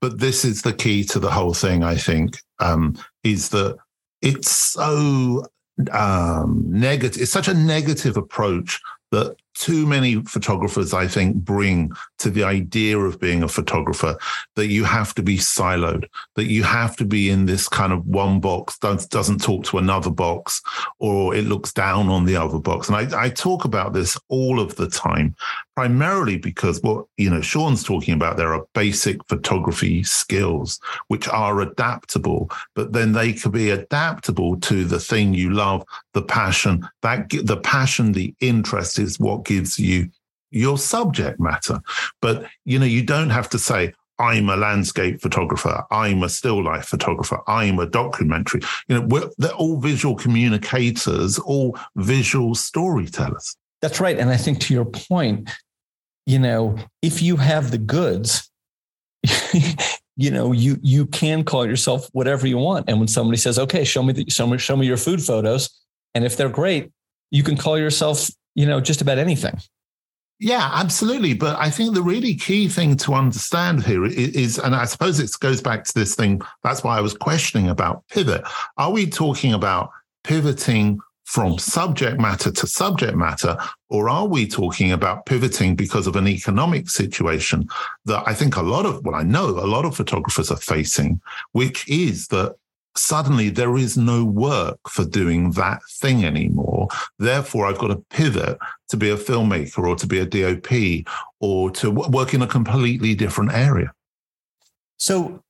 But 0.00 0.20
this 0.20 0.42
is 0.42 0.62
the 0.62 0.72
key 0.72 1.04
to 1.04 1.20
the 1.20 1.30
whole 1.30 1.52
thing, 1.52 1.84
I 1.84 1.96
think, 1.96 2.38
um, 2.60 2.96
is 3.24 3.50
that 3.50 3.76
it's 4.22 4.50
so 4.50 5.44
um, 5.92 6.64
negative. 6.66 7.20
It's 7.20 7.30
such 7.30 7.46
a 7.46 7.52
negative 7.52 8.16
approach 8.16 8.80
that 9.10 9.36
too 9.54 9.86
many 9.86 10.22
photographers, 10.22 10.92
I 10.92 11.06
think, 11.06 11.36
bring 11.36 11.92
to 12.18 12.30
the 12.30 12.44
idea 12.44 12.98
of 12.98 13.20
being 13.20 13.42
a 13.42 13.48
photographer 13.48 14.16
that 14.56 14.66
you 14.66 14.84
have 14.84 15.14
to 15.14 15.22
be 15.22 15.36
siloed, 15.38 16.06
that 16.34 16.50
you 16.50 16.62
have 16.62 16.96
to 16.96 17.04
be 17.04 17.30
in 17.30 17.46
this 17.46 17.68
kind 17.68 17.92
of 17.92 18.06
one 18.06 18.40
box, 18.40 18.78
doesn't 18.78 19.42
talk 19.42 19.64
to 19.64 19.78
another 19.78 20.10
box, 20.10 20.60
or 20.98 21.34
it 21.34 21.44
looks 21.44 21.72
down 21.72 22.08
on 22.08 22.24
the 22.24 22.36
other 22.36 22.58
box. 22.58 22.88
And 22.88 22.96
I, 22.96 23.24
I 23.24 23.28
talk 23.30 23.64
about 23.64 23.92
this 23.92 24.18
all 24.28 24.60
of 24.60 24.76
the 24.76 24.88
time, 24.88 25.34
primarily 25.74 26.38
because 26.38 26.80
what 26.82 27.06
you 27.16 27.30
know 27.30 27.40
Sean's 27.40 27.82
talking 27.82 28.14
about 28.14 28.36
there 28.36 28.54
are 28.54 28.66
basic 28.74 29.24
photography 29.28 30.02
skills 30.02 30.80
which 31.08 31.28
are 31.28 31.60
adaptable, 31.60 32.50
but 32.74 32.92
then 32.92 33.12
they 33.12 33.32
could 33.32 33.52
be 33.52 33.70
adaptable 33.70 34.58
to 34.60 34.84
the 34.84 35.00
thing 35.00 35.34
you 35.34 35.50
love, 35.50 35.84
the 36.12 36.22
passion. 36.22 36.88
That 37.02 37.28
the 37.30 37.58
passion, 37.58 38.12
the 38.12 38.34
interest 38.40 38.98
is 38.98 39.20
what 39.20 39.43
gives 39.44 39.78
you 39.78 40.10
your 40.50 40.78
subject 40.78 41.40
matter. 41.40 41.80
But, 42.20 42.46
you 42.64 42.78
know, 42.78 42.86
you 42.86 43.02
don't 43.02 43.30
have 43.30 43.48
to 43.50 43.58
say, 43.58 43.92
I'm 44.18 44.48
a 44.48 44.56
landscape 44.56 45.20
photographer. 45.20 45.84
I'm 45.90 46.22
a 46.22 46.28
still 46.28 46.62
life 46.62 46.86
photographer. 46.86 47.40
I'm 47.48 47.78
a 47.80 47.86
documentary. 47.86 48.60
You 48.88 49.00
know, 49.00 49.30
they're 49.38 49.52
all 49.52 49.78
visual 49.78 50.14
communicators, 50.14 51.38
all 51.38 51.76
visual 51.96 52.54
storytellers. 52.54 53.56
That's 53.82 54.00
right. 54.00 54.18
And 54.18 54.30
I 54.30 54.36
think 54.36 54.60
to 54.60 54.74
your 54.74 54.84
point, 54.84 55.50
you 56.26 56.38
know, 56.38 56.76
if 57.02 57.22
you 57.22 57.36
have 57.36 57.70
the 57.70 57.78
goods, 57.78 58.48
you 60.16 60.30
know, 60.30 60.52
you 60.52 60.78
you 60.82 61.06
can 61.06 61.44
call 61.44 61.66
yourself 61.66 62.08
whatever 62.12 62.46
you 62.46 62.58
want. 62.58 62.88
And 62.88 62.98
when 62.98 63.08
somebody 63.08 63.36
says, 63.36 63.58
"Okay, 63.58 63.84
show 63.84 64.02
me 64.02 64.12
the, 64.12 64.24
show 64.28 64.46
me 64.46 64.58
show 64.58 64.76
me 64.76 64.86
your 64.86 64.96
food 64.96 65.22
photos," 65.22 65.68
and 66.14 66.24
if 66.24 66.36
they're 66.36 66.48
great, 66.48 66.92
you 67.30 67.42
can 67.42 67.56
call 67.56 67.78
yourself 67.78 68.30
you 68.54 68.66
know, 68.66 68.80
just 68.80 69.00
about 69.00 69.18
anything. 69.18 69.58
Yeah, 70.40 70.68
absolutely. 70.74 71.34
But 71.34 71.56
I 71.58 71.70
think 71.70 71.94
the 71.94 72.02
really 72.02 72.34
key 72.34 72.68
thing 72.68 72.96
to 72.98 73.14
understand 73.14 73.84
here 73.84 74.04
is, 74.04 74.58
and 74.58 74.74
I 74.74 74.84
suppose 74.84 75.20
it 75.20 75.30
goes 75.40 75.62
back 75.62 75.84
to 75.84 75.94
this 75.94 76.14
thing. 76.14 76.42
That's 76.62 76.82
why 76.82 76.98
I 76.98 77.00
was 77.00 77.14
questioning 77.14 77.68
about 77.68 78.06
pivot. 78.08 78.42
Are 78.76 78.90
we 78.90 79.06
talking 79.06 79.54
about 79.54 79.90
pivoting 80.24 80.98
from 81.24 81.58
subject 81.58 82.20
matter 82.20 82.50
to 82.50 82.66
subject 82.66 83.16
matter, 83.16 83.56
or 83.88 84.08
are 84.08 84.26
we 84.26 84.46
talking 84.46 84.92
about 84.92 85.24
pivoting 85.24 85.74
because 85.74 86.06
of 86.06 86.16
an 86.16 86.28
economic 86.28 86.90
situation 86.90 87.66
that 88.04 88.22
I 88.26 88.34
think 88.34 88.56
a 88.56 88.62
lot 88.62 88.86
of, 88.86 89.04
well, 89.04 89.14
I 89.14 89.22
know 89.22 89.46
a 89.48 89.66
lot 89.66 89.84
of 89.84 89.96
photographers 89.96 90.50
are 90.50 90.58
facing, 90.58 91.20
which 91.52 91.88
is 91.88 92.28
that 92.28 92.56
suddenly 92.96 93.50
there 93.50 93.76
is 93.76 93.96
no 93.96 94.24
work 94.24 94.78
for 94.88 95.04
doing 95.04 95.50
that 95.52 95.80
thing 95.90 96.24
anymore. 96.24 96.88
Therefore, 97.18 97.66
I've 97.66 97.78
got 97.78 97.88
to 97.88 98.04
pivot 98.10 98.58
to 98.88 98.96
be 98.96 99.10
a 99.10 99.16
filmmaker 99.16 99.86
or 99.86 99.96
to 99.96 100.06
be 100.06 100.20
a 100.20 100.26
DOP 100.26 101.04
or 101.40 101.70
to 101.72 101.90
work 101.90 102.34
in 102.34 102.42
a 102.42 102.46
completely 102.46 103.14
different 103.14 103.52
area. 103.52 103.92
So 104.96 105.42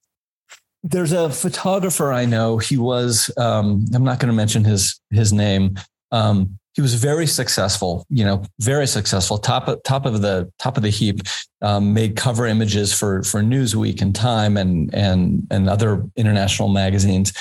there's 0.83 1.13
a 1.13 1.31
photographer 1.31 2.13
I 2.13 2.25
know. 2.25 2.59
He 2.59 2.77
was, 2.77 3.31
um, 3.37 3.85
I'm 3.95 4.05
not 4.05 4.21
going 4.21 4.31
to 4.31 4.37
mention 4.37 4.65
his, 4.65 5.01
his 5.11 5.33
name. 5.33 5.77
Um, 6.13 6.59
he 6.75 6.83
was 6.83 6.95
very 6.95 7.27
successful, 7.27 8.05
you 8.11 8.25
know, 8.25 8.43
very 8.61 8.87
successful, 8.87 9.39
top 9.39 9.69
of, 9.69 9.83
top 9.85 10.07
of 10.07 10.23
the 10.23 10.53
top 10.59 10.77
of 10.77 10.83
the 10.83 10.91
heap. 10.91 11.21
Um, 11.63 11.95
made 11.95 12.17
cover 12.17 12.47
images 12.47 12.93
for 12.93 13.23
for 13.23 13.41
Newsweek 13.41 14.03
and 14.03 14.15
Time 14.15 14.57
and 14.57 14.93
and 14.95 15.47
and 15.51 15.71
other 15.71 16.05
international 16.17 16.69
magazines. 16.69 17.33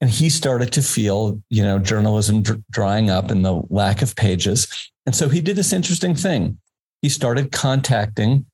And 0.00 0.10
he 0.10 0.28
started 0.30 0.72
to 0.72 0.82
feel, 0.82 1.40
you 1.48 1.62
know, 1.62 1.78
journalism 1.78 2.42
dr- 2.42 2.62
drying 2.70 3.08
up 3.08 3.30
and 3.30 3.44
the 3.44 3.62
lack 3.70 4.02
of 4.02 4.16
pages. 4.16 4.90
And 5.06 5.14
so 5.14 5.28
he 5.28 5.40
did 5.40 5.56
this 5.56 5.72
interesting 5.72 6.14
thing. 6.14 6.58
He 7.02 7.08
started 7.08 7.52
contacting 7.52 8.46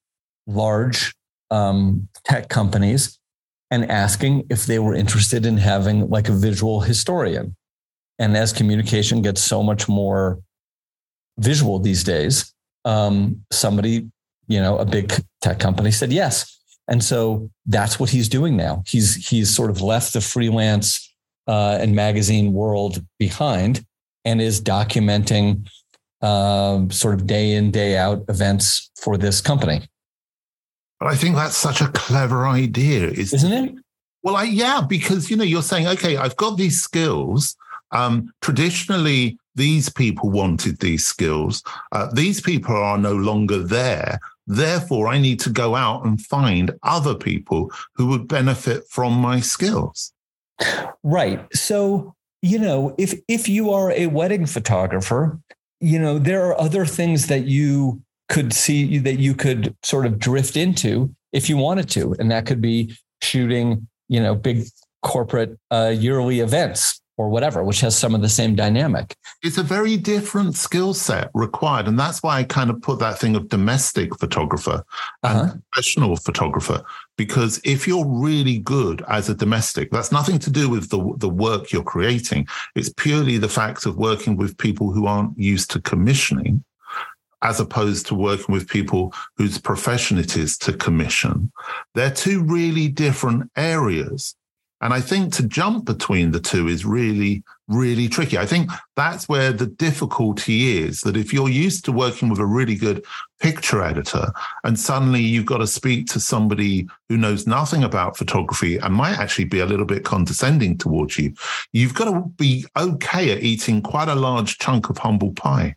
large 0.46 1.14
um, 1.50 2.08
tech 2.24 2.48
companies 2.48 3.18
and 3.70 3.90
asking 3.90 4.46
if 4.50 4.66
they 4.66 4.78
were 4.78 4.94
interested 4.94 5.46
in 5.46 5.56
having 5.56 6.08
like 6.10 6.28
a 6.28 6.32
visual 6.32 6.80
historian 6.80 7.56
and 8.18 8.36
as 8.36 8.52
communication 8.52 9.22
gets 9.22 9.42
so 9.42 9.62
much 9.62 9.88
more 9.88 10.38
visual 11.38 11.78
these 11.78 12.04
days, 12.04 12.52
um, 12.84 13.44
somebody, 13.50 14.08
you 14.48 14.60
know, 14.60 14.78
a 14.78 14.84
big 14.84 15.12
tech 15.40 15.58
company 15.58 15.90
said 15.90 16.12
yes. 16.12 16.58
And 16.88 17.02
so 17.02 17.50
that's 17.66 17.98
what 17.98 18.10
he's 18.10 18.28
doing 18.28 18.56
now. 18.56 18.82
He's 18.86 19.14
he's 19.28 19.54
sort 19.54 19.70
of 19.70 19.80
left 19.80 20.12
the 20.12 20.20
freelance 20.20 21.14
uh, 21.46 21.78
and 21.80 21.94
magazine 21.94 22.52
world 22.52 23.04
behind 23.18 23.84
and 24.24 24.40
is 24.40 24.60
documenting 24.60 25.68
um, 26.22 26.90
sort 26.90 27.14
of 27.14 27.26
day 27.26 27.52
in 27.52 27.70
day 27.70 27.96
out 27.96 28.24
events 28.28 28.90
for 29.00 29.16
this 29.16 29.40
company. 29.40 29.82
But 31.00 31.08
I 31.08 31.16
think 31.16 31.34
that's 31.34 31.56
such 31.56 31.80
a 31.80 31.88
clever 31.88 32.46
idea, 32.46 33.08
isn't 33.08 33.52
it? 33.52 33.74
Well, 34.22 34.36
I, 34.36 34.44
yeah, 34.44 34.80
because 34.88 35.30
you 35.30 35.36
know 35.36 35.44
you're 35.44 35.62
saying, 35.62 35.88
okay, 35.88 36.16
I've 36.16 36.36
got 36.36 36.56
these 36.56 36.80
skills. 36.80 37.56
Um, 37.92 38.32
traditionally, 38.40 39.38
these 39.54 39.88
people 39.88 40.30
wanted 40.30 40.78
these 40.78 41.06
skills. 41.06 41.62
Uh, 41.92 42.10
these 42.12 42.40
people 42.40 42.74
are 42.74 42.98
no 42.98 43.12
longer 43.12 43.58
there. 43.58 44.18
Therefore, 44.46 45.08
I 45.08 45.18
need 45.18 45.40
to 45.40 45.50
go 45.50 45.76
out 45.76 46.04
and 46.04 46.20
find 46.20 46.72
other 46.82 47.14
people 47.14 47.70
who 47.94 48.08
would 48.08 48.26
benefit 48.28 48.84
from 48.88 49.12
my 49.12 49.40
skills. 49.40 50.12
Right. 51.02 51.46
So, 51.54 52.14
you 52.40 52.58
know, 52.58 52.94
if 52.98 53.14
if 53.28 53.48
you 53.48 53.70
are 53.70 53.92
a 53.92 54.06
wedding 54.06 54.46
photographer, 54.46 55.38
you 55.80 55.98
know, 55.98 56.18
there 56.18 56.44
are 56.46 56.60
other 56.60 56.86
things 56.86 57.26
that 57.26 57.44
you 57.44 58.02
could 58.28 58.52
see 58.52 58.98
that 58.98 59.18
you 59.18 59.34
could 59.34 59.76
sort 59.82 60.06
of 60.06 60.18
drift 60.18 60.56
into 60.56 61.14
if 61.32 61.48
you 61.48 61.56
wanted 61.56 61.88
to, 61.90 62.14
and 62.18 62.30
that 62.30 62.46
could 62.46 62.60
be 62.60 62.96
shooting, 63.20 63.86
you 64.08 64.20
know, 64.20 64.34
big 64.34 64.66
corporate 65.02 65.58
uh, 65.70 65.92
yearly 65.94 66.40
events 66.40 67.01
or 67.16 67.28
whatever, 67.28 67.62
which 67.62 67.80
has 67.80 67.96
some 67.96 68.14
of 68.14 68.22
the 68.22 68.28
same 68.28 68.54
dynamic. 68.54 69.14
It's 69.42 69.58
a 69.58 69.62
very 69.62 69.96
different 69.96 70.56
skill 70.56 70.94
set 70.94 71.30
required. 71.34 71.86
And 71.86 71.98
that's 71.98 72.22
why 72.22 72.38
I 72.38 72.44
kind 72.44 72.70
of 72.70 72.80
put 72.80 72.98
that 73.00 73.18
thing 73.18 73.36
of 73.36 73.48
domestic 73.48 74.18
photographer 74.18 74.84
and 75.22 75.38
uh-huh. 75.38 75.54
professional 75.72 76.16
photographer. 76.16 76.82
Because 77.16 77.60
if 77.64 77.86
you're 77.86 78.06
really 78.06 78.58
good 78.58 79.04
as 79.08 79.28
a 79.28 79.34
domestic, 79.34 79.90
that's 79.90 80.12
nothing 80.12 80.38
to 80.40 80.50
do 80.50 80.68
with 80.68 80.88
the, 80.88 81.14
the 81.18 81.28
work 81.28 81.70
you're 81.70 81.82
creating. 81.82 82.46
It's 82.74 82.92
purely 82.92 83.38
the 83.38 83.48
fact 83.48 83.84
of 83.86 83.96
working 83.96 84.36
with 84.36 84.56
people 84.56 84.90
who 84.92 85.06
aren't 85.06 85.38
used 85.38 85.70
to 85.72 85.80
commissioning 85.80 86.64
as 87.42 87.58
opposed 87.58 88.06
to 88.06 88.14
working 88.14 88.52
with 88.52 88.68
people 88.68 89.12
whose 89.36 89.58
profession 89.58 90.16
it 90.16 90.36
is 90.36 90.56
to 90.56 90.72
commission. 90.72 91.52
They're 91.94 92.10
two 92.10 92.42
really 92.44 92.88
different 92.88 93.50
areas. 93.56 94.36
And 94.82 94.92
I 94.92 95.00
think 95.00 95.32
to 95.34 95.46
jump 95.46 95.84
between 95.84 96.32
the 96.32 96.40
two 96.40 96.66
is 96.66 96.84
really, 96.84 97.44
really 97.68 98.08
tricky. 98.08 98.36
I 98.36 98.46
think 98.46 98.70
that's 98.96 99.28
where 99.28 99.52
the 99.52 99.66
difficulty 99.66 100.78
is 100.78 101.02
that 101.02 101.16
if 101.16 101.32
you're 101.32 101.48
used 101.48 101.84
to 101.84 101.92
working 101.92 102.28
with 102.28 102.40
a 102.40 102.46
really 102.46 102.74
good 102.74 103.04
picture 103.38 103.82
editor 103.82 104.32
and 104.64 104.78
suddenly 104.78 105.20
you've 105.20 105.46
got 105.46 105.58
to 105.58 105.66
speak 105.66 106.06
to 106.06 106.20
somebody 106.20 106.88
who 107.08 107.16
knows 107.16 107.46
nothing 107.46 107.84
about 107.84 108.16
photography 108.16 108.76
and 108.78 108.94
might 108.94 109.18
actually 109.18 109.44
be 109.44 109.60
a 109.60 109.66
little 109.66 109.86
bit 109.86 110.04
condescending 110.04 110.76
towards 110.76 111.16
you, 111.16 111.32
you've 111.72 111.94
got 111.94 112.06
to 112.06 112.28
be 112.36 112.66
okay 112.76 113.30
at 113.30 113.42
eating 113.42 113.80
quite 113.82 114.08
a 114.08 114.14
large 114.16 114.58
chunk 114.58 114.90
of 114.90 114.98
humble 114.98 115.32
pie. 115.32 115.76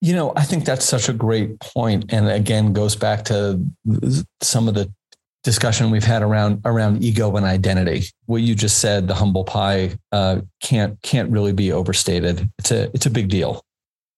You 0.00 0.14
know, 0.14 0.32
I 0.36 0.44
think 0.44 0.64
that's 0.64 0.84
such 0.84 1.08
a 1.08 1.12
great 1.12 1.58
point, 1.60 2.12
and 2.12 2.28
again 2.28 2.72
goes 2.72 2.96
back 2.96 3.24
to 3.26 3.60
some 4.40 4.68
of 4.68 4.74
the 4.74 4.92
discussion 5.42 5.90
we've 5.90 6.04
had 6.04 6.22
around 6.22 6.60
around 6.64 7.02
ego 7.02 7.36
and 7.36 7.44
identity. 7.44 8.04
What 8.26 8.42
you 8.42 8.54
just 8.54 8.78
said, 8.78 9.08
the 9.08 9.14
humble 9.14 9.44
pie, 9.44 9.96
uh, 10.12 10.40
can't 10.62 11.00
can't 11.02 11.30
really 11.30 11.52
be 11.52 11.72
overstated. 11.72 12.48
It's 12.58 12.70
a 12.70 12.90
it's 12.94 13.06
a 13.06 13.10
big 13.10 13.28
deal. 13.28 13.64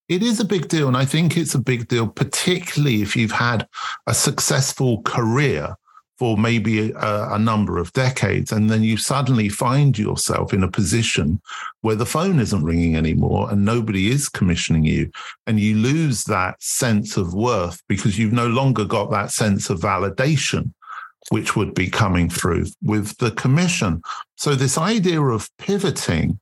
It 0.09 0.23
is 0.23 0.39
a 0.39 0.45
big 0.45 0.69
deal, 0.69 0.87
and 0.87 0.97
I 0.97 1.07
think 1.07 1.37
it's 1.37 1.55
a 1.55 1.59
big 1.59 1.89
deal, 1.89 2.07
particularly 2.07 3.01
if 3.01 3.17
you've 3.17 3.33
had 3.33 3.67
a 4.07 4.13
successful 4.13 5.01
career 5.03 5.77
for 6.19 6.37
maybe 6.37 6.93
a, 6.93 7.29
a, 7.33 7.39
number 7.39 7.79
of 7.79 7.93
decades, 7.93 8.53
and 8.53 8.71
then 8.71 8.85
you 8.85 8.97
suddenly 8.97 9.49
find 9.49 9.99
yourself 9.99 10.53
in 10.53 10.63
a 10.63 10.71
position 10.71 11.41
where 11.81 11.97
the 11.97 12.07
phone 12.07 12.39
isn't 12.39 12.63
ringing 12.63 12.95
anymore 12.95 13.51
and 13.51 13.65
nobody 13.65 14.11
is 14.11 14.29
commissioning 14.29 14.85
you, 14.85 15.11
and 15.47 15.59
you 15.59 15.75
lose 15.75 16.25
that 16.25 16.63
sense 16.63 17.17
of 17.17 17.35
worth 17.35 17.83
because 17.89 18.19
you've 18.19 18.33
no 18.33 18.47
longer 18.47 18.85
got 18.85 19.11
that 19.11 19.33
sense 19.33 19.71
of 19.71 19.81
validation 19.81 20.73
which 21.31 21.57
would 21.57 21.75
be 21.75 21.89
coming 21.89 22.29
through 22.29 22.67
with 22.83 23.17
the 23.19 23.31
commission. 23.33 24.03
So 24.37 24.55
this 24.55 24.79
idea 24.79 25.21
of 25.21 25.49
pivoting, 25.59 26.39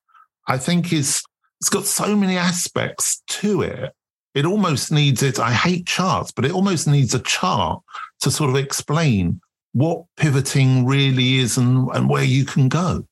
I 0.48 0.58
think 0.58 0.92
is 0.92 1.22
it's 1.60 1.68
got 1.68 1.84
so 1.84 2.16
many 2.16 2.36
aspects 2.36 3.22
to 3.28 3.62
it. 3.62 3.92
It 4.34 4.44
almost 4.44 4.90
needs 4.90 5.22
it. 5.22 5.38
I 5.38 5.52
hate 5.52 5.86
charts, 5.86 6.32
but 6.32 6.44
it 6.44 6.52
almost 6.52 6.88
needs 6.88 7.14
a 7.14 7.20
chart 7.20 7.82
to 8.20 8.30
sort 8.30 8.50
of 8.50 8.56
explain 8.56 9.40
what 9.72 10.04
pivoting 10.16 10.86
really 10.86 11.36
is 11.36 11.56
and, 11.56 11.88
and 11.94 12.08
where 12.08 12.24
you 12.24 12.44
can 12.44 12.68
go. 12.68 13.06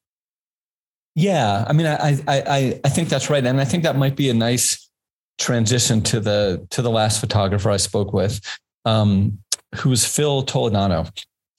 Yeah, 1.15 1.65
I 1.67 1.73
mean, 1.73 1.87
I, 1.87 2.19
I 2.27 2.81
I 2.85 2.89
think 2.89 3.09
that's 3.09 3.29
right, 3.29 3.45
and 3.45 3.61
I 3.61 3.65
think 3.65 3.83
that 3.83 3.97
might 3.97 4.17
be 4.17 4.31
a 4.31 4.35
nice 4.35 4.89
transition 5.39 6.03
to 6.03 6.21
the 6.21 6.67
to 6.71 6.83
the 6.83 6.91
last 6.91 7.21
photographer 7.21 7.71
I 7.71 7.79
spoke 7.79 8.13
with, 8.13 8.41
um, 8.85 9.39
who 9.77 9.91
was 9.91 10.07
Phil 10.07 10.45
Toledano. 10.45 11.11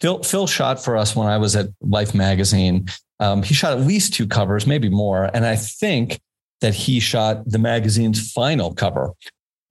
Phil 0.02 0.24
Phil 0.24 0.48
shot 0.48 0.84
for 0.84 0.98
us 0.98 1.16
when 1.16 1.28
I 1.28 1.38
was 1.38 1.56
at 1.56 1.68
Life 1.82 2.14
magazine. 2.14 2.88
Um, 3.20 3.44
he 3.44 3.54
shot 3.54 3.74
at 3.74 3.86
least 3.86 4.14
two 4.14 4.28
covers, 4.28 4.66
maybe 4.66 4.90
more, 4.90 5.30
and 5.34 5.46
I 5.46 5.56
think 5.56 6.20
that 6.62 6.74
he 6.74 7.00
shot 7.00 7.48
the 7.50 7.60
magazine's 7.60 8.32
final 8.32 8.74
cover 8.74 9.14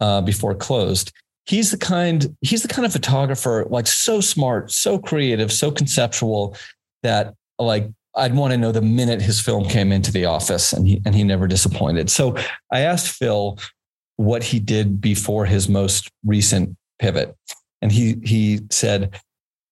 uh, 0.01 0.21
before 0.21 0.53
it 0.53 0.61
closed. 0.61 1.13
He's 1.47 1.73
the 1.73 1.77
kind 1.77 2.37
he's 2.43 2.63
the 2.63 2.69
kind 2.69 2.87
of 2.87 2.93
photographer 2.93 3.67
like 3.69 3.89
so 3.89 4.21
smart, 4.21 4.71
so 4.71 4.99
creative, 4.99 5.53
so 5.53 5.71
conceptual 5.71 6.57
that 7.03 7.35
like 7.59 7.89
I'd 8.15 8.35
want 8.35 8.53
to 8.53 8.59
know 8.59 8.73
the 8.73 8.83
minute 8.83 9.23
his 9.23 9.41
film 9.41 9.65
came 9.65 9.91
into 9.91 10.13
the 10.13 10.27
office, 10.27 10.73
and 10.73 10.87
he 10.87 11.03
and 11.05 11.15
he 11.15 11.25
never 11.25 11.49
disappointed. 11.49 12.09
So 12.09 12.37
I 12.71 12.81
asked 12.81 13.09
Phil 13.09 13.59
what 14.17 14.45
he 14.45 14.61
did 14.61 15.01
before 15.01 15.47
his 15.47 15.69
most 15.69 16.09
recent 16.25 16.77
pivot, 17.01 17.35
and 17.83 17.91
he 17.91 18.17
he 18.23 18.61
said, 18.71 19.19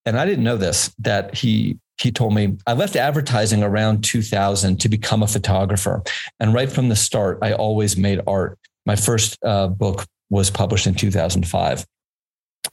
and 0.09 0.19
I 0.19 0.27
didn't 0.27 0.45
know 0.45 0.57
this 0.57 0.95
that 0.99 1.35
he 1.35 1.79
he 2.01 2.11
told 2.11 2.35
me 2.35 2.57
I 2.67 2.75
left 2.75 2.97
advertising 2.97 3.63
around 3.63 4.03
2000 4.05 4.81
to 4.81 4.89
become 4.89 5.23
a 5.23 5.27
photographer, 5.27 6.03
and 6.41 6.55
right 6.55 6.71
from 6.71 6.89
the 6.89 6.97
start, 6.97 7.39
I 7.43 7.53
always 7.53 7.97
made 7.97 8.21
art. 8.27 8.59
My 8.87 8.97
first 8.97 9.39
uh, 9.45 9.69
book 9.69 10.07
was 10.31 10.51
published 10.51 10.87
in 10.87 10.95
2005 10.95 11.87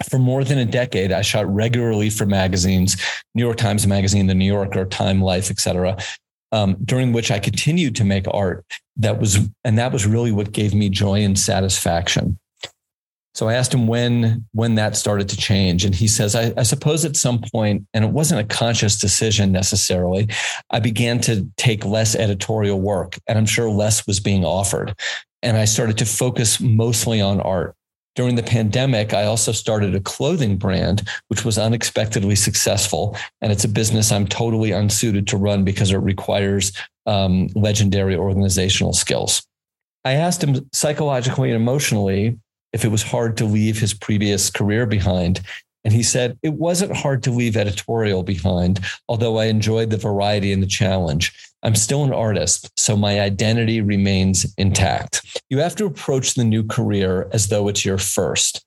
for 0.10 0.20
more 0.20 0.44
than 0.44 0.58
a 0.58 0.66
decade, 0.66 1.12
I 1.12 1.22
shot 1.22 1.52
regularly 1.54 2.10
for 2.10 2.26
magazines, 2.26 2.98
New 3.34 3.44
York 3.44 3.58
Times 3.58 3.88
Magazine, 3.88 4.28
The 4.28 4.36
New 4.36 4.46
Yorker, 4.46 4.86
Time 4.86 5.22
Life, 5.22 5.50
etc. 5.50 5.98
Um, 6.52 6.78
during 6.84 7.14
which 7.14 7.32
I 7.32 7.40
continued 7.40 7.96
to 7.98 8.04
make 8.04 8.26
art. 8.30 8.66
That 8.98 9.20
was, 9.20 9.40
and 9.64 9.78
that 9.78 9.92
was 9.92 10.06
really 10.06 10.32
what 10.32 10.52
gave 10.52 10.74
me 10.74 10.90
joy 10.90 11.22
and 11.22 11.38
satisfaction. 11.38 12.38
So 13.36 13.50
I 13.50 13.54
asked 13.54 13.74
him 13.74 13.86
when 13.86 14.46
when 14.54 14.76
that 14.76 14.96
started 14.96 15.30
to 15.30 15.38
change, 15.38 15.86
and 15.86 15.94
he 15.94 16.08
says, 16.08 16.36
I, 16.36 16.54
I, 16.58 16.64
suppose 16.64 17.06
at 17.06 17.18
some 17.18 17.42
point, 17.54 17.86
and 17.94 18.06
it 18.06 18.12
wasn't 18.12 18.40
a 18.40 18.56
conscious 18.56 18.98
decision 18.98 19.52
necessarily. 19.52 20.30
I 20.72 20.80
began 20.80 21.20
to 21.22 21.48
take 21.58 21.86
less 21.86 22.16
editorial 22.16 22.80
work, 22.80 23.18
and 23.28 23.38
I'm 23.38 23.46
sure 23.46 23.70
less 23.70 24.08
was 24.08 24.22
being 24.22 24.46
offered, 24.46 24.96
and 25.44 25.58
I 25.58 25.66
started 25.66 25.98
to 25.98 26.06
focus 26.06 26.62
mostly 26.62 27.22
on 27.22 27.42
art 27.42 27.76
during 28.16 28.36
the 28.36 28.44
pandemic, 28.44 29.14
I 29.14 29.26
also 29.26 29.52
started 29.52 29.94
a 29.94 30.00
clothing 30.00 30.58
brand, 30.58 31.08
which 31.28 31.44
was 31.44 31.58
unexpectedly 31.58 32.36
successful. 32.36 33.18
And 33.42 33.52
it's 33.52 33.66
a 33.66 33.70
business 33.70 34.12
I'm 34.12 34.26
totally 34.26 34.72
unsuited 34.72 35.28
to 35.28 35.38
run 35.38 35.64
because 35.64 35.92
it 35.92 35.98
requires 35.98 36.72
um, 37.06 37.50
legendary 37.56 38.16
organizational 38.16 38.94
skills. 38.94 39.46
I 40.06 40.14
asked 40.14 40.44
him 40.44 40.68
psychologically 40.72 41.52
and 41.52 41.62
emotionally 41.62 42.40
if 42.76 42.84
it 42.84 42.90
was 42.90 43.02
hard 43.02 43.38
to 43.38 43.46
leave 43.46 43.80
his 43.80 43.94
previous 43.94 44.50
career 44.50 44.86
behind. 44.86 45.40
And 45.86 45.94
he 45.94 46.04
said, 46.04 46.38
it 46.44 46.54
wasn't 46.56 46.94
hard 46.96 47.24
to 47.24 47.32
leave 47.32 47.56
editorial 47.56 48.22
behind, 48.22 48.82
although 49.08 49.38
I 49.38 49.46
enjoyed 49.46 49.92
the 49.92 49.98
variety 49.98 50.52
and 50.52 50.62
the 50.62 50.68
challenge. 50.68 51.32
I'm 51.64 51.76
still 51.76 52.04
an 52.04 52.12
artist, 52.12 52.70
so 52.78 52.98
my 52.98 53.22
identity 53.22 53.80
remains 53.80 54.54
intact. 54.58 55.42
You 55.50 55.60
have 55.60 55.76
to 55.78 55.86
approach 55.86 56.34
the 56.34 56.44
new 56.44 56.66
career 56.66 57.30
as 57.32 57.48
though 57.48 57.70
it's 57.70 57.86
your 57.86 57.98
first 57.98 58.66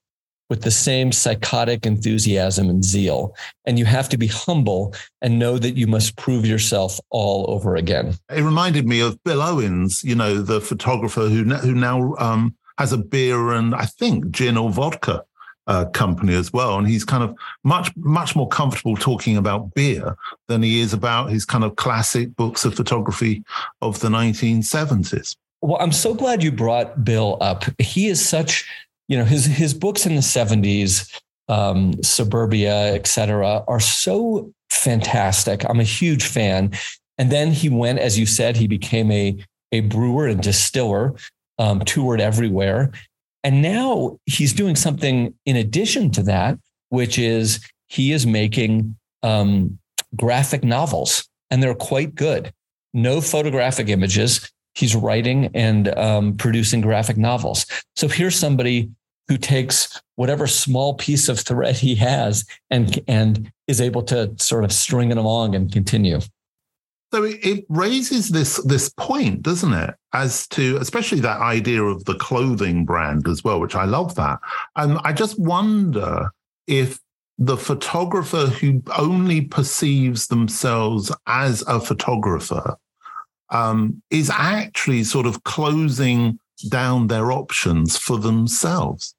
with 0.49 0.63
the 0.63 0.71
same 0.71 1.13
psychotic 1.13 1.85
enthusiasm 1.85 2.71
and 2.71 2.83
zeal. 2.83 3.37
And 3.67 3.79
you 3.79 3.85
have 3.85 4.09
to 4.09 4.17
be 4.17 4.29
humble 4.29 4.95
and 5.21 5.39
know 5.39 5.59
that 5.59 5.77
you 5.77 5.87
must 5.87 6.17
prove 6.17 6.47
yourself 6.47 6.99
all 7.11 7.45
over 7.51 7.77
again. 7.77 8.15
It 8.35 8.41
reminded 8.41 8.87
me 8.87 9.01
of 9.01 9.23
Bill 9.25 9.43
Owens, 9.43 10.03
you 10.03 10.15
know, 10.15 10.41
the 10.41 10.63
photographer 10.63 11.29
who, 11.29 11.45
who 11.45 11.75
now 11.75 12.15
um, 12.19 12.55
has 12.79 12.93
a 12.93 12.99
beer 12.99 13.53
and 13.53 13.75
I 13.75 13.85
think 13.85 14.31
gin 14.31 14.57
or 14.57 14.71
vodka 14.71 15.25
uh, 15.67 15.85
company 15.87 16.35
as 16.35 16.53
well. 16.53 16.79
And 16.79 16.89
he's 16.89 17.05
kind 17.05 17.23
of 17.23 17.37
much, 17.65 17.95
much 17.97 18.35
more 18.35 18.49
comfortable 18.49 18.97
talking 18.97 19.37
about 19.37 19.75
beer 19.75 20.17
than 20.47 20.63
he 20.63 20.81
is 20.81 20.93
about 20.93 21.31
his 21.31 21.45
kind 21.45 21.65
of 21.65 21.77
classic 21.77 22.35
books 22.37 22.65
of 22.65 22.75
photography 22.75 23.45
of 23.83 24.01
the 24.01 24.09
1970s. 24.09 25.37
Well, 25.61 25.77
I'm 25.81 25.93
so 25.93 26.15
glad 26.15 26.43
you 26.43 26.53
brought 26.53 27.05
Bill 27.05 27.37
up. 27.41 27.65
He 27.79 28.07
is 28.07 28.27
such, 28.27 28.65
you 29.09 29.19
know, 29.19 29.25
his 29.25 29.45
his 29.45 29.75
books 29.75 30.07
in 30.07 30.15
the 30.15 30.21
70s, 30.21 31.21
um, 31.49 32.01
Suburbia, 32.03 32.95
et 32.95 33.09
cetera, 33.09 33.65
are 33.67 33.81
so 33.81 34.53
fantastic. 34.71 35.69
I'm 35.69 35.81
a 35.81 35.85
huge 35.85 36.25
fan. 36.25 36.73
And 37.19 37.33
then 37.33 37.51
he 37.51 37.69
went, 37.69 37.99
as 37.99 38.17
you 38.17 38.25
said, 38.25 38.57
he 38.57 38.69
became 38.69 39.11
a 39.11 39.37
a 39.73 39.81
brewer 39.81 40.29
and 40.29 40.41
distiller, 40.41 41.15
um, 41.59 41.81
toured 41.81 42.21
everywhere. 42.21 42.91
And 43.45 43.63
now 43.63 44.19
he's 44.27 44.53
doing 44.53 44.77
something 44.77 45.35
in 45.47 45.57
addition 45.57 46.11
to 46.13 46.23
that, 46.25 46.59
which 46.91 47.19
is 47.19 47.61
he 47.89 48.13
is 48.13 48.27
making 48.27 48.97
um, 49.23 49.79
graphic 50.17 50.65
novels, 50.65 51.29
and 51.51 51.63
they're 51.63 51.75
quite 51.75 52.15
good. 52.15 52.53
No 52.95 53.21
photographic 53.21 53.89
images. 53.89 54.51
He's 54.75 54.95
writing 54.95 55.51
and 55.55 55.97
um, 55.97 56.37
producing 56.37 56.81
graphic 56.81 57.17
novels. 57.17 57.67
So 57.97 58.09
here's 58.09 58.37
somebody 58.37 58.91
who 59.29 59.37
takes 59.37 60.01
whatever 60.17 60.47
small 60.47 60.95
piece 60.95 61.29
of 61.29 61.39
thread 61.39 61.77
he 61.77 61.95
has 61.97 62.45
and 62.71 62.99
and 63.07 63.53
is 63.67 63.81
able 63.81 64.03
to 64.03 64.33
sort 64.39 64.65
of 64.65 64.73
string 64.73 65.11
it 65.11 65.19
along 65.19 65.55
and 65.55 65.71
continue. 65.71 66.21
So 67.13 67.25
it, 67.25 67.65
raises 67.69 68.29
this 68.29 68.63
this 68.65 68.91
point, 68.91 69.43
doesn't 69.43 69.73
it? 69.73 69.95
As 70.13 70.47
to 70.49 70.77
especially 70.77 71.21
that 71.21 71.41
idea 71.41 71.83
of 71.83 72.05
the 72.05 72.17
clothing 72.17 72.85
brand 72.85 73.27
as 73.29 73.43
well, 73.43 73.61
which 73.61 73.75
I 73.75 73.85
love 73.85 74.15
that. 74.17 74.41
And 74.77 74.99
I 75.05 75.13
just 75.13 75.39
wonder 75.39 76.31
if 76.67 77.01
the 77.39 77.57
photographer 77.57 78.47
who 78.47 78.83
only 78.99 79.43
perceives 79.43 80.27
themselves 80.27 81.13
as 81.27 81.63
a 81.63 81.81
photographer 81.81 82.77
um, 83.51 84.03
is 84.11 84.31
actually 84.31 85.05
sort 85.05 85.25
of 85.25 85.45
closing 85.45 86.39
down 86.69 87.07
their 87.07 87.31
options 87.33 87.97
for 87.97 88.19
themselves. 88.19 89.15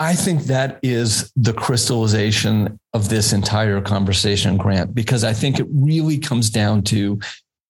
I 0.00 0.14
think 0.14 0.44
that 0.44 0.80
is 0.82 1.30
the 1.36 1.52
crystallization 1.52 2.80
of 2.94 3.10
this 3.10 3.34
entire 3.34 3.82
conversation, 3.82 4.56
Grant, 4.56 4.94
because 4.94 5.24
I 5.24 5.34
think 5.34 5.60
it 5.60 5.66
really 5.70 6.16
comes 6.16 6.48
down 6.48 6.82
to 6.84 7.20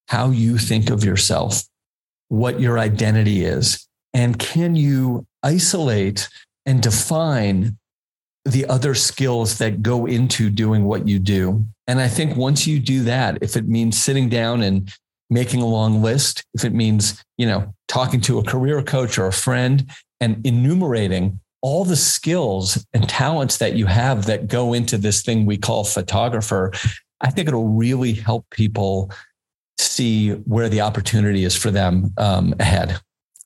how 0.06 0.30
you 0.30 0.56
think 0.56 0.90
of 0.90 1.04
yourself, 1.04 1.64
what 2.28 2.60
your 2.60 2.78
identity 2.78 3.44
is, 3.44 3.86
and 4.14 4.38
can 4.38 4.76
you 4.76 5.26
isolate 5.42 6.28
and 6.66 6.80
define 6.80 7.76
the 8.44 8.66
other 8.66 8.94
skills 8.94 9.58
that 9.58 9.82
go 9.82 10.06
into 10.06 10.50
doing 10.50 10.84
what 10.84 11.06
you 11.06 11.18
do. 11.18 11.64
And 11.86 12.00
I 12.00 12.08
think 12.08 12.36
once 12.36 12.66
you 12.66 12.78
do 12.78 13.02
that, 13.04 13.38
if 13.42 13.56
it 13.56 13.68
means 13.68 14.02
sitting 14.02 14.28
down 14.28 14.62
and 14.62 14.90
making 15.28 15.60
a 15.60 15.66
long 15.66 16.02
list, 16.02 16.44
if 16.54 16.64
it 16.64 16.72
means, 16.72 17.22
you 17.36 17.46
know, 17.46 17.74
talking 17.88 18.20
to 18.22 18.38
a 18.38 18.44
career 18.44 18.82
coach 18.82 19.18
or 19.18 19.26
a 19.26 19.32
friend 19.32 19.90
and 20.20 20.44
enumerating 20.46 21.38
all 21.62 21.84
the 21.84 21.96
skills 21.96 22.86
and 22.94 23.08
talents 23.08 23.58
that 23.58 23.74
you 23.74 23.86
have 23.86 24.26
that 24.26 24.48
go 24.48 24.72
into 24.72 24.96
this 24.96 25.22
thing 25.22 25.44
we 25.44 25.58
call 25.58 25.84
photographer, 25.84 26.72
I 27.20 27.30
think 27.30 27.48
it'll 27.48 27.68
really 27.68 28.12
help 28.12 28.48
people 28.50 29.10
see 29.78 30.30
where 30.30 30.68
the 30.68 30.80
opportunity 30.80 31.44
is 31.44 31.56
for 31.56 31.70
them 31.70 32.12
um, 32.16 32.54
ahead. 32.58 33.00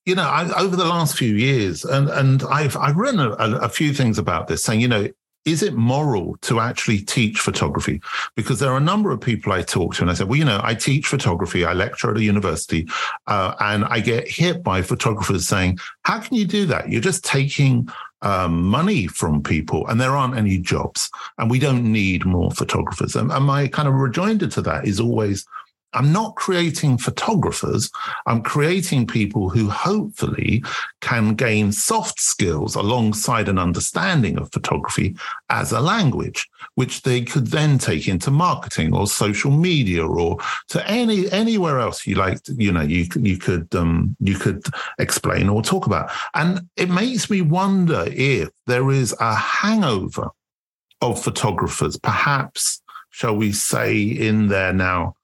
You 0.06 0.14
know, 0.14 0.22
I, 0.28 0.52
over 0.60 0.76
the 0.76 0.84
last 0.84 1.16
few 1.16 1.34
years, 1.34 1.84
and 1.84 2.10
and 2.10 2.42
I've 2.44 2.76
I've 2.76 2.96
written 2.96 3.20
a, 3.20 3.30
a 3.30 3.68
few 3.70 3.94
things 3.94 4.18
about 4.18 4.48
this, 4.48 4.62
saying 4.62 4.82
you 4.82 4.88
know 4.88 5.08
is 5.44 5.62
it 5.62 5.74
moral 5.74 6.36
to 6.42 6.60
actually 6.60 7.00
teach 7.00 7.38
photography? 7.40 8.00
Because 8.34 8.58
there 8.60 8.72
are 8.72 8.78
a 8.78 8.80
number 8.80 9.10
of 9.10 9.20
people 9.20 9.52
I 9.52 9.62
talk 9.62 9.94
to, 9.94 10.02
and 10.02 10.10
I 10.10 10.14
say, 10.14 10.24
well, 10.24 10.38
you 10.38 10.44
know, 10.44 10.60
I 10.62 10.74
teach 10.74 11.06
photography, 11.06 11.64
I 11.64 11.72
lecture 11.72 12.10
at 12.10 12.16
a 12.16 12.22
university, 12.22 12.88
uh, 13.26 13.54
and 13.60 13.84
I 13.84 14.00
get 14.00 14.28
hit 14.28 14.62
by 14.62 14.82
photographers 14.82 15.46
saying, 15.46 15.78
how 16.02 16.18
can 16.20 16.36
you 16.36 16.46
do 16.46 16.66
that? 16.66 16.88
You're 16.88 17.00
just 17.00 17.24
taking 17.24 17.88
um, 18.22 18.62
money 18.62 19.06
from 19.06 19.42
people, 19.42 19.86
and 19.86 20.00
there 20.00 20.16
aren't 20.16 20.36
any 20.36 20.58
jobs, 20.58 21.10
and 21.38 21.50
we 21.50 21.58
don't 21.58 21.92
need 21.92 22.24
more 22.24 22.50
photographers. 22.50 23.14
And, 23.16 23.30
and 23.30 23.44
my 23.44 23.68
kind 23.68 23.86
of 23.86 23.94
rejoinder 23.94 24.46
to 24.46 24.62
that 24.62 24.86
is 24.86 24.98
always, 24.98 25.46
I'm 25.94 26.12
not 26.12 26.34
creating 26.34 26.98
photographers. 26.98 27.90
I'm 28.26 28.42
creating 28.42 29.06
people 29.06 29.48
who 29.48 29.70
hopefully 29.70 30.62
can 31.00 31.34
gain 31.34 31.72
soft 31.72 32.20
skills 32.20 32.74
alongside 32.74 33.48
an 33.48 33.58
understanding 33.58 34.36
of 34.38 34.52
photography 34.52 35.16
as 35.50 35.72
a 35.72 35.80
language, 35.80 36.48
which 36.74 37.02
they 37.02 37.22
could 37.22 37.46
then 37.46 37.78
take 37.78 38.08
into 38.08 38.30
marketing 38.30 38.94
or 38.94 39.06
social 39.06 39.50
media 39.50 40.04
or 40.04 40.38
to 40.68 40.86
any 40.90 41.30
anywhere 41.30 41.78
else 41.78 42.06
you 42.06 42.16
like. 42.16 42.38
You 42.48 42.72
know, 42.72 42.82
you 42.82 43.06
you 43.20 43.38
could 43.38 43.74
um, 43.74 44.16
you 44.20 44.36
could 44.36 44.64
explain 44.98 45.48
or 45.48 45.62
talk 45.62 45.86
about. 45.86 46.10
And 46.34 46.68
it 46.76 46.90
makes 46.90 47.30
me 47.30 47.40
wonder 47.40 48.04
if 48.08 48.50
there 48.66 48.90
is 48.90 49.14
a 49.20 49.34
hangover 49.34 50.30
of 51.00 51.22
photographers, 51.22 51.96
perhaps, 51.98 52.82
shall 53.10 53.36
we 53.36 53.52
say, 53.52 54.00
in 54.02 54.48
there 54.48 54.72
now 54.72 55.14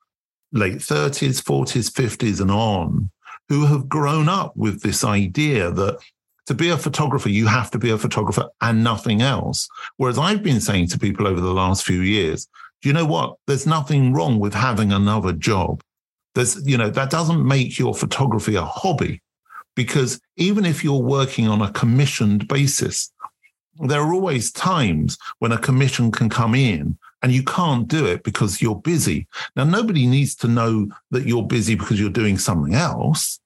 late 0.52 0.78
30s, 0.78 1.42
40s, 1.42 1.90
50s, 1.90 2.40
and 2.40 2.50
on, 2.50 3.10
who 3.48 3.66
have 3.66 3.88
grown 3.88 4.28
up 4.28 4.56
with 4.56 4.82
this 4.82 5.04
idea 5.04 5.70
that 5.70 5.98
to 6.46 6.54
be 6.54 6.70
a 6.70 6.76
photographer, 6.76 7.28
you 7.28 7.46
have 7.46 7.70
to 7.70 7.78
be 7.78 7.90
a 7.90 7.98
photographer 7.98 8.48
and 8.60 8.82
nothing 8.82 9.22
else. 9.22 9.68
Whereas 9.96 10.18
I've 10.18 10.42
been 10.42 10.60
saying 10.60 10.88
to 10.88 10.98
people 10.98 11.28
over 11.28 11.40
the 11.40 11.54
last 11.54 11.84
few 11.84 12.00
years, 12.00 12.48
do 12.82 12.88
you 12.88 12.92
know 12.92 13.06
what? 13.06 13.36
There's 13.46 13.66
nothing 13.66 14.12
wrong 14.12 14.38
with 14.40 14.54
having 14.54 14.92
another 14.92 15.32
job. 15.32 15.82
There's, 16.34 16.66
you 16.66 16.76
know, 16.76 16.90
that 16.90 17.10
doesn't 17.10 17.46
make 17.46 17.78
your 17.78 17.94
photography 17.94 18.54
a 18.54 18.64
hobby 18.64 19.22
because 19.76 20.20
even 20.36 20.64
if 20.64 20.82
you're 20.82 21.00
working 21.00 21.46
on 21.46 21.62
a 21.62 21.72
commissioned 21.72 22.48
basis, 22.48 23.12
there 23.78 24.00
are 24.00 24.12
always 24.12 24.50
times 24.50 25.18
when 25.38 25.52
a 25.52 25.58
commission 25.58 26.10
can 26.10 26.28
come 26.28 26.54
in 26.54 26.98
and 27.22 27.32
you 27.32 27.42
can't 27.42 27.86
do 27.88 28.06
it 28.06 28.22
because 28.22 28.62
you're 28.62 28.80
busy. 28.80 29.26
Now, 29.56 29.64
nobody 29.64 30.06
needs 30.06 30.34
to 30.36 30.48
know 30.48 30.88
that 31.10 31.26
you're 31.26 31.46
busy 31.46 31.74
because 31.74 32.00
you're 32.00 32.10
doing 32.10 32.38
something 32.38 32.74
else. 32.74 33.40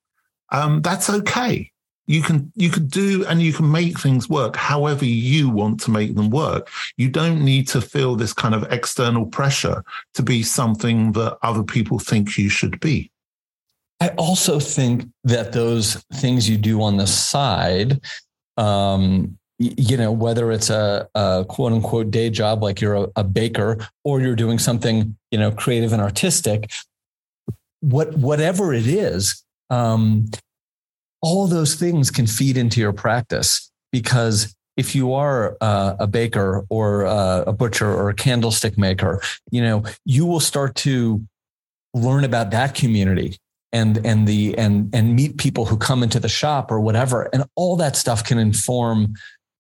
Um, 0.53 0.83
that's 0.83 1.11
okay. 1.11 1.71
You 2.07 2.21
can 2.21 2.53
you 2.55 2.69
can 2.69 2.87
do 2.87 3.25
and 3.27 3.41
you 3.41 3.55
can 3.55 3.71
make 3.71 3.99
things 3.99 4.29
work 4.29 4.57
however 4.57 5.07
you 5.07 5.49
want 5.49 5.81
to 5.81 5.91
make 5.91 6.15
them 6.15 6.29
work. 6.29 6.69
You 6.99 7.09
don't 7.09 7.43
need 7.43 7.67
to 7.69 7.81
feel 7.81 8.15
this 8.15 8.35
kind 8.35 8.55
of 8.55 8.71
external 8.71 9.25
pressure 9.25 9.83
to 10.13 10.23
be 10.23 10.43
something 10.43 11.13
that 11.13 11.39
other 11.43 11.63
people 11.63 11.99
think 11.99 12.37
you 12.37 12.51
should 12.51 12.79
be. 12.81 13.11
I 14.01 14.09
also 14.19 14.61
think 14.61 15.07
that 15.25 15.53
those 15.53 15.95
things 16.13 16.49
you 16.49 16.59
do 16.59 16.83
on 16.83 16.99
the 16.99 17.07
side 17.07 18.01
um, 18.59 19.39
you 19.59 19.97
know 19.97 20.11
whether 20.11 20.51
it's 20.51 20.71
a, 20.71 21.09
a, 21.15 21.45
quote 21.49 21.73
unquote 21.73 22.11
day 22.11 22.29
job 22.29 22.63
like 22.63 22.81
you're 22.81 22.95
a, 22.95 23.07
a, 23.17 23.25
baker 23.25 23.79
or 24.03 24.21
you're 24.21 24.35
doing 24.35 24.59
something 24.59 25.17
you 25.31 25.39
know 25.39 25.51
creative 25.53 25.93
and 25.93 26.03
artistic 26.03 26.71
what 27.81 28.17
whatever 28.17 28.75
it 28.75 28.87
is 28.87 29.45
um, 29.71 30.27
all 31.23 31.47
those 31.47 31.75
things 31.75 32.11
can 32.11 32.27
feed 32.27 32.57
into 32.57 32.81
your 32.81 32.93
practice. 32.93 33.71
Because 33.93 34.55
if 34.77 34.95
you 34.95 35.15
are 35.15 35.57
uh, 35.61 35.95
a 35.99 36.07
baker 36.07 36.67
or 36.69 37.07
uh, 37.07 37.45
a 37.47 37.53
butcher 37.53 37.91
or 37.91 38.11
a 38.11 38.15
candlestick 38.15 38.77
maker 38.77 39.23
you 39.53 39.63
know 39.63 39.85
you 40.05 40.27
will 40.27 40.41
start 40.41 40.75
to 40.75 41.25
learn 41.95 42.25
about 42.25 42.51
that 42.51 42.75
community 42.75 43.39
and 43.73 44.05
and 44.05 44.27
the 44.27 44.57
and 44.59 44.93
and 44.95 45.15
meet 45.15 45.37
people 45.37 45.65
who 45.65 45.77
come 45.77 46.03
into 46.03 46.19
the 46.19 46.29
shop 46.29 46.71
or 46.71 46.81
whatever. 46.81 47.29
And 47.33 47.45
all 47.57 47.77
that 47.77 47.97
stuff 47.97 48.25
can 48.25 48.39
inform 48.39 49.15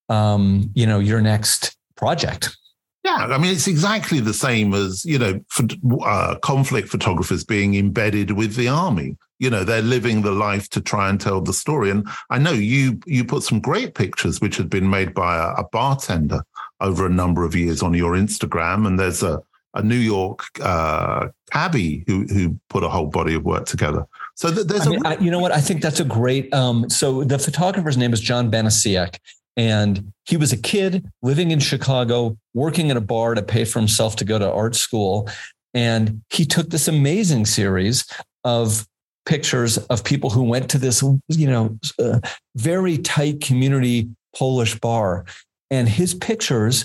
um, 0.08 0.70
you 0.74 0.86
know, 0.86 0.98
your 0.98 1.20
next 1.20 1.76
project. 1.96 2.56
Yeah, 3.04 3.16
I 3.16 3.36
mean, 3.36 3.52
it's 3.52 3.66
exactly 3.66 4.20
the 4.20 4.32
same 4.32 4.72
as, 4.72 5.04
you 5.04 5.18
know, 5.18 5.38
for, 5.50 5.64
uh, 6.06 6.36
conflict 6.36 6.88
photographers 6.88 7.44
being 7.44 7.74
embedded 7.74 8.30
with 8.30 8.54
the 8.56 8.68
army. 8.68 9.18
You 9.38 9.50
know, 9.50 9.62
they're 9.62 9.82
living 9.82 10.22
the 10.22 10.32
life 10.32 10.70
to 10.70 10.80
try 10.80 11.10
and 11.10 11.20
tell 11.20 11.42
the 11.42 11.52
story. 11.52 11.90
And 11.90 12.08
I 12.30 12.38
know 12.38 12.52
you 12.52 12.98
you 13.04 13.24
put 13.24 13.42
some 13.42 13.60
great 13.60 13.94
pictures 13.94 14.40
which 14.40 14.56
had 14.56 14.70
been 14.70 14.88
made 14.88 15.12
by 15.12 15.36
a, 15.36 15.60
a 15.60 15.68
bartender 15.70 16.44
over 16.80 17.04
a 17.04 17.10
number 17.10 17.44
of 17.44 17.54
years 17.54 17.82
on 17.82 17.92
your 17.92 18.12
Instagram. 18.12 18.86
And 18.86 18.98
there's 18.98 19.22
a, 19.22 19.42
a 19.74 19.82
New 19.82 19.96
York 19.96 20.44
uh, 20.62 21.28
cabbie 21.52 22.04
who 22.06 22.24
who 22.24 22.58
put 22.70 22.84
a 22.84 22.88
whole 22.88 23.08
body 23.08 23.34
of 23.34 23.44
work 23.44 23.66
together. 23.66 24.06
So 24.34 24.50
th- 24.50 24.66
there's 24.66 24.86
I 24.86 24.90
mean, 24.90 25.04
a- 25.04 25.08
I, 25.10 25.18
you 25.18 25.30
know 25.30 25.40
what? 25.40 25.52
I 25.52 25.60
think 25.60 25.82
that's 25.82 26.00
a 26.00 26.04
great. 26.04 26.54
Um, 26.54 26.88
so 26.88 27.22
the 27.22 27.38
photographer's 27.38 27.98
name 27.98 28.14
is 28.14 28.20
John 28.20 28.50
Banasiak, 28.50 29.18
and 29.56 30.12
he 30.26 30.36
was 30.36 30.52
a 30.52 30.56
kid 30.56 31.06
living 31.22 31.50
in 31.50 31.60
Chicago, 31.60 32.36
working 32.54 32.90
at 32.90 32.96
a 32.96 33.00
bar 33.00 33.34
to 33.34 33.42
pay 33.42 33.64
for 33.64 33.78
himself 33.78 34.16
to 34.16 34.24
go 34.24 34.38
to 34.38 34.50
art 34.50 34.74
school. 34.74 35.28
And 35.72 36.22
he 36.30 36.44
took 36.44 36.70
this 36.70 36.88
amazing 36.88 37.46
series 37.46 38.04
of 38.44 38.86
pictures 39.26 39.78
of 39.78 40.04
people 40.04 40.30
who 40.30 40.42
went 40.42 40.70
to 40.70 40.78
this, 40.78 41.02
you 41.28 41.48
know, 41.48 41.78
uh, 41.98 42.20
very 42.56 42.98
tight 42.98 43.40
community 43.40 44.08
Polish 44.36 44.78
bar. 44.78 45.24
And 45.70 45.88
his 45.88 46.14
pictures 46.14 46.84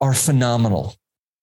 are 0.00 0.14
phenomenal. 0.14 0.94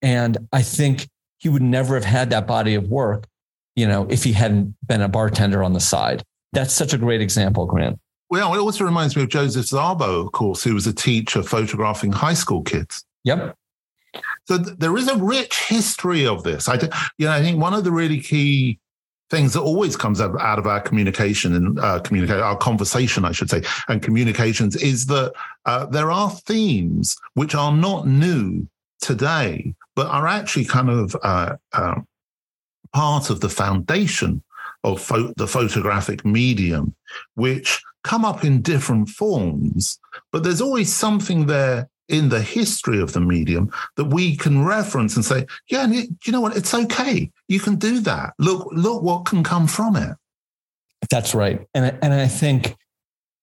And 0.02 0.38
I 0.52 0.62
think 0.62 1.08
he 1.38 1.48
would 1.48 1.62
never 1.62 1.94
have 1.94 2.04
had 2.04 2.30
that 2.30 2.46
body 2.46 2.74
of 2.74 2.88
work, 2.88 3.26
you 3.74 3.86
know, 3.86 4.06
if 4.08 4.24
he 4.24 4.32
hadn't 4.32 4.74
been 4.86 5.02
a 5.02 5.08
bartender 5.08 5.62
on 5.62 5.72
the 5.72 5.80
side. 5.80 6.22
That's 6.52 6.72
such 6.72 6.92
a 6.92 6.98
great 6.98 7.20
example, 7.20 7.66
Grant. 7.66 7.98
Well, 8.28 8.54
it 8.54 8.58
also 8.58 8.84
reminds 8.84 9.16
me 9.16 9.22
of 9.22 9.28
Joseph 9.28 9.66
Szabo, 9.66 10.24
of 10.24 10.32
course, 10.32 10.64
who 10.64 10.74
was 10.74 10.86
a 10.86 10.92
teacher 10.92 11.42
photographing 11.42 12.12
high 12.12 12.34
school 12.34 12.62
kids. 12.62 13.04
Yep. 13.24 13.56
So 14.46 14.58
th- 14.58 14.78
there 14.78 14.96
is 14.96 15.08
a 15.08 15.16
rich 15.16 15.58
history 15.60 16.26
of 16.26 16.42
this. 16.42 16.68
I, 16.68 16.74
you 17.18 17.26
know, 17.26 17.32
I 17.32 17.40
think 17.40 17.60
one 17.60 17.74
of 17.74 17.84
the 17.84 17.92
really 17.92 18.20
key 18.20 18.80
things 19.30 19.52
that 19.52 19.60
always 19.60 19.96
comes 19.96 20.20
out, 20.20 20.40
out 20.40 20.58
of 20.58 20.66
our 20.66 20.80
communication 20.80 21.54
and 21.54 21.78
uh, 21.80 22.00
communicate 22.00 22.40
our 22.40 22.56
conversation, 22.56 23.24
I 23.24 23.32
should 23.32 23.50
say, 23.50 23.62
and 23.88 24.02
communications 24.02 24.76
is 24.76 25.06
that 25.06 25.32
uh, 25.64 25.86
there 25.86 26.10
are 26.10 26.30
themes 26.30 27.16
which 27.34 27.54
are 27.54 27.72
not 27.72 28.06
new 28.06 28.68
today, 29.00 29.74
but 29.94 30.06
are 30.06 30.26
actually 30.26 30.64
kind 30.64 30.90
of 30.90 31.16
uh, 31.22 31.56
uh 31.72 32.00
part 32.92 33.30
of 33.30 33.40
the 33.40 33.48
foundation 33.48 34.42
of 34.84 35.00
pho- 35.00 35.34
the 35.36 35.46
photographic 35.46 36.24
medium, 36.24 36.94
which 37.34 37.82
come 38.06 38.24
up 38.24 38.44
in 38.44 38.62
different 38.62 39.08
forms, 39.08 39.98
but 40.32 40.44
there's 40.44 40.60
always 40.60 40.94
something 40.94 41.46
there 41.46 41.88
in 42.08 42.28
the 42.28 42.40
history 42.40 43.00
of 43.00 43.12
the 43.12 43.20
medium 43.20 43.70
that 43.96 44.04
we 44.04 44.36
can 44.36 44.64
reference 44.64 45.16
and 45.16 45.24
say, 45.24 45.44
yeah, 45.68 45.82
and 45.82 45.92
you 45.94 46.32
know 46.32 46.40
what? 46.40 46.56
It's 46.56 46.72
okay. 46.72 47.30
You 47.48 47.58
can 47.58 47.76
do 47.76 47.98
that. 48.00 48.34
Look, 48.38 48.68
look 48.70 49.02
what 49.02 49.24
can 49.24 49.42
come 49.42 49.66
from 49.66 49.96
it. 49.96 50.16
That's 51.10 51.34
right. 51.34 51.66
And, 51.74 51.98
and 52.00 52.14
I 52.14 52.28
think 52.28 52.76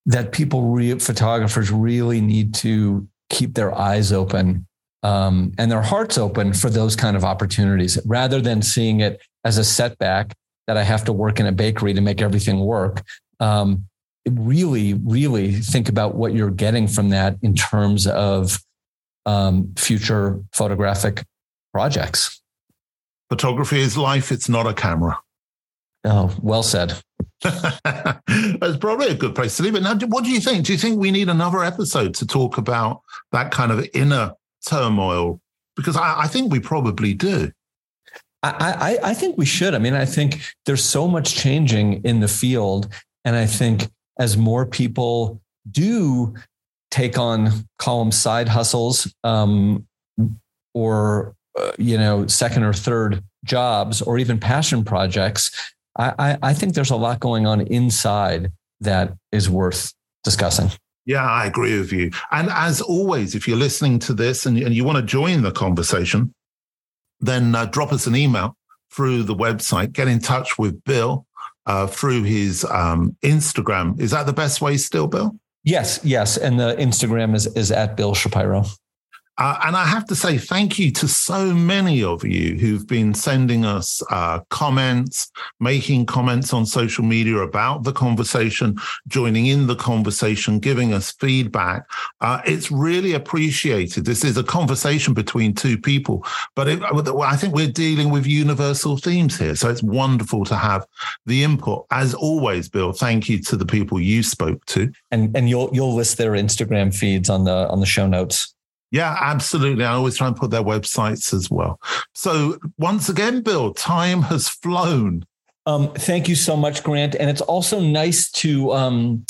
that 0.05 0.31
people, 0.31 0.71
re- 0.71 0.97
photographers 0.99 1.69
really 1.69 2.21
need 2.21 2.53
to 2.55 3.05
keep 3.29 3.55
their 3.55 3.77
eyes 3.77 4.13
open 4.13 4.65
um, 5.03 5.51
and 5.57 5.69
their 5.69 5.81
hearts 5.81 6.17
open 6.17 6.53
for 6.53 6.69
those 6.69 6.95
kind 6.95 7.17
of 7.17 7.25
opportunities 7.25 7.99
rather 8.05 8.39
than 8.39 8.61
seeing 8.61 9.01
it 9.01 9.21
as 9.43 9.57
a 9.57 9.63
setback 9.63 10.33
that 10.67 10.77
I 10.77 10.83
have 10.83 11.03
to 11.05 11.13
work 11.13 11.41
in 11.41 11.47
a 11.47 11.51
bakery 11.51 11.93
to 11.93 12.01
make 12.01 12.21
everything 12.21 12.61
work. 12.61 13.03
Um, 13.41 13.87
really, 14.29 14.93
really 14.93 15.53
think 15.53 15.89
about 15.89 16.15
what 16.15 16.33
you're 16.33 16.49
getting 16.49 16.87
from 16.87 17.09
that 17.09 17.37
in 17.41 17.55
terms 17.55 18.07
of 18.07 18.59
um, 19.25 19.73
future 19.77 20.39
photographic 20.53 21.25
projects. 21.73 22.41
Photography 23.29 23.79
is 23.79 23.97
life, 23.97 24.31
it's 24.31 24.49
not 24.49 24.67
a 24.67 24.73
camera. 24.73 25.19
Oh, 26.03 26.35
well 26.41 26.63
said. 26.63 26.93
That's 27.41 28.77
probably 28.77 29.07
a 29.07 29.15
good 29.15 29.35
place 29.35 29.57
to 29.57 29.63
leave 29.63 29.75
it. 29.75 29.83
Now, 29.83 29.97
what 30.07 30.23
do 30.23 30.29
you 30.29 30.39
think? 30.39 30.65
Do 30.65 30.73
you 30.73 30.77
think 30.77 30.99
we 30.99 31.11
need 31.11 31.29
another 31.29 31.63
episode 31.63 32.13
to 32.15 32.27
talk 32.27 32.57
about 32.57 33.01
that 33.31 33.51
kind 33.51 33.71
of 33.71 33.87
inner 33.93 34.33
turmoil? 34.67 35.41
Because 35.75 35.97
I, 35.97 36.21
I 36.21 36.27
think 36.27 36.51
we 36.51 36.59
probably 36.59 37.13
do. 37.13 37.51
I, 38.43 38.99
I, 39.03 39.09
I 39.11 39.13
think 39.13 39.37
we 39.37 39.45
should. 39.45 39.73
I 39.73 39.79
mean, 39.79 39.93
I 39.93 40.05
think 40.05 40.41
there's 40.65 40.83
so 40.83 41.07
much 41.07 41.35
changing 41.35 42.03
in 42.03 42.19
the 42.19 42.27
field. 42.27 42.89
And 43.25 43.35
I 43.35 43.45
think 43.45 43.89
as 44.19 44.37
more 44.37 44.65
people 44.65 45.41
do 45.71 46.33
take 46.91 47.17
on 47.17 47.49
column 47.79 48.11
side 48.11 48.47
hustles 48.47 49.13
um, 49.23 49.85
or 50.73 51.35
uh, 51.59 51.71
you 51.77 51.97
know 51.97 52.27
second 52.27 52.63
or 52.63 52.73
third 52.73 53.23
jobs 53.43 54.01
or 54.01 54.17
even 54.17 54.39
passion 54.39 54.83
projects 54.83 55.51
I, 55.97 56.13
I, 56.17 56.37
I 56.41 56.53
think 56.53 56.73
there's 56.73 56.91
a 56.91 56.95
lot 56.95 57.19
going 57.19 57.45
on 57.45 57.61
inside 57.61 58.51
that 58.81 59.13
is 59.31 59.49
worth 59.49 59.93
discussing. 60.23 60.71
Yeah, 61.05 61.23
I 61.23 61.45
agree 61.45 61.77
with 61.77 61.91
you. 61.91 62.11
And 62.31 62.49
as 62.49 62.81
always, 62.81 63.35
if 63.35 63.47
you're 63.47 63.57
listening 63.57 63.99
to 63.99 64.13
this 64.13 64.45
and, 64.45 64.57
and 64.57 64.73
you 64.73 64.83
want 64.83 64.97
to 64.97 65.03
join 65.03 65.41
the 65.41 65.51
conversation, 65.51 66.33
then 67.19 67.55
uh, 67.55 67.65
drop 67.65 67.91
us 67.91 68.07
an 68.07 68.15
email 68.15 68.55
through 68.91 69.23
the 69.23 69.35
website, 69.35 69.91
get 69.91 70.07
in 70.07 70.19
touch 70.19 70.57
with 70.57 70.83
Bill 70.83 71.25
uh, 71.65 71.87
through 71.87 72.23
his 72.23 72.65
um, 72.65 73.15
Instagram. 73.23 73.99
Is 73.99 74.11
that 74.11 74.25
the 74.25 74.33
best 74.33 74.61
way 74.61 74.77
still, 74.77 75.07
Bill? 75.07 75.35
Yes, 75.63 75.99
yes. 76.03 76.37
And 76.37 76.59
the 76.59 76.75
Instagram 76.75 77.35
is, 77.35 77.47
is 77.47 77.71
at 77.71 77.95
Bill 77.95 78.13
Shapiro. 78.13 78.65
Uh, 79.37 79.59
and 79.65 79.75
I 79.75 79.85
have 79.85 80.05
to 80.07 80.15
say 80.15 80.37
thank 80.37 80.77
you 80.77 80.91
to 80.91 81.07
so 81.07 81.53
many 81.53 82.03
of 82.03 82.23
you 82.23 82.57
who've 82.57 82.87
been 82.87 83.13
sending 83.13 83.65
us 83.65 84.01
uh, 84.11 84.39
comments, 84.49 85.31
making 85.59 86.05
comments 86.05 86.53
on 86.53 86.65
social 86.65 87.03
media 87.03 87.37
about 87.37 87.83
the 87.83 87.93
conversation, 87.93 88.77
joining 89.07 89.47
in 89.47 89.65
the 89.65 89.75
conversation, 89.75 90.59
giving 90.59 90.93
us 90.93 91.11
feedback. 91.13 91.85
Uh, 92.21 92.41
it's 92.45 92.71
really 92.71 93.13
appreciated. 93.13 94.05
This 94.05 94.23
is 94.23 94.37
a 94.37 94.43
conversation 94.43 95.13
between 95.13 95.53
two 95.53 95.77
people, 95.79 96.25
but 96.55 96.67
it, 96.67 96.83
I 96.83 97.35
think 97.35 97.55
we're 97.55 97.71
dealing 97.71 98.11
with 98.11 98.27
universal 98.27 98.97
themes 98.97 99.37
here. 99.37 99.55
So 99.55 99.69
it's 99.69 99.83
wonderful 99.83 100.45
to 100.45 100.55
have 100.55 100.85
the 101.25 101.43
input. 101.43 101.87
As 101.89 102.13
always, 102.13 102.69
Bill, 102.69 102.91
thank 102.91 103.29
you 103.29 103.41
to 103.43 103.57
the 103.57 103.65
people 103.65 103.99
you 103.99 104.21
spoke 104.21 104.63
to. 104.67 104.91
And 105.11 105.35
and 105.35 105.49
you'll 105.49 105.69
you'll 105.73 105.95
list 105.95 106.17
their 106.17 106.31
Instagram 106.31 106.93
feeds 106.93 107.29
on 107.29 107.45
the 107.45 107.67
on 107.69 107.79
the 107.79 107.85
show 107.85 108.07
notes. 108.07 108.53
Yeah, 108.93 109.17
absolutely. 109.19 109.85
I 109.85 109.93
always 109.93 110.15
try 110.15 110.27
and 110.27 110.35
put 110.35 110.51
their 110.51 110.61
websites 110.61 111.33
as 111.33 111.49
well. 111.49 111.81
So 112.13 112.59
once 112.77 113.09
again, 113.09 113.41
Bill, 113.41 113.73
time 113.73 114.21
has 114.21 114.47
flown. 114.47 115.25
Um, 115.65 115.91
thank 115.93 116.29
you 116.29 116.35
so 116.35 116.55
much, 116.55 116.83
Grant. 116.83 117.15
And 117.15 117.27
it's 117.27 117.41
also 117.41 117.79
nice 117.79 118.31
to 118.33 118.71
um, 118.71 119.25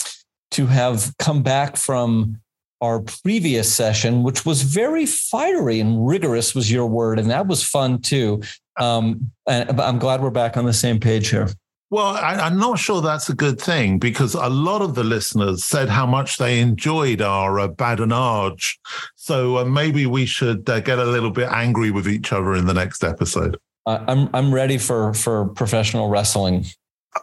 to 0.51 0.65
have 0.65 1.15
come 1.17 1.43
back 1.43 1.77
from 1.77 2.41
our 2.81 2.99
previous 2.99 3.73
session, 3.73 4.23
which 4.23 4.45
was 4.45 4.63
very 4.63 5.05
fiery 5.05 5.79
and 5.79 6.05
rigorous, 6.05 6.53
was 6.53 6.69
your 6.69 6.85
word, 6.85 7.17
and 7.17 7.29
that 7.29 7.47
was 7.47 7.63
fun 7.63 7.99
too. 7.99 8.41
Um, 8.77 9.31
and 9.47 9.79
I'm 9.79 9.97
glad 9.97 10.21
we're 10.21 10.29
back 10.29 10.57
on 10.57 10.65
the 10.65 10.73
same 10.73 10.99
page 10.99 11.29
here. 11.29 11.47
Well, 11.93 12.15
I, 12.15 12.47
am 12.47 12.57
not 12.57 12.79
sure 12.79 13.01
that's 13.01 13.29
a 13.29 13.35
good 13.35 13.61
thing 13.61 13.99
because 13.99 14.33
a 14.33 14.49
lot 14.49 14.81
of 14.81 14.95
the 14.95 15.03
listeners 15.03 15.63
said 15.63 15.89
how 15.89 16.07
much 16.07 16.39
they 16.39 16.59
enjoyed 16.59 17.21
our 17.21 17.59
uh, 17.59 17.67
badinage. 17.67 18.79
So 19.13 19.59
uh, 19.59 19.65
maybe 19.65 20.07
we 20.07 20.25
should 20.25 20.67
uh, 20.67 20.79
get 20.79 20.97
a 20.97 21.05
little 21.05 21.29
bit 21.29 21.49
angry 21.51 21.91
with 21.91 22.07
each 22.07 22.33
other 22.33 22.55
in 22.55 22.65
the 22.65 22.73
next 22.73 23.03
episode. 23.03 23.59
I'm 23.85 24.27
I'm 24.33 24.51
ready 24.51 24.79
for 24.79 25.13
for 25.13 25.49
professional 25.49 26.09
wrestling. 26.09 26.65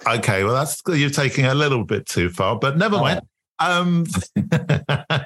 Okay, 0.06 0.44
well 0.44 0.54
that's 0.54 0.80
you're 0.86 1.10
taking 1.10 1.46
a 1.46 1.54
little 1.54 1.84
bit 1.84 2.06
too 2.06 2.30
far, 2.30 2.56
but 2.56 2.78
never 2.78 2.94
oh. 2.94 3.00
mind. 3.00 3.20
Um, 3.58 4.06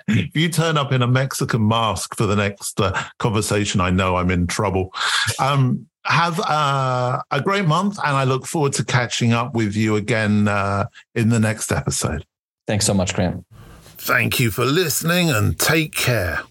if 0.08 0.34
you 0.34 0.48
turn 0.48 0.78
up 0.78 0.90
in 0.90 1.02
a 1.02 1.06
Mexican 1.06 1.68
mask 1.68 2.16
for 2.16 2.24
the 2.24 2.34
next 2.34 2.80
uh, 2.80 2.98
conversation, 3.18 3.82
I 3.82 3.90
know 3.90 4.16
I'm 4.16 4.30
in 4.30 4.46
trouble. 4.46 4.94
Um, 5.38 5.86
have 6.04 6.40
uh, 6.40 7.22
a 7.30 7.40
great 7.40 7.66
month, 7.66 7.98
and 7.98 8.16
I 8.16 8.24
look 8.24 8.46
forward 8.46 8.72
to 8.74 8.84
catching 8.84 9.32
up 9.32 9.54
with 9.54 9.74
you 9.74 9.96
again 9.96 10.48
uh, 10.48 10.86
in 11.14 11.30
the 11.30 11.40
next 11.40 11.72
episode. 11.72 12.24
Thanks 12.66 12.86
so 12.86 12.94
much, 12.94 13.14
Grant. 13.14 13.44
Thank 13.82 14.38
you 14.38 14.50
for 14.50 14.64
listening 14.64 15.30
and 15.30 15.58
take 15.58 15.94
care. 15.94 16.42